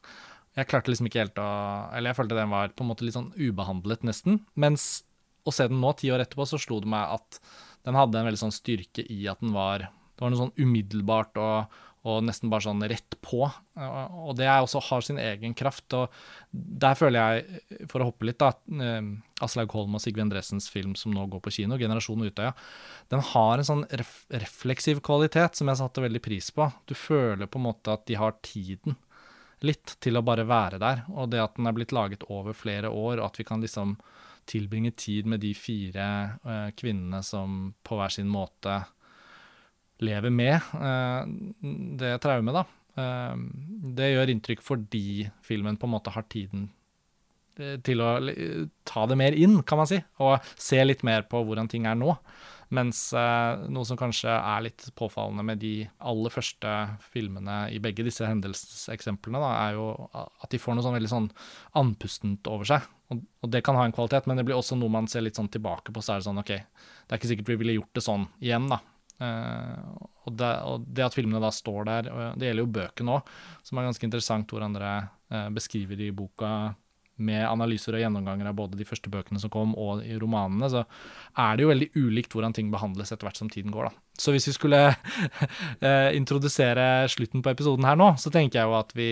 Jeg 0.58 0.66
klarte 0.70 0.90
liksom 0.90 1.06
ikke 1.06 1.22
helt 1.22 1.38
å 1.38 1.50
Eller 1.94 2.10
jeg 2.10 2.18
følte 2.18 2.38
den 2.38 2.50
var 2.50 2.72
på 2.74 2.82
en 2.82 2.90
måte 2.90 3.06
litt 3.06 3.14
sånn 3.14 3.30
ubehandlet, 3.36 4.02
nesten. 4.06 4.42
Mens 4.58 5.04
å 5.46 5.54
se 5.54 5.68
den 5.70 5.80
nå, 5.80 5.92
ti 5.96 6.10
år 6.12 6.24
etterpå, 6.24 6.48
så 6.48 6.58
slo 6.60 6.80
det 6.82 6.90
meg 6.90 7.14
at 7.18 7.38
den 7.86 7.96
hadde 7.96 8.18
en 8.20 8.26
veldig 8.26 8.40
sånn 8.42 8.54
styrke 8.54 9.04
i 9.06 9.22
at 9.30 9.40
den 9.44 9.54
var 9.54 9.86
Det 9.88 10.24
var 10.24 10.32
noe 10.34 10.40
sånn 10.40 10.56
umiddelbart 10.58 11.38
og 11.38 11.76
og 12.08 12.24
nesten 12.26 12.50
bare 12.52 12.66
sånn 12.66 12.84
rett 12.90 13.16
på. 13.24 13.44
Og 13.44 14.32
det 14.38 14.48
også 14.48 14.82
har 14.88 15.04
sin 15.04 15.20
egen 15.22 15.54
kraft. 15.58 15.86
Og 15.96 16.12
der 16.52 16.96
føler 16.98 17.18
jeg, 17.38 17.62
for 17.90 18.02
å 18.02 18.10
hoppe 18.10 18.28
litt, 18.28 18.40
da, 18.40 18.52
eh, 18.82 19.10
Aslaug 19.44 19.74
Holm 19.76 19.98
og 19.98 20.02
Sigve 20.02 20.24
Endressens 20.24 20.68
film 20.72 20.94
som 20.98 21.12
nå 21.14 21.26
går 21.30 21.42
på 21.44 21.54
kino, 21.60 21.78
'Generasjon 21.78 22.24
Utøya', 22.26 22.54
den 23.10 23.20
har 23.20 23.58
en 23.58 23.68
sånn 23.70 23.84
ref 23.90 24.26
refleksiv 24.30 25.00
kvalitet 25.00 25.54
som 25.54 25.68
jeg 25.68 25.80
satte 25.80 26.02
veldig 26.02 26.22
pris 26.22 26.50
på. 26.50 26.72
Du 26.86 26.94
føler 26.94 27.46
på 27.46 27.60
en 27.60 27.68
måte 27.68 27.92
at 27.92 28.06
de 28.06 28.14
har 28.14 28.34
tiden 28.42 28.96
litt 29.60 29.96
til 30.00 30.18
å 30.18 30.24
bare 30.24 30.46
være 30.46 30.78
der. 30.78 31.04
Og 31.14 31.30
det 31.30 31.42
at 31.42 31.56
den 31.56 31.66
er 31.66 31.76
blitt 31.76 31.94
laget 31.94 32.26
over 32.30 32.52
flere 32.56 32.90
år, 32.90 33.18
og 33.18 33.26
at 33.30 33.38
vi 33.40 33.44
kan 33.44 33.60
liksom 33.60 33.96
tilbringe 34.48 34.94
tid 34.96 35.26
med 35.26 35.42
de 35.44 35.52
fire 35.56 36.38
uh, 36.44 36.70
kvinnene 36.78 37.20
som 37.26 37.74
på 37.84 37.98
hver 37.98 38.14
sin 38.14 38.30
måte 38.32 38.80
lever 40.04 40.30
med 40.30 40.56
eh, 40.56 41.22
det 41.98 42.16
traumet, 42.22 42.60
da. 42.60 42.64
Eh, 42.98 43.38
det 43.98 44.12
gjør 44.12 44.34
inntrykk 44.34 44.64
fordi 44.64 45.06
filmen 45.44 45.78
på 45.78 45.88
en 45.88 45.94
måte 45.96 46.12
har 46.14 46.26
tiden 46.30 46.68
eh, 47.58 47.78
til 47.84 48.02
å 48.04 48.12
ta 48.88 49.08
det 49.10 49.18
mer 49.18 49.36
inn, 49.36 49.60
kan 49.66 49.82
man 49.82 49.90
si, 49.90 50.00
og 50.22 50.38
se 50.58 50.80
litt 50.84 51.04
mer 51.06 51.26
på 51.30 51.42
hvordan 51.44 51.70
ting 51.70 51.88
er 51.90 51.98
nå. 51.98 52.14
Mens 52.68 52.98
noe 53.16 53.88
som 53.88 53.96
kanskje 53.96 54.28
er 54.28 54.66
litt 54.66 54.90
påfallende 54.92 55.40
med 55.40 55.56
de 55.62 55.86
aller 56.04 56.28
første 56.28 56.72
filmene 57.00 57.62
i 57.72 57.78
begge 57.80 58.04
disse 58.04 58.28
hendelseseksemplene, 58.28 59.40
da, 59.40 59.52
er 59.62 59.78
jo 59.78 59.86
at 60.12 60.50
de 60.52 60.60
får 60.60 60.76
noe 60.76 60.84
sånn 60.84 60.98
veldig 60.98 61.10
sånn 61.14 61.30
andpustent 61.80 62.50
over 62.52 62.68
seg. 62.68 62.84
Og, 63.08 63.22
og, 63.40 63.48
det 63.54 63.62
kan 63.64 63.78
ha 63.80 63.86
en 63.88 63.96
kvalitet, 63.96 64.28
men 64.28 64.36
det 64.36 64.44
blir 64.44 64.58
også 64.58 64.76
noe 64.76 64.92
man 64.92 65.08
ser 65.08 65.24
litt 65.24 65.40
sånn 65.40 65.48
tilbake 65.48 65.96
på, 65.96 66.04
så 66.04 66.12
er 66.12 66.20
det 66.20 66.28
sånn 66.28 66.42
OK, 66.44 66.52
det 66.52 67.08
er 67.08 67.22
ikke 67.22 67.32
sikkert 67.32 67.54
vi 67.54 67.58
ville 67.62 67.78
gjort 67.78 67.96
det 67.96 68.04
sånn 68.04 68.28
igjen, 68.44 68.68
da. 68.68 68.82
Og, 69.18 70.32
det, 70.38 70.50
og, 70.62 70.84
det, 70.86 71.06
at 71.08 71.16
filmene 71.16 71.42
da 71.42 71.50
står 71.54 71.88
der, 71.88 72.10
det 72.38 72.50
gjelder 72.50 72.62
jo 72.62 72.74
bøkene 72.76 73.16
òg, 73.16 73.32
som 73.66 73.80
er 73.80 73.88
ganske 73.88 74.06
interessant 74.06 74.52
hvordan 74.52 74.76
dere 74.76 75.48
beskriver 75.54 76.00
i 76.06 76.12
boka 76.14 76.52
med 77.18 77.42
analyser 77.48 77.96
og 77.96 78.02
gjennomganger 78.02 78.46
av 78.46 78.58
både 78.58 78.78
de 78.78 78.86
første 78.86 79.10
bøkene 79.10 79.40
som 79.42 79.50
kom, 79.50 79.72
og 79.74 80.04
i 80.06 80.14
romanene, 80.22 80.68
så 80.70 80.84
er 81.34 81.56
det 81.56 81.64
jo 81.64 81.72
veldig 81.72 81.88
ulikt 81.98 82.34
hvordan 82.34 82.54
ting 82.54 82.70
behandles 82.70 83.10
etter 83.10 83.26
hvert 83.26 83.40
som 83.40 83.50
tiden 83.50 83.74
går. 83.74 83.88
da. 83.88 84.04
Så 84.18 84.34
hvis 84.34 84.46
vi 84.50 84.54
skulle 84.54 84.82
introdusere 86.20 87.08
slutten 87.10 87.42
på 87.42 87.50
episoden 87.50 87.88
her 87.88 87.98
nå, 87.98 88.12
så 88.22 88.30
tenker 88.30 88.60
jeg 88.60 88.70
jo 88.70 88.78
at 88.78 88.94
vi 88.98 89.10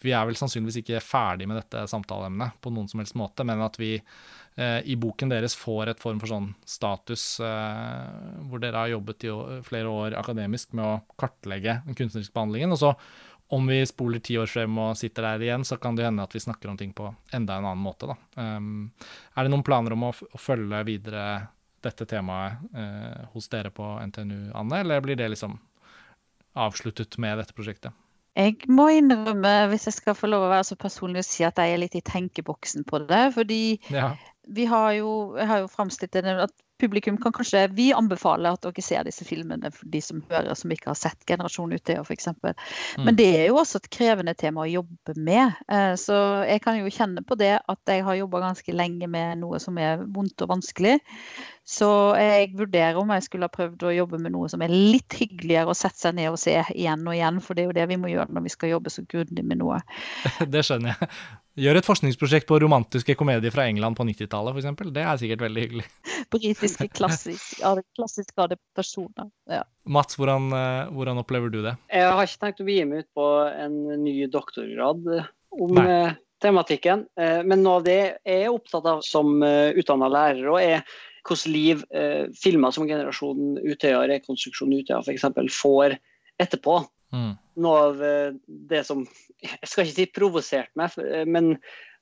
vi 0.00 0.14
er 0.16 0.24
vel 0.24 0.36
sannsynligvis 0.38 0.80
ikke 0.80 1.02
ferdig 1.04 1.44
med 1.48 1.58
dette 1.60 1.84
samtaleemnet 1.90 2.56
på 2.64 2.72
noen 2.72 2.88
som 2.88 3.02
helst 3.02 3.16
måte, 3.20 3.44
men 3.44 3.60
at 3.64 3.76
vi 3.80 3.90
eh, 3.98 4.04
i 4.60 4.96
boken 5.00 5.30
deres 5.32 5.54
får 5.56 5.92
et 5.92 6.02
form 6.02 6.18
for 6.20 6.32
sånn 6.32 6.50
status 6.68 7.24
eh, 7.44 8.44
hvor 8.50 8.60
dere 8.62 8.84
har 8.84 8.92
jobbet 8.92 9.24
i 9.24 9.34
flere 9.66 9.92
år 9.92 10.16
akademisk 10.20 10.74
med 10.76 10.84
å 10.84 11.18
kartlegge 11.20 11.80
den 11.86 11.96
kunstneriske 11.98 12.36
behandlingen. 12.36 12.74
Og 12.76 12.82
så 12.82 12.94
om 13.50 13.66
vi 13.66 13.80
spoler 13.86 14.22
ti 14.22 14.36
år 14.38 14.46
frem 14.46 14.76
og 14.78 14.98
sitter 14.98 15.26
der 15.26 15.46
igjen, 15.46 15.64
så 15.66 15.78
kan 15.82 15.96
det 15.98 16.04
hende 16.06 16.22
at 16.22 16.34
vi 16.36 16.42
snakker 16.42 16.70
om 16.70 16.76
ting 16.78 16.92
på 16.94 17.08
enda 17.34 17.56
en 17.58 17.66
annen 17.66 17.82
måte. 17.82 18.06
Da. 18.06 18.18
Um, 18.38 18.92
er 19.34 19.46
det 19.46 19.50
noen 19.50 19.64
planer 19.66 19.96
om 19.96 20.04
å, 20.06 20.12
å 20.14 20.38
følge 20.38 20.84
videre 20.86 21.24
dette 21.82 22.06
temaet 22.06 22.60
eh, 22.76 23.24
hos 23.32 23.48
dere 23.50 23.72
på 23.74 23.88
NTNU, 24.06 24.52
Anne, 24.54 24.82
eller 24.84 25.02
blir 25.02 25.18
det 25.18 25.30
liksom 25.32 25.56
avsluttet 26.60 27.16
med 27.18 27.40
dette 27.40 27.56
prosjektet? 27.56 27.96
Jeg 28.38 28.68
må 28.70 28.86
innrømme, 28.94 29.54
hvis 29.72 29.88
jeg 29.88 29.96
skal 29.96 30.14
få 30.14 30.30
lov 30.30 30.46
å 30.46 30.52
være 30.52 30.68
så 30.68 30.76
personlig, 30.78 31.24
å 31.24 31.26
si 31.26 31.42
at 31.46 31.58
jeg 31.58 31.74
er 31.74 31.80
litt 31.82 31.96
i 31.98 32.04
tenkeboksen 32.06 32.86
på 32.86 33.02
det. 33.10 33.24
Fordi 33.34 33.62
ja. 33.90 34.12
Vi 34.48 34.64
har 34.66 34.92
jo, 34.98 35.36
jeg 35.38 35.46
har 35.46 35.62
jo 35.64 35.70
framstilt 35.70 36.12
det 36.16 36.36
at 36.46 36.54
publikum 36.80 37.18
kan 37.20 37.32
kanskje 37.32 37.66
Vi 37.76 37.90
anbefaler 37.92 38.56
at 38.56 38.64
dere 38.64 38.84
ser 38.84 39.04
disse 39.04 39.24
filmene 39.28 39.70
for 39.74 39.88
de 39.92 40.00
som 40.04 40.22
hører 40.30 40.56
som 40.58 40.72
ikke 40.72 40.90
har 40.90 40.98
sett 40.98 41.26
'Generasjon 41.28 41.74
Utøya' 41.76 42.04
f.eks. 42.04 42.30
Mm. 42.32 43.04
Men 43.04 43.16
det 43.16 43.28
er 43.42 43.46
jo 43.50 43.60
også 43.60 43.80
et 43.82 43.90
krevende 43.92 44.34
tema 44.34 44.64
å 44.64 44.70
jobbe 44.70 45.16
med. 45.16 45.60
Eh, 45.68 45.94
så 46.00 46.16
jeg 46.48 46.62
kan 46.64 46.80
jo 46.80 46.92
kjenne 46.92 47.22
på 47.26 47.36
det 47.36 47.58
at 47.60 47.80
jeg 47.86 48.04
har 48.06 48.20
jobba 48.22 48.40
ganske 48.46 48.72
lenge 48.72 49.08
med 49.10 49.42
noe 49.44 49.60
som 49.60 49.78
er 49.78 50.04
vondt 50.08 50.40
og 50.40 50.54
vanskelig. 50.56 50.98
Så 51.70 51.86
jeg 52.18 52.48
vurderer 52.58 52.96
om 52.98 53.12
jeg 53.14 53.22
skulle 53.28 53.46
ha 53.46 53.52
prøvd 53.52 53.84
å 53.86 53.92
jobbe 53.94 54.18
med 54.18 54.34
noe 54.34 54.48
som 54.50 54.62
er 54.64 54.72
litt 54.72 55.14
hyggeligere 55.14 55.70
å 55.70 55.76
sette 55.78 56.02
seg 56.02 56.16
ned 56.18 56.32
og 56.32 56.40
se 56.42 56.56
igjen 56.74 57.04
og 57.06 57.14
igjen, 57.14 57.38
for 57.44 57.54
det 57.54 57.62
er 57.62 57.68
jo 57.68 57.76
det 57.76 57.84
vi 57.92 57.98
må 58.00 58.10
gjøre 58.10 58.34
når 58.34 58.46
vi 58.48 58.52
skal 58.56 58.72
jobbe 58.72 58.90
så 58.90 59.04
grundig 59.06 59.44
med 59.46 59.60
noe. 59.60 59.78
Det 60.54 60.64
skjønner 60.66 60.96
jeg. 60.96 61.10
Gjør 61.60 61.78
et 61.78 61.86
forskningsprosjekt 61.86 62.48
på 62.48 62.58
romantiske 62.62 63.14
komedier 63.18 63.54
fra 63.54 63.68
England 63.70 63.98
på 63.98 64.06
90-tallet, 64.08 64.56
f.eks. 64.56 64.90
Det 64.96 65.04
er 65.04 65.20
sikkert 65.20 65.44
veldig 65.44 65.64
hyggelig. 65.66 65.84
Britiske 66.34 66.86
klassiske, 66.94 67.74
klassiske 67.98 68.46
adaptasjoner. 68.46 69.28
Ja. 69.50 69.62
Mats, 69.86 70.18
hvordan, 70.18 70.48
eh, 70.56 70.90
hvordan, 70.94 71.20
opplever 71.22 71.52
du 71.54 71.60
det? 71.66 71.76
Jeg 71.92 72.08
har 72.08 72.26
ikke 72.26 72.42
tenkt 72.46 72.64
å 72.64 72.66
begi 72.66 72.88
meg 72.88 73.04
ut 73.04 73.10
på 73.18 73.28
en 73.50 73.76
ny 74.02 74.16
doktorgrad 74.32 75.06
om 75.54 75.78
Nei. 75.78 75.86
Eh, 75.86 76.18
tematikken. 76.42 77.06
Eh, 77.20 77.44
men 77.46 77.62
noe 77.62 77.78
av 77.78 77.86
det 77.86 78.00
jeg 78.00 78.48
er 78.48 78.50
opptatt 78.50 78.90
av 78.90 79.04
som 79.06 79.38
utdanna 79.44 80.10
lærer, 80.10 80.50
og 80.50 80.58
er 80.62 80.82
hvordan 81.26 81.52
liv 81.54 81.84
eh, 81.94 82.30
filmer 82.36 82.74
som 82.74 82.88
generasjonen 82.88 83.58
Utøya, 83.60 84.06
rekonstruksjonen 84.10 84.80
Utøya 84.80 85.02
f.eks. 85.04 85.28
får 85.56 85.98
etterpå. 86.40 86.80
Mm. 87.14 87.34
Noe 87.64 87.84
av 87.88 88.02
eh, 88.06 88.32
det 88.46 88.84
som 88.86 89.02
Jeg 89.40 89.66
skal 89.66 89.86
ikke 89.86 89.96
si 89.96 90.10
provoserte 90.14 90.78
meg, 90.78 90.96
eh, 91.02 91.26
men 91.26 91.56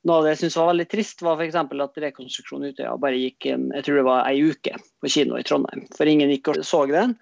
noe 0.07 0.21
av 0.21 0.27
det 0.27 0.35
jeg 0.35 0.43
syntes 0.43 0.59
var 0.61 0.71
veldig 0.73 0.89
trist, 0.93 1.23
var 1.27 1.41
f.eks. 1.41 1.59
at 1.59 2.01
rekonstruksjonen 2.07 2.73
Utøya 2.73 2.97
bare 3.01 3.21
gikk 3.21 3.51
en, 3.53 3.69
jeg 3.77 3.87
tror 3.87 4.01
det 4.01 4.09
var 4.09 4.31
ei 4.31 4.43
uke 4.47 4.75
på 4.79 5.13
kino 5.13 5.39
i 5.39 5.47
Trondheim. 5.47 5.87
For 5.97 6.11
ingen 6.11 6.33
gikk 6.33 6.53
og 6.53 6.65
så 6.67 6.85
den. 6.91 7.17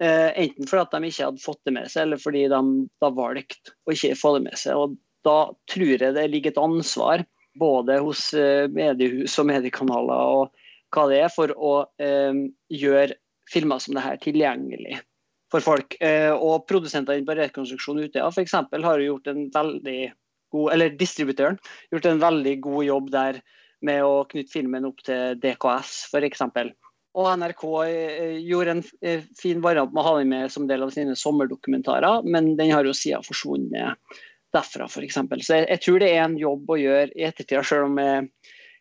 Eh, 0.00 0.30
enten 0.44 0.68
fordi 0.68 0.96
de 0.96 1.10
ikke 1.10 1.28
hadde 1.28 1.44
fått 1.44 1.60
det 1.68 1.76
med 1.76 1.90
seg, 1.92 2.06
eller 2.06 2.20
fordi 2.20 2.46
de 2.48 2.60
da 3.02 3.12
valgte 3.12 3.74
å 3.84 3.94
ikke 3.94 4.16
få 4.16 4.36
det 4.38 4.46
med 4.48 4.56
seg. 4.60 4.76
Og 4.80 4.96
da 5.26 5.38
tror 5.68 5.92
jeg 5.92 6.16
det 6.16 6.30
ligger 6.32 6.54
et 6.54 6.62
ansvar 6.62 7.24
både 7.60 7.98
hos 8.00 8.30
eh, 8.32 8.68
mediehus 8.72 9.36
og 9.40 9.50
mediekanaler 9.50 10.36
og 10.38 10.59
hva 10.94 11.06
det 11.10 11.20
er, 11.24 11.30
for 11.32 11.52
å 11.54 11.74
eh, 12.02 12.46
gjøre 12.74 13.18
filmer 13.50 13.82
som 13.82 13.96
dette 13.96 14.18
tilgjengelig 14.26 15.00
for 15.50 15.64
folk. 15.64 15.96
Eh, 16.02 16.30
og 16.30 16.66
produsentene 16.70 17.26
på 17.26 17.36
Rekonstruksjon 17.38 18.02
Utøya 18.04 18.28
f.eks. 18.30 18.56
har 18.70 19.00
jo 19.02 19.08
gjort 19.14 19.32
en 19.32 19.46
veldig 19.54 20.00
god, 20.54 20.68
eller 20.74 20.94
distributøren 20.98 21.58
gjort 21.94 22.06
en 22.10 22.22
veldig 22.22 22.54
god 22.66 22.84
jobb 22.86 23.10
der 23.14 23.40
med 23.86 24.04
å 24.04 24.22
knytte 24.28 24.52
filmen 24.52 24.86
opp 24.88 25.02
til 25.06 25.38
DKS 25.40 25.96
f.eks. 26.12 26.44
Og 27.18 27.26
NRK 27.40 27.64
eh, 27.88 28.38
gjorde 28.46 28.76
en 28.76 28.82
eh, 29.02 29.26
fin 29.38 29.62
variant 29.64 29.90
med 29.92 30.02
å 30.02 30.06
ha 30.06 30.16
den 30.20 30.30
med 30.30 30.52
som 30.54 30.68
del 30.70 30.84
av 30.86 30.92
sine 30.94 31.16
sommerdokumentarer, 31.18 32.26
men 32.26 32.54
den 32.60 32.74
har 32.74 32.86
jo 32.86 32.94
siden 32.94 33.26
forsvunnet 33.26 33.98
derfra, 34.54 34.86
f.eks. 34.86 35.18
Så 35.18 35.58
jeg, 35.58 35.66
jeg, 35.66 35.82
tror 35.82 36.02
det 36.02 36.12
er 36.12 36.24
en 36.24 36.38
jobb 36.38 36.70
å 36.70 36.78
gjøre 36.78 37.10
i 37.16 37.26
ettertida, 37.26 37.64
selv 37.66 37.88
om 37.90 37.98
jeg 38.02 38.28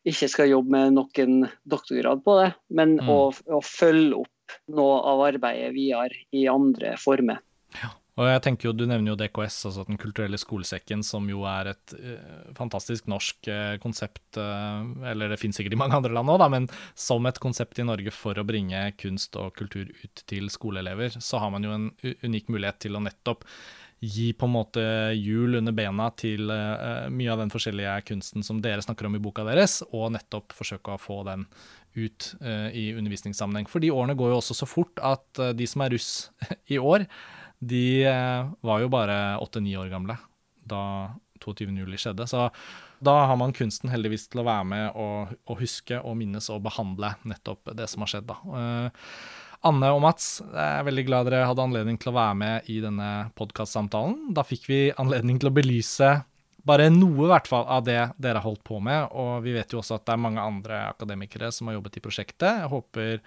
ikke 0.07 0.29
skal 0.31 0.51
jobbe 0.53 0.73
med 0.75 0.95
nok 0.95 1.19
en 1.23 1.39
doktorgrad 1.67 2.23
på 2.25 2.37
det, 2.39 2.51
men 2.75 2.97
mm. 2.99 3.09
å, 3.11 3.21
å, 3.57 3.61
følge 3.65 4.21
opp 4.23 4.59
noe 4.73 4.99
av 5.11 5.23
arbeidet 5.27 5.73
videre 5.75 6.23
i 6.35 6.47
andre 6.49 6.95
former. 7.01 7.41
Ja. 7.81 7.91
Og 8.19 8.27
jeg 8.27 8.41
tenker 8.43 8.67
jo, 8.67 8.73
Du 8.75 8.83
nevner 8.83 9.13
jo 9.13 9.17
DKS, 9.19 9.57
altså 9.69 9.85
Den 9.87 9.99
kulturelle 10.01 10.39
skolesekken, 10.41 11.05
som 11.07 11.27
jo 11.31 11.45
er 11.47 11.71
et 11.71 11.93
uh, 11.95 12.49
fantastisk 12.57 13.07
norsk 13.07 13.47
uh, 13.47 13.77
konsept. 13.79 14.25
Uh, 14.35 15.07
eller 15.07 15.31
det 15.31 15.39
finnes 15.39 15.55
sikkert 15.59 15.77
i 15.77 15.79
mange 15.79 15.95
andre 15.95 16.11
land 16.17 16.33
òg, 16.33 16.43
men 16.51 16.67
som 16.99 17.29
et 17.29 17.39
konsept 17.39 17.79
i 17.79 17.87
Norge 17.87 18.11
for 18.11 18.35
å 18.35 18.47
bringe 18.47 18.89
kunst 18.99 19.39
og 19.39 19.53
kultur 19.55 19.87
ut 19.87 20.23
til 20.27 20.51
skoleelever, 20.51 21.15
så 21.23 21.39
har 21.39 21.53
man 21.55 21.63
jo 21.63 21.75
en 21.75 21.87
unik 22.25 22.51
mulighet 22.51 22.83
til 22.87 22.99
å 22.99 23.03
nettopp 23.07 23.47
gi 23.99 24.31
på 24.33 24.47
en 24.47 24.53
måte 24.53 24.83
hjul 25.17 25.57
under 25.59 25.75
bena 25.75 26.07
til 26.15 26.47
uh, 26.51 27.09
mye 27.11 27.31
av 27.33 27.41
den 27.41 27.51
forskjellige 27.51 27.97
kunsten 28.07 28.45
som 28.45 28.61
dere 28.63 28.83
snakker 28.83 29.09
om 29.09 29.17
i 29.17 29.21
boka 29.23 29.43
deres, 29.47 29.81
og 29.91 30.13
nettopp 30.15 30.55
forsøke 30.55 30.95
å 30.95 31.01
få 31.01 31.21
den 31.27 31.45
ut 31.97 32.29
uh, 32.39 32.69
i 32.71 32.89
undervisningssammenheng. 32.95 33.67
For 33.71 33.83
de 33.83 33.91
årene 33.91 34.15
går 34.19 34.31
jo 34.31 34.39
også 34.39 34.61
så 34.61 34.69
fort 34.69 35.03
at 35.03 35.41
uh, 35.41 35.51
de 35.51 35.67
som 35.67 35.83
er 35.83 35.95
russ 35.95 36.29
i 36.73 36.79
år, 36.79 37.07
de 37.59 38.07
var 38.63 38.79
jo 38.79 38.87
bare 38.87 39.15
åtte-ni 39.43 39.73
år 39.75 39.89
gamle 39.91 40.13
da 40.63 41.09
22.07 41.43 41.97
skjedde. 41.99 42.27
Så 42.31 42.45
da 43.03 43.15
har 43.27 43.35
man 43.35 43.51
kunsten 43.51 43.91
heldigvis 43.91 44.29
til 44.31 44.39
å 44.39 44.45
være 44.47 44.67
med 44.69 44.85
og, 44.95 45.33
og 45.43 45.59
huske 45.59 45.99
og 45.99 46.15
minnes 46.21 46.47
og 46.53 46.61
behandle 46.63 47.09
nettopp 47.27 47.73
det 47.75 47.89
som 47.91 48.05
har 48.05 48.13
skjedd. 48.13 48.31
da. 48.31 48.39
Anne 49.67 49.89
og 49.91 49.99
Mats, 49.99 50.37
jeg 50.39 50.55
er 50.55 50.85
veldig 50.87 51.03
glad 51.03 51.27
dere 51.27 51.47
hadde 51.49 51.63
anledning 51.65 51.97
til 51.99 52.13
å 52.13 52.15
være 52.15 52.35
med 52.39 52.69
i 52.71 52.77
denne 52.79 53.09
podkastsamtalen. 53.35 54.29
Da 54.35 54.45
fikk 54.47 54.69
vi 54.71 54.79
anledning 55.01 55.39
til 55.41 55.49
å 55.49 55.55
belyse 55.55 56.13
bare 56.63 56.87
noe 56.93 57.25
i 57.25 57.31
hvert 57.31 57.47
fall 57.49 57.65
av 57.67 57.83
det 57.87 57.99
dere 58.21 58.39
har 58.39 58.45
holdt 58.45 58.63
på 58.67 58.79
med. 58.83 59.09
Og 59.11 59.43
vi 59.43 59.55
vet 59.57 59.73
jo 59.73 59.81
også 59.81 59.97
at 59.97 60.05
det 60.07 60.15
er 60.15 60.21
mange 60.23 60.43
andre 60.43 60.83
akademikere 60.93 61.51
som 61.55 61.67
har 61.67 61.75
jobbet 61.75 61.99
i 61.99 62.03
prosjektet. 62.05 62.61
Jeg 62.61 62.71
håper 62.71 63.17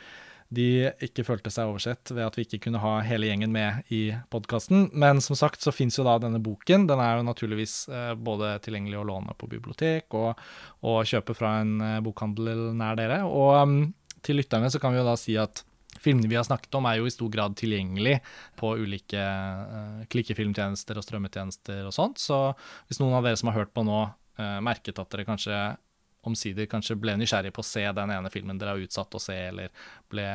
de 0.52 0.66
ikke 1.04 1.24
følte 1.24 1.52
seg 1.52 1.68
oversett 1.68 2.12
ved 2.12 2.26
at 2.26 2.36
vi 2.36 2.44
ikke 2.44 2.60
kunne 2.66 2.80
ha 2.80 2.94
hele 3.04 3.28
gjengen 3.28 3.52
med 3.52 3.92
i 3.92 4.02
podkasten. 4.32 4.90
Men 4.92 5.20
som 5.24 5.36
sagt 5.36 5.64
så 5.64 5.72
fins 5.72 5.96
jo 6.00 6.04
da 6.06 6.18
denne 6.20 6.40
boken. 6.44 6.86
Den 6.88 7.00
er 7.00 7.18
jo 7.18 7.26
naturligvis 7.28 7.76
eh, 7.88 8.12
både 8.16 8.54
tilgjengelig 8.64 9.00
å 9.00 9.08
låne 9.08 9.36
på 9.36 9.48
bibliotek 9.52 10.16
og, 10.16 10.40
og 10.84 11.02
kjøpe 11.08 11.36
fra 11.36 11.58
en 11.60 11.76
eh, 11.80 12.00
bokhandel 12.04 12.70
nær 12.76 13.00
dere. 13.00 13.22
Og 13.28 13.52
um, 13.64 13.76
til 14.24 14.40
lytterne 14.40 14.72
så 14.72 14.80
kan 14.80 14.92
vi 14.92 15.00
jo 15.00 15.08
da 15.08 15.16
si 15.20 15.36
at 15.40 15.64
Filmene 16.02 16.30
vi 16.30 16.38
har 16.38 16.46
snakket 16.46 16.74
om, 16.78 16.88
er 16.88 16.98
jo 16.98 17.06
i 17.08 17.14
stor 17.14 17.30
grad 17.32 17.54
tilgjengelig 17.58 18.18
på 18.58 18.74
ulike 18.82 19.22
uh, 19.22 20.02
klikkefilmtjenester 20.12 20.98
og 20.98 21.06
strømmetjenester 21.06 21.86
og 21.86 21.94
sånt. 21.94 22.22
Så 22.22 22.40
hvis 22.88 23.00
noen 23.02 23.16
av 23.18 23.26
dere 23.26 23.38
som 23.38 23.52
har 23.52 23.62
hørt 23.62 23.74
på 23.74 23.86
nå, 23.86 24.02
uh, 24.40 24.58
merket 24.64 24.98
at 24.98 25.14
dere 25.14 25.28
kanskje 25.28 25.62
omsider 26.28 26.68
kanskje 26.70 26.96
ble 27.00 27.16
nysgjerrig 27.18 27.52
på 27.54 27.62
å 27.64 27.66
se 27.66 27.84
den 27.96 28.12
ene 28.14 28.30
filmen 28.32 28.60
dere 28.60 28.76
har 28.76 28.84
utsatt 28.84 29.14
å 29.16 29.22
se, 29.22 29.36
eller 29.48 29.72
ble 30.12 30.26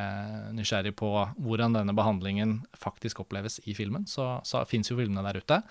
nysgjerrig 0.58 0.94
på 1.00 1.12
hvordan 1.38 1.78
denne 1.78 1.96
behandlingen 1.98 2.60
faktisk 2.78 3.24
oppleves 3.24 3.62
i 3.66 3.76
filmen, 3.78 4.08
så, 4.10 4.38
så 4.48 4.66
fins 4.68 4.92
jo 4.92 5.00
filmene 5.00 5.26
der 5.28 5.42
ute. 5.42 5.62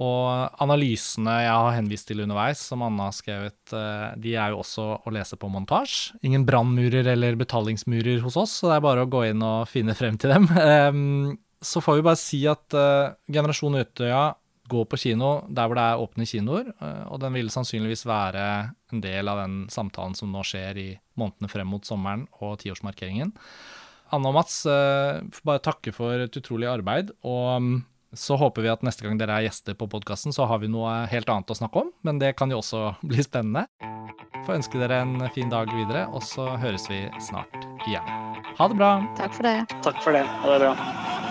Og 0.00 0.62
analysene 0.64 1.34
jeg 1.42 1.52
har 1.52 1.74
henvist 1.76 2.08
til 2.08 2.22
underveis, 2.24 2.62
som 2.70 2.80
Anna 2.86 3.10
har 3.10 3.16
skrevet, 3.16 3.60
eh, 3.76 4.06
de 4.16 4.32
er 4.32 4.54
jo 4.54 4.62
også 4.62 4.86
å 5.04 5.12
lese 5.12 5.36
på 5.36 5.50
montasje. 5.52 6.16
Ingen 6.24 6.46
brannmurer 6.48 7.12
eller 7.12 7.36
betalingsmurer 7.40 8.22
hos 8.24 8.38
oss, 8.40 8.56
så 8.62 8.70
det 8.70 8.78
er 8.78 8.86
bare 8.86 9.04
å 9.04 9.10
gå 9.12 9.26
inn 9.28 9.44
og 9.44 9.68
finne 9.68 9.96
frem 9.98 10.16
til 10.20 10.32
dem. 10.32 10.48
Så 11.60 11.82
får 11.84 11.98
vi 11.98 12.04
bare 12.06 12.16
si 12.16 12.38
at 12.48 12.72
eh, 12.72 13.12
Generasjon 13.28 13.76
Utøya 13.76 14.22
går 14.70 14.86
på 14.90 15.00
kino 15.02 15.32
der 15.48 15.68
hvor 15.68 15.78
det 15.78 15.84
er 15.88 16.04
åpne 16.04 16.28
kinoer, 16.28 16.72
eh, 16.76 17.04
og 17.10 17.20
den 17.24 17.36
vil 17.36 17.52
sannsynligvis 17.52 18.06
være 18.08 18.46
en 18.94 19.04
del 19.04 19.30
av 19.30 19.42
den 19.42 19.60
samtalen 19.72 20.16
som 20.18 20.32
nå 20.32 20.44
skjer 20.46 20.80
i 20.80 20.88
månedene 21.20 21.50
frem 21.52 21.70
mot 21.70 21.86
sommeren 21.86 22.26
og 22.40 22.58
tiårsmarkeringen. 22.62 23.34
Anna 24.10 24.32
og 24.32 24.34
Mats, 24.34 24.64
får 24.66 25.44
bare 25.46 25.62
takke 25.62 25.92
for 25.94 26.18
et 26.24 26.34
utrolig 26.34 26.66
arbeid. 26.66 27.12
og 27.22 27.62
mm, 27.62 27.76
så 28.12 28.34
håper 28.36 28.64
vi 28.64 28.70
at 28.72 28.82
neste 28.82 29.06
gang 29.06 29.18
dere 29.20 29.36
er 29.38 29.46
gjester 29.46 29.76
på 29.78 29.86
podkasten, 29.90 30.34
så 30.34 30.48
har 30.50 30.58
vi 30.62 30.70
noe 30.70 31.04
helt 31.10 31.30
annet 31.30 31.52
å 31.52 31.58
snakke 31.58 31.84
om. 31.84 31.92
Men 32.06 32.18
det 32.18 32.34
kan 32.38 32.50
jo 32.50 32.58
også 32.62 32.94
bli 33.10 33.22
spennende. 33.26 33.66
Får 34.46 34.58
ønske 34.58 34.80
dere 34.80 35.02
en 35.04 35.28
fin 35.34 35.52
dag 35.52 35.70
videre, 35.74 36.06
og 36.10 36.24
så 36.26 36.48
høres 36.60 36.88
vi 36.90 37.04
snart 37.22 37.54
igjen. 37.86 38.14
Ha 38.58 38.70
det 38.70 38.80
bra. 38.80 38.94
Takk 39.20 39.36
for 39.36 39.46
det. 39.46 39.58
Takk 39.84 40.02
for 40.02 40.16
det. 40.16 40.26
Ha 40.26 40.56
det 40.56 40.64
bra. 40.66 41.29